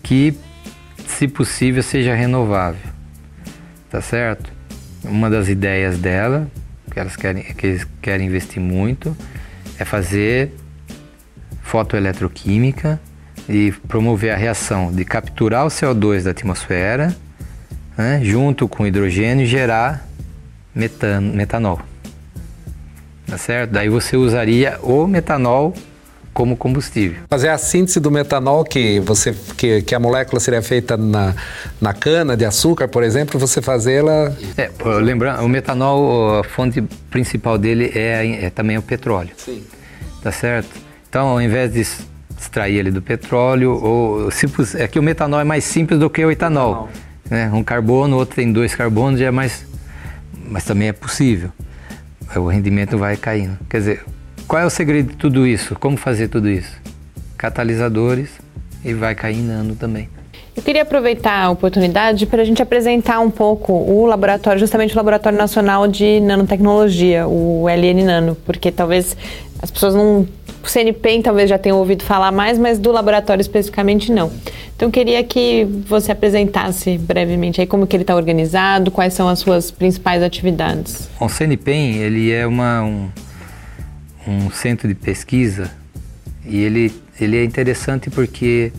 que, 0.02 0.38
se 1.08 1.28
possível, 1.28 1.82
seja 1.82 2.14
renovável. 2.14 2.92
Tá 3.90 4.02
certo? 4.02 4.52
Uma 5.04 5.30
das 5.30 5.48
ideias 5.48 5.98
dela, 5.98 6.48
que 6.92 7.00
elas 7.00 7.16
querem, 7.16 7.44
que 7.44 7.68
eles 7.68 7.88
querem 8.02 8.28
investir 8.28 8.62
muito, 8.62 9.16
é 9.78 9.86
fazer 9.86 10.52
fotoeletroquímica 11.62 13.00
e 13.48 13.72
promover 13.88 14.32
a 14.32 14.38
reação 14.38 14.92
de 14.92 15.04
capturar 15.06 15.66
o 15.66 15.70
CO2 15.70 16.24
da 16.24 16.32
atmosfera, 16.32 17.16
né, 17.98 18.20
junto 18.24 18.68
com 18.68 18.86
hidrogênio 18.88 19.44
e 19.44 19.48
gerar 19.48 20.08
metano, 20.74 21.34
metanol 21.34 21.80
tá 23.34 23.38
certo? 23.38 23.72
Daí 23.72 23.90
você 23.90 24.16
usaria 24.16 24.78
o 24.84 25.08
metanol 25.08 25.74
como 26.34 26.56
combustível. 26.56 27.20
Fazer 27.30 27.50
a 27.50 27.58
síntese 27.58 28.00
do 28.00 28.12
metanol 28.12 28.64
que 28.64 29.00
você 29.00 29.36
que, 29.58 29.82
que 29.82 29.96
a 29.96 30.00
molécula 30.00 30.40
seria 30.40 30.62
feita 30.62 30.96
na, 30.96 31.34
na 31.82 31.94
cana 31.94 32.38
de 32.38 32.46
açúcar, 32.46 32.88
por 32.88 33.04
exemplo, 33.04 33.40
você 33.40 33.62
fazê-la. 33.62 34.34
É, 34.56 34.70
lembrando, 35.02 35.44
o 35.44 35.50
metanol, 35.50 36.40
a 36.40 36.44
fonte 36.44 36.82
principal 37.10 37.58
dele 37.58 37.92
é, 37.96 38.46
é, 38.46 38.50
também 38.52 38.78
o 38.78 38.82
petróleo. 38.82 39.32
Sim. 39.36 39.64
Tá 40.22 40.32
certo? 40.32 40.70
Então, 41.10 41.28
ao 41.28 41.42
invés 41.42 41.74
de 41.74 41.86
extrair 42.44 42.78
ele 42.78 42.92
do 42.92 43.02
petróleo, 43.02 43.72
ou 43.72 44.32
se, 44.32 44.48
é 44.78 44.88
que 44.88 45.00
o 45.00 45.04
metanol 45.04 45.40
é 45.40 45.44
mais 45.44 45.64
simples 45.64 46.00
do 46.00 46.10
que 46.10 46.24
o 46.24 46.32
etanol. 46.32 46.90
Né? 47.30 47.50
Um 47.54 47.64
carbono, 47.64 48.18
outro 48.18 48.36
tem 48.36 48.52
dois 48.52 48.76
carbonos, 48.76 49.20
já 49.20 49.28
é 49.28 49.32
mais, 49.32 49.66
mas 50.50 50.64
também 50.64 50.88
é 50.88 50.94
possível 50.94 51.52
o 52.40 52.48
rendimento 52.48 52.98
vai 52.98 53.18
caindo. 53.18 53.58
Quer 53.70 53.78
dizer, 53.78 54.06
qual 54.48 54.62
é 54.62 54.66
o 54.66 54.70
segredo 54.70 55.10
de 55.10 55.16
tudo 55.16 55.46
isso? 55.46 55.76
Como 55.76 55.98
fazer 55.98 56.28
tudo 56.28 56.50
isso? 56.50 56.72
Catalisadores 57.38 58.30
e 58.84 58.94
vai 58.94 59.16
caindo 59.16 59.50
ano 59.50 59.76
também. 59.76 60.10
Eu 60.56 60.62
queria 60.62 60.84
aproveitar 60.84 61.46
a 61.46 61.50
oportunidade 61.50 62.28
para 62.28 62.44
a 62.44 62.46
gente 62.46 62.62
apresentar 62.62 63.20
um 63.20 63.32
pouco 63.32 63.74
o 63.74 64.06
laboratório, 64.06 64.60
justamente 64.60 64.94
o 64.94 64.98
Laboratório 64.98 65.38
Nacional 65.38 65.88
de 65.88 66.20
Nanotecnologia, 66.20 67.28
o 67.28 67.68
LN 67.68 68.04
Nano, 68.04 68.38
porque 68.46 68.72
talvez 68.72 69.18
as 69.64 69.72
pessoas 69.72 69.96
não. 69.96 70.28
O 70.62 70.68
CNPEM 70.68 71.22
talvez 71.22 71.50
já 71.50 71.58
tenham 71.58 71.78
ouvido 71.78 72.04
falar 72.04 72.32
mais, 72.32 72.58
mas 72.58 72.80
do 72.80 72.92
laboratório 72.92 73.42
especificamente 73.42 74.12
não. 74.12 74.32
Então 74.76 74.92
queria 74.92 75.24
que 75.24 75.66
você 75.88 76.12
apresentasse 76.12 76.98
brevemente 76.98 77.60
aí 77.60 77.68
como 77.68 77.88
que 77.88 77.96
ele 77.96 78.04
está 78.04 78.16
organizado, 78.16 78.92
quais 78.92 79.14
são 79.14 79.28
as 79.28 79.40
suas 79.40 79.72
principais 79.72 80.22
atividades. 80.22 81.10
O 81.20 81.28
CNPEM 81.28 81.98
ele 81.98 82.32
é 82.32 82.46
uma, 82.46 82.84
um, 82.84 83.10
um 84.28 84.50
centro 84.52 84.88
de 84.88 84.96
pesquisa 84.96 85.72
e 86.46 86.62
ele, 86.62 86.94
ele 87.20 87.38
é 87.38 87.44
interessante 87.44 88.10
porque 88.10 88.72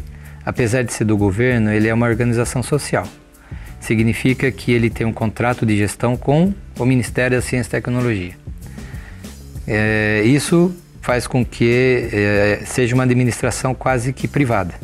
apesar 0.45 0.83
de 0.85 0.93
ser 0.93 1.05
do 1.05 1.17
governo, 1.17 1.71
ele 1.71 1.89
é 1.89 1.95
uma 1.95 2.07
organização 2.07 2.63
social. 2.63 3.07
Significa 3.81 4.51
que 4.51 4.73
ele 4.73 4.89
tem 4.89 5.07
um 5.07 5.13
contrato 5.13 5.65
de 5.65 5.77
gestão 5.77 6.17
com 6.17 6.53
o 6.79 6.85
Ministério 6.85 7.37
da 7.37 7.43
Ciência 7.43 7.69
e 7.69 7.71
Tecnologia. 7.71 8.45
É, 9.67 10.23
isso 10.25 10.75
faz 11.01 11.27
com 11.27 11.45
que 11.45 12.09
é, 12.13 12.63
seja 12.65 12.95
uma 12.95 13.05
administração 13.05 13.75
quase 13.75 14.13
que 14.13 14.27
privada. 14.27 14.75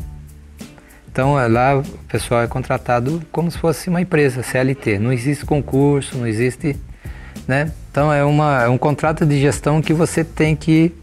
Então 1.11 1.37
é, 1.37 1.47
lá 1.47 1.77
o 1.77 1.83
pessoal 2.07 2.41
é 2.41 2.47
contratado 2.47 3.21
como 3.31 3.51
se 3.51 3.57
fosse 3.57 3.89
uma 3.89 4.01
empresa, 4.01 4.41
CLT. 4.41 4.97
Não 4.97 5.11
existe 5.11 5.45
concurso, 5.45 6.17
não 6.17 6.25
existe. 6.25 6.77
Né? 7.47 7.71
Então 7.91 8.13
é, 8.13 8.23
uma, 8.23 8.63
é 8.63 8.69
um 8.69 8.77
contrato 8.77 9.25
de 9.25 9.39
gestão 9.39 9.81
que 9.81 9.93
você 9.93 10.23
tem 10.23 10.55
que. 10.55 10.93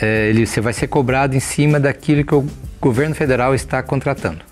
É, 0.00 0.28
ele, 0.28 0.46
você 0.46 0.60
vai 0.60 0.72
ser 0.72 0.86
cobrado 0.86 1.34
em 1.34 1.40
cima 1.40 1.80
daquilo 1.80 2.22
que 2.22 2.34
o 2.34 2.46
governo 2.80 3.14
federal 3.14 3.54
está 3.54 3.82
contratando. 3.82 4.44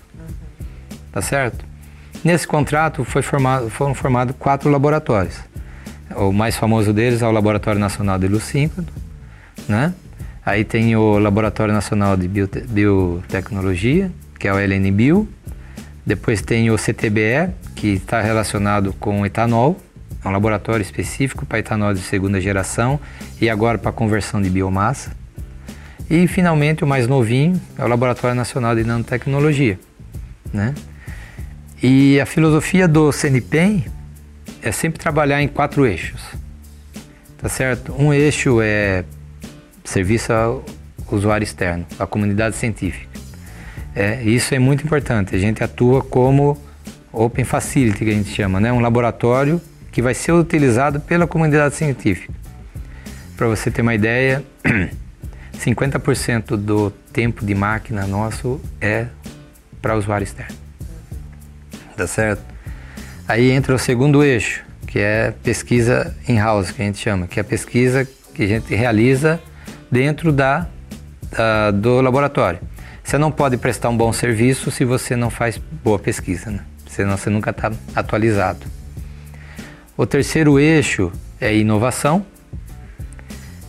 Tá 1.11 1.21
certo? 1.21 1.63
Nesse 2.23 2.47
contrato 2.47 3.05
foi 3.05 3.21
formado, 3.21 3.69
foram 3.69 3.93
formados 3.93 4.35
quatro 4.37 4.69
laboratórios. 4.69 5.37
O 6.15 6.31
mais 6.31 6.55
famoso 6.55 6.93
deles 6.93 7.21
é 7.21 7.27
o 7.27 7.31
Laboratório 7.31 7.79
Nacional 7.79 8.17
de 8.17 8.27
Lucímpado, 8.27 8.87
né? 9.67 9.93
Aí 10.45 10.63
tem 10.63 10.95
o 10.95 11.17
Laboratório 11.19 11.73
Nacional 11.73 12.15
de 12.15 12.27
Biotecnologia, 12.27 14.11
que 14.39 14.47
é 14.47 14.53
o 14.53 14.57
LNBio. 14.57 15.27
Depois 16.05 16.41
tem 16.41 16.71
o 16.71 16.77
CTBE, 16.77 17.49
que 17.75 17.87
está 17.87 18.21
relacionado 18.21 18.93
com 18.93 19.25
etanol, 19.25 19.77
é 20.23 20.27
um 20.27 20.31
laboratório 20.31 20.81
específico 20.81 21.45
para 21.45 21.59
etanol 21.59 21.93
de 21.93 21.99
segunda 21.99 22.39
geração 22.39 22.99
e 23.39 23.49
agora 23.49 23.77
para 23.77 23.91
conversão 23.91 24.41
de 24.41 24.49
biomassa. 24.49 25.11
E 26.09 26.27
finalmente 26.27 26.83
o 26.83 26.87
mais 26.87 27.07
novinho 27.07 27.59
é 27.77 27.83
o 27.83 27.87
Laboratório 27.87 28.35
Nacional 28.35 28.75
de 28.75 28.83
Nanotecnologia, 28.83 29.79
né? 30.53 30.73
E 31.81 32.19
a 32.19 32.25
filosofia 32.25 32.87
do 32.87 33.11
CNPEM 33.11 33.85
é 34.65 34.71
sempre 34.71 34.99
trabalhar 34.99 35.43
em 35.43 35.47
quatro 35.47 35.85
eixos, 35.85 36.19
tá 37.37 37.47
certo? 37.47 37.93
Um 37.93 38.11
eixo 38.11 38.59
é 38.61 39.05
serviço 39.83 40.33
ao 40.33 40.65
usuário 41.11 41.45
externo, 41.45 41.85
à 41.99 42.07
comunidade 42.07 42.55
científica. 42.55 43.07
É, 43.95 44.23
isso 44.23 44.55
é 44.55 44.59
muito 44.59 44.83
importante. 44.83 45.35
A 45.35 45.37
gente 45.37 45.63
atua 45.63 46.01
como 46.01 46.57
Open 47.13 47.45
Facility, 47.45 48.03
que 48.03 48.09
a 48.09 48.13
gente 48.13 48.29
chama, 48.29 48.59
né? 48.59 48.73
Um 48.73 48.79
laboratório 48.79 49.61
que 49.91 50.01
vai 50.01 50.15
ser 50.15 50.31
utilizado 50.31 50.99
pela 50.99 51.27
comunidade 51.27 51.75
científica. 51.75 52.33
Para 53.37 53.47
você 53.47 53.69
ter 53.69 53.83
uma 53.83 53.93
ideia, 53.93 54.43
50% 55.59 56.57
do 56.57 56.89
tempo 57.13 57.45
de 57.45 57.53
máquina 57.53 58.07
nosso 58.07 58.59
é 58.81 59.05
para 59.79 59.95
usuário 59.95 60.23
externo. 60.23 60.55
Tá 61.95 62.07
certo? 62.07 62.54
Aí 63.27 63.51
entra 63.51 63.73
o 63.73 63.79
segundo 63.79 64.23
eixo, 64.23 64.63
que 64.85 64.99
é 64.99 65.33
pesquisa 65.43 66.15
in-house, 66.27 66.69
que 66.69 66.81
a 66.81 66.85
gente 66.85 66.99
chama, 66.99 67.25
que 67.25 67.39
é 67.39 67.41
a 67.41 67.43
pesquisa 67.43 68.07
que 68.33 68.43
a 68.43 68.47
gente 68.47 68.75
realiza 68.75 69.39
dentro 69.89 70.31
da, 70.31 70.67
da, 71.31 71.71
do 71.71 72.01
laboratório. 72.01 72.59
Você 73.03 73.17
não 73.17 73.31
pode 73.31 73.57
prestar 73.57 73.89
um 73.89 73.97
bom 73.97 74.13
serviço 74.13 74.69
se 74.69 74.85
você 74.85 75.15
não 75.15 75.29
faz 75.29 75.57
boa 75.83 75.97
pesquisa, 75.97 76.51
né? 76.51 76.59
senão 76.87 77.17
você 77.17 77.29
nunca 77.29 77.49
está 77.49 77.71
atualizado. 77.95 78.65
O 79.97 80.05
terceiro 80.05 80.59
eixo 80.59 81.11
é 81.41 81.55
inovação, 81.55 82.25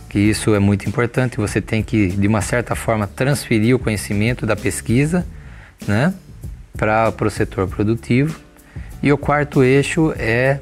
que 0.07 0.19
isso 0.19 0.53
é 0.53 0.59
muito 0.59 0.87
importante. 0.87 1.37
Você 1.37 1.61
tem 1.61 1.81
que, 1.81 2.07
de 2.07 2.27
uma 2.27 2.41
certa 2.41 2.75
forma, 2.75 3.07
transferir 3.07 3.75
o 3.75 3.79
conhecimento 3.79 4.45
da 4.45 4.55
pesquisa 4.55 5.25
né, 5.87 6.13
para 6.77 7.13
o 7.21 7.29
setor 7.29 7.67
produtivo. 7.67 8.46
E 9.01 9.11
o 9.11 9.17
quarto 9.17 9.63
eixo 9.63 10.13
é, 10.17 10.59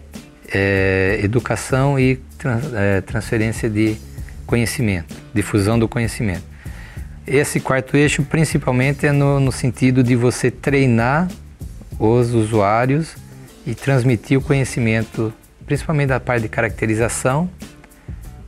é 0.54 1.20
educação 1.24 2.00
e 2.00 2.18
trans, 2.38 2.74
é, 2.74 3.02
transferência 3.02 3.70
de 3.70 3.98
conhecimento, 4.46 5.16
difusão 5.34 5.80
do 5.80 5.88
conhecimento. 5.88 6.44
Esse 7.26 7.60
quarto 7.60 7.98
eixo, 7.98 8.22
principalmente, 8.24 9.08
é 9.08 9.12
no, 9.12 9.40
no 9.40 9.52
sentido 9.52 10.04
de 10.04 10.16
você 10.16 10.52
treinar 10.52 11.28
os 11.98 12.34
usuários 12.34 13.16
e 13.66 13.74
transmitir 13.74 14.38
o 14.38 14.42
conhecimento, 14.42 15.34
principalmente 15.66 16.10
da 16.10 16.20
parte 16.20 16.44
de 16.44 16.50
caracterização, 16.50 17.50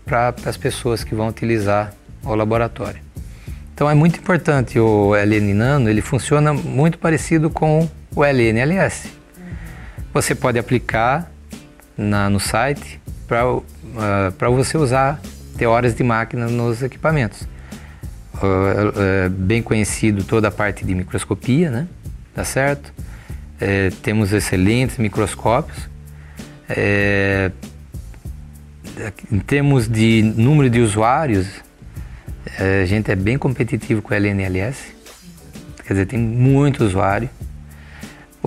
para 0.05 0.33
as 0.45 0.55
pessoas 0.55 1.03
que 1.03 1.15
vão 1.15 1.27
utilizar 1.27 1.93
o 2.23 2.35
laboratório. 2.35 3.01
Então 3.73 3.89
é 3.89 3.93
muito 3.93 4.19
importante 4.19 4.79
o 4.79 5.13
LN 5.15 5.53
Nano, 5.53 5.89
ele 5.89 6.01
funciona 6.01 6.53
muito 6.53 6.97
parecido 6.97 7.49
com 7.49 7.87
o 8.15 8.23
LNLS. 8.23 9.16
Você 10.17 10.33
pode 10.33 10.57
aplicar 10.57 11.31
na, 11.95 12.27
no 12.27 12.39
site 12.39 12.99
para 13.27 13.47
uh, 13.47 13.63
ah, 13.95 14.49
você 14.49 14.75
usar 14.75 15.21
ter 15.55 15.67
horas 15.67 15.93
de 15.93 16.03
máquina 16.03 16.47
nos 16.47 16.81
equipamentos. 16.81 17.43
Uh, 17.43 19.27
uh, 19.27 19.29
bem 19.29 19.61
conhecido 19.61 20.23
toda 20.23 20.47
a 20.47 20.51
parte 20.51 20.83
de 20.83 20.95
microscopia, 20.95 21.69
né? 21.69 21.87
Tá 22.33 22.43
certo? 22.43 22.91
É, 23.61 23.91
temos 24.01 24.33
excelentes 24.33 24.97
microscópios. 24.97 25.87
Em 29.31 29.39
termos 29.39 29.87
de 29.87 30.23
número 30.35 30.67
de 30.67 30.79
usuários, 30.79 31.47
a 32.81 32.85
gente 32.85 33.11
é 33.11 33.15
bem 33.15 33.37
competitivo 33.37 34.01
com 34.01 34.15
o 34.15 34.17
LNLS. 34.17 34.79
Quer 35.85 35.93
dizer, 35.93 36.07
tem 36.07 36.17
muito 36.17 36.83
usuário. 36.83 37.29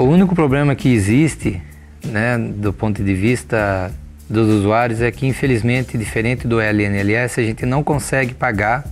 O 0.01 0.05
único 0.05 0.34
problema 0.34 0.74
que 0.74 0.88
existe, 0.88 1.61
né, 2.03 2.38
do 2.38 2.72
ponto 2.72 3.05
de 3.05 3.14
vista 3.14 3.92
dos 4.30 4.48
usuários, 4.48 5.03
é 5.03 5.11
que 5.11 5.26
infelizmente, 5.26 5.98
diferente 5.98 6.48
do 6.48 6.59
LNLS, 6.59 7.38
a 7.38 7.42
gente 7.42 7.66
não 7.66 7.84
consegue 7.84 8.32
pagar 8.32 8.82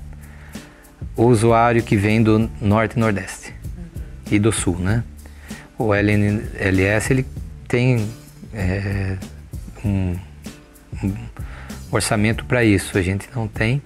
o 1.16 1.24
usuário 1.24 1.82
que 1.82 1.96
vem 1.96 2.22
do 2.22 2.50
norte 2.60 2.96
e 2.96 3.00
nordeste 3.00 3.54
e 4.30 4.38
do 4.38 4.52
sul, 4.52 4.78
né? 4.78 5.02
O 5.78 5.94
LNLS 5.94 7.10
ele 7.10 7.26
tem 7.66 8.06
é, 8.52 9.16
um, 9.82 10.14
um, 11.02 11.14
orçamento 11.90 12.44
para 12.44 12.62
isso, 12.62 12.98
a 12.98 13.02
gente 13.02 13.30
não 13.34 13.48
tem. 13.48 13.80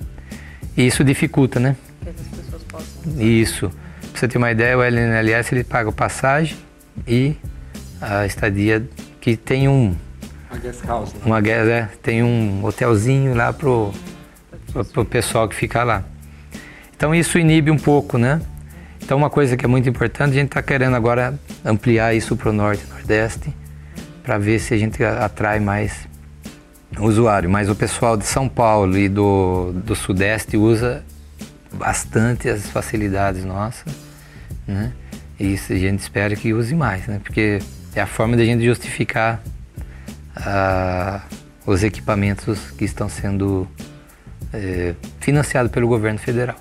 E 0.76 0.84
isso 0.84 1.04
dificulta, 1.04 1.60
né? 1.60 1.76
Que 2.02 2.08
as 2.08 2.16
pessoas 2.16 2.62
possam. 2.64 3.22
Isso. 3.22 3.70
Pra 4.10 4.20
você 4.20 4.26
ter 4.26 4.38
uma 4.38 4.50
ideia, 4.50 4.76
o 4.76 4.82
LNLS 4.82 5.52
ele 5.52 5.62
paga 5.62 5.92
passagem 5.92 6.56
e 7.06 7.36
a 8.00 8.26
estadia 8.26 8.86
que 9.20 9.36
tem 9.36 9.68
um. 9.68 9.94
Uma 10.50 10.58
guest 10.60 10.84
house. 10.84 11.14
Né? 11.14 11.20
Uma 11.24 11.40
guest, 11.40 11.68
é, 11.68 11.88
tem 12.02 12.22
um 12.22 12.64
hotelzinho 12.64 13.34
lá 13.34 13.52
pro, 13.52 13.92
pro, 14.72 14.84
pro 14.84 15.04
pessoal 15.04 15.48
que 15.48 15.54
fica 15.54 15.82
lá. 15.82 16.04
Então 16.96 17.14
isso 17.14 17.38
inibe 17.38 17.70
um 17.70 17.78
pouco, 17.78 18.18
né? 18.18 18.40
Então 19.02 19.16
uma 19.16 19.30
coisa 19.30 19.56
que 19.56 19.64
é 19.64 19.68
muito 19.68 19.88
importante, 19.88 20.32
a 20.32 20.34
gente 20.34 20.48
está 20.48 20.62
querendo 20.62 20.94
agora 20.94 21.38
ampliar 21.64 22.14
isso 22.14 22.36
para 22.36 22.50
o 22.50 22.52
norte 22.52 22.84
e 22.86 22.90
nordeste, 22.92 23.52
para 24.22 24.38
ver 24.38 24.58
se 24.60 24.74
a 24.74 24.78
gente 24.78 25.02
atrai 25.02 25.58
mais 25.58 26.08
usuário. 26.98 27.50
Mas 27.50 27.68
o 27.68 27.74
pessoal 27.74 28.16
de 28.16 28.24
São 28.24 28.48
Paulo 28.48 28.96
e 28.96 29.08
do, 29.08 29.72
do 29.72 29.94
sudeste 29.94 30.56
usa 30.56 31.04
bastante 31.72 32.48
as 32.48 32.68
facilidades 32.68 33.44
nossas, 33.44 33.92
né? 34.66 34.92
E 35.38 35.54
isso 35.54 35.72
a 35.72 35.76
gente 35.76 36.00
espera 36.00 36.34
que 36.36 36.52
use 36.52 36.74
mais, 36.74 37.06
né? 37.06 37.20
Porque 37.22 37.58
é 37.94 38.00
a 38.00 38.06
forma 38.06 38.36
de 38.36 38.42
a 38.42 38.46
gente 38.46 38.64
justificar 38.64 39.42
uh, 40.36 41.20
os 41.66 41.82
equipamentos 41.82 42.70
que 42.72 42.84
estão 42.84 43.08
sendo 43.08 43.68
é, 44.52 44.94
financiados 45.20 45.70
pelo 45.70 45.88
governo 45.88 46.18
federal 46.18 46.56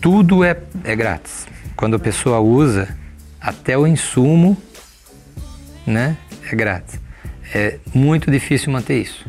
tudo 0.00 0.42
é, 0.42 0.56
é 0.82 0.96
grátis. 0.96 1.46
Quando 1.76 1.96
a 1.96 1.98
pessoa 1.98 2.40
usa, 2.40 2.88
até 3.40 3.76
o 3.76 3.86
insumo 3.86 4.56
né, 5.86 6.16
é 6.50 6.56
grátis. 6.56 6.98
É 7.54 7.78
muito 7.92 8.30
difícil 8.30 8.72
manter 8.72 9.00
isso, 9.00 9.26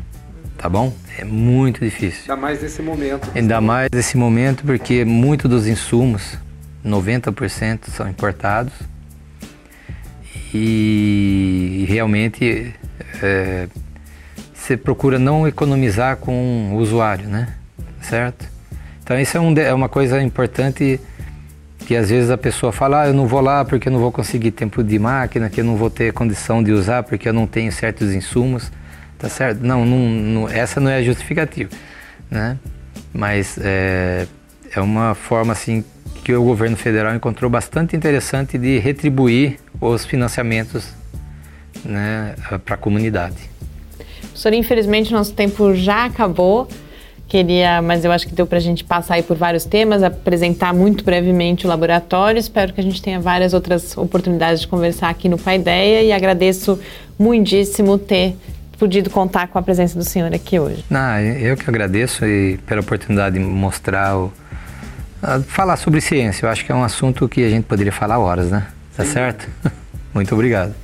tá 0.56 0.68
bom? 0.68 0.94
É 1.18 1.24
muito 1.24 1.80
difícil. 1.80 2.22
Ainda 2.22 2.36
mais 2.36 2.62
nesse 2.62 2.80
momento. 2.82 3.30
Ainda 3.34 3.60
mais 3.60 3.88
nesse 3.92 4.16
momento, 4.16 4.64
porque 4.64 5.04
muito 5.04 5.48
dos 5.48 5.66
insumos, 5.66 6.38
90% 6.84 7.88
são 7.88 8.08
importados. 8.08 8.72
E 10.54 11.86
realmente 11.88 12.74
é, 13.22 13.68
você 14.52 14.76
procura 14.76 15.18
não 15.18 15.48
economizar 15.48 16.16
com 16.18 16.72
o 16.74 16.76
usuário, 16.76 17.28
né? 17.28 17.54
Certo? 18.00 18.46
Então 19.02 19.18
isso 19.18 19.36
é, 19.36 19.40
um, 19.40 19.54
é 19.58 19.72
uma 19.72 19.88
coisa 19.88 20.22
importante 20.22 21.00
que 21.78 21.96
às 21.96 22.10
vezes 22.10 22.30
a 22.30 22.38
pessoa 22.38 22.72
fala, 22.72 23.02
ah, 23.02 23.06
eu 23.08 23.14
não 23.14 23.26
vou 23.26 23.40
lá 23.40 23.64
porque 23.64 23.88
eu 23.88 23.92
não 23.92 23.98
vou 23.98 24.12
conseguir 24.12 24.52
tempo 24.52 24.82
de 24.84 24.98
máquina, 24.98 25.50
que 25.50 25.60
eu 25.60 25.64
não 25.64 25.76
vou 25.76 25.90
ter 25.90 26.12
condição 26.12 26.62
de 26.62 26.72
usar 26.72 27.02
porque 27.02 27.28
eu 27.28 27.32
não 27.32 27.46
tenho 27.46 27.72
certos 27.72 28.14
insumos, 28.14 28.70
tá 29.18 29.28
certo? 29.28 29.60
Não, 29.60 29.84
não, 29.84 30.08
não 30.08 30.48
essa 30.48 30.80
não 30.80 30.90
é 30.90 31.02
justificativa, 31.02 31.70
né? 32.30 32.56
Mas 33.12 33.58
é, 33.60 34.26
é 34.74 34.80
uma 34.80 35.14
forma 35.14 35.52
assim 35.52 35.84
que 36.22 36.34
o 36.34 36.42
governo 36.42 36.76
federal 36.76 37.14
encontrou 37.14 37.50
bastante 37.50 37.96
interessante 37.96 38.56
de 38.56 38.78
retribuir 38.78 39.58
os 39.80 40.04
financiamentos 40.04 40.88
né, 41.84 42.34
para 42.64 42.74
a 42.74 42.78
comunidade. 42.78 43.50
Professor, 44.20 44.52
infelizmente 44.52 45.12
nosso 45.12 45.32
tempo 45.32 45.74
já 45.74 46.04
acabou. 46.06 46.68
Queria, 47.28 47.80
mas 47.80 48.04
eu 48.04 48.12
acho 48.12 48.26
que 48.26 48.34
deu 48.34 48.46
para 48.46 48.58
a 48.58 48.60
gente 48.60 48.84
passar 48.84 49.14
aí 49.14 49.22
por 49.22 49.36
vários 49.36 49.64
temas, 49.64 50.02
apresentar 50.02 50.74
muito 50.74 51.02
brevemente 51.02 51.64
o 51.64 51.68
laboratório. 51.68 52.38
Espero 52.38 52.74
que 52.74 52.80
a 52.80 52.82
gente 52.82 53.00
tenha 53.00 53.18
várias 53.18 53.54
outras 53.54 53.96
oportunidades 53.96 54.60
de 54.60 54.68
conversar 54.68 55.08
aqui 55.08 55.30
no 55.30 55.38
Paideia 55.38 56.02
e 56.02 56.12
agradeço 56.12 56.78
muitíssimo 57.18 57.96
ter 57.96 58.36
podido 58.78 59.08
contar 59.08 59.46
com 59.48 59.58
a 59.58 59.62
presença 59.62 59.96
do 59.96 60.04
senhor 60.04 60.34
aqui 60.34 60.58
hoje. 60.58 60.84
Não, 60.90 61.18
eu 61.20 61.56
que 61.56 61.68
agradeço 61.70 62.26
e 62.26 62.58
pela 62.66 62.80
oportunidade 62.80 63.38
de 63.38 63.44
mostrar, 63.44 64.18
o, 64.18 64.32
falar 65.46 65.76
sobre 65.76 66.00
ciência. 66.00 66.46
Eu 66.46 66.50
acho 66.50 66.64
que 66.64 66.72
é 66.72 66.74
um 66.74 66.84
assunto 66.84 67.28
que 67.28 67.44
a 67.44 67.50
gente 67.50 67.64
poderia 67.64 67.92
falar 67.92 68.18
horas, 68.18 68.50
né? 68.50 68.66
Tá 68.96 69.04
Sim. 69.04 69.12
certo? 69.12 69.48
Muito 70.14 70.32
obrigado. 70.34 70.74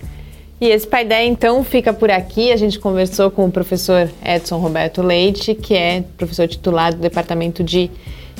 E 0.60 0.68
esse 0.68 0.86
Paideia, 0.86 1.24
então, 1.24 1.62
fica 1.62 1.92
por 1.92 2.10
aqui. 2.10 2.50
A 2.50 2.56
gente 2.56 2.80
conversou 2.80 3.30
com 3.30 3.44
o 3.44 3.50
professor 3.50 4.10
Edson 4.24 4.58
Roberto 4.58 5.02
Leite, 5.02 5.54
que 5.54 5.74
é 5.74 6.02
professor 6.16 6.48
titular 6.48 6.92
do 6.92 7.00
Departamento 7.00 7.62
de 7.62 7.90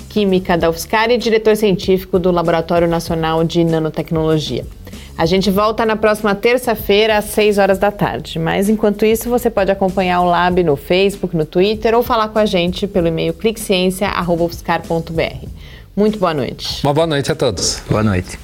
Química 0.09 0.57
da 0.57 0.69
UFSCar 0.69 1.11
e 1.11 1.19
diretor 1.19 1.55
científico 1.55 2.19
do 2.19 2.33
Laboratório 2.33 2.89
Nacional 2.89 3.45
de 3.45 3.63
Nanotecnologia. 3.63 4.67
A 5.17 5.27
gente 5.27 5.51
volta 5.51 5.85
na 5.85 5.97
próxima 5.97 6.35
terça-feira, 6.35 7.19
às 7.19 7.27
6 7.27 7.59
horas 7.59 7.79
da 7.79 7.91
tarde. 7.91 8.39
Mas 8.39 8.69
enquanto 8.69 9.05
isso, 9.05 9.29
você 9.29 9.51
pode 9.51 9.71
acompanhar 9.71 10.21
o 10.21 10.25
Lab 10.25 10.63
no 10.63 10.77
Facebook, 10.77 11.37
no 11.37 11.45
Twitter 11.45 11.93
ou 11.95 12.05
falar 12.05 12.29
com 12.29 12.39
a 12.39 12.47
gente 12.47 12.87
pelo 12.87 13.09
e-mail 13.09 13.35
cliqueciência.ufscar.br. 13.35 15.49
Muito 15.99 16.19
boa 16.19 16.33
noite. 16.33 16.81
Uma 16.85 16.95
boa 16.95 17.07
noite 17.09 17.33
a 17.33 17.35
todos. 17.35 17.83
Boa 17.91 18.05
noite. 18.05 18.39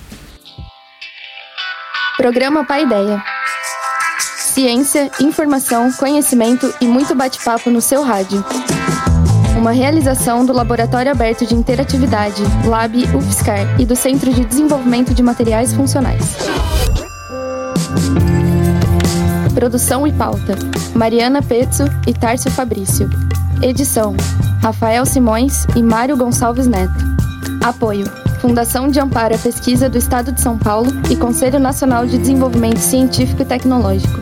Programa 2.17 2.65
Paideia 2.65 3.23
ciência, 4.55 5.11
informação, 5.21 5.93
conhecimento 5.93 6.73
e 6.81 6.87
muito 6.87 7.13
bate-papo 7.13 7.71
no 7.71 7.81
seu 7.81 8.05
rádio. 8.05 8.45
Uma 9.59 9.73
realização 9.73 10.47
do 10.47 10.53
Laboratório 10.53 11.11
Aberto 11.11 11.45
de 11.45 11.57
Interatividade, 11.57 12.41
Lab 12.65 12.97
UFSCar 13.17 13.81
e 13.81 13.85
do 13.85 13.97
Centro 13.97 14.33
de 14.33 14.45
Desenvolvimento 14.45 15.13
de 15.13 15.25
Materiais 15.25 15.75
Funcionais. 15.75 16.37
Produção 19.55 20.07
e 20.07 20.13
pauta: 20.13 20.57
Mariana 20.95 21.43
Pezzo 21.43 21.85
e 22.07 22.15
Tárcio 22.15 22.51
Fabrício. 22.53 23.11
Edição: 23.61 24.15
Rafael 24.63 25.05
Simões 25.05 25.67
e 25.75 25.83
Mário 25.83 26.17
Gonçalves 26.17 26.69
Neto. 26.69 27.14
Apoio: 27.63 28.07
Fundação 28.41 28.89
de 28.89 28.99
Amparo 29.01 29.35
à 29.35 29.39
Pesquisa 29.39 29.89
do 29.89 29.99
Estado 29.99 30.33
de 30.33 30.41
São 30.41 30.59
Paulo 30.59 30.91
e 31.11 31.17
Conselho 31.17 31.59
Nacional 31.59 32.07
de 32.07 32.19
Desenvolvimento 32.19 32.79
Científico 32.79 33.43
e 33.43 33.45
Tecnológico. 33.45 34.21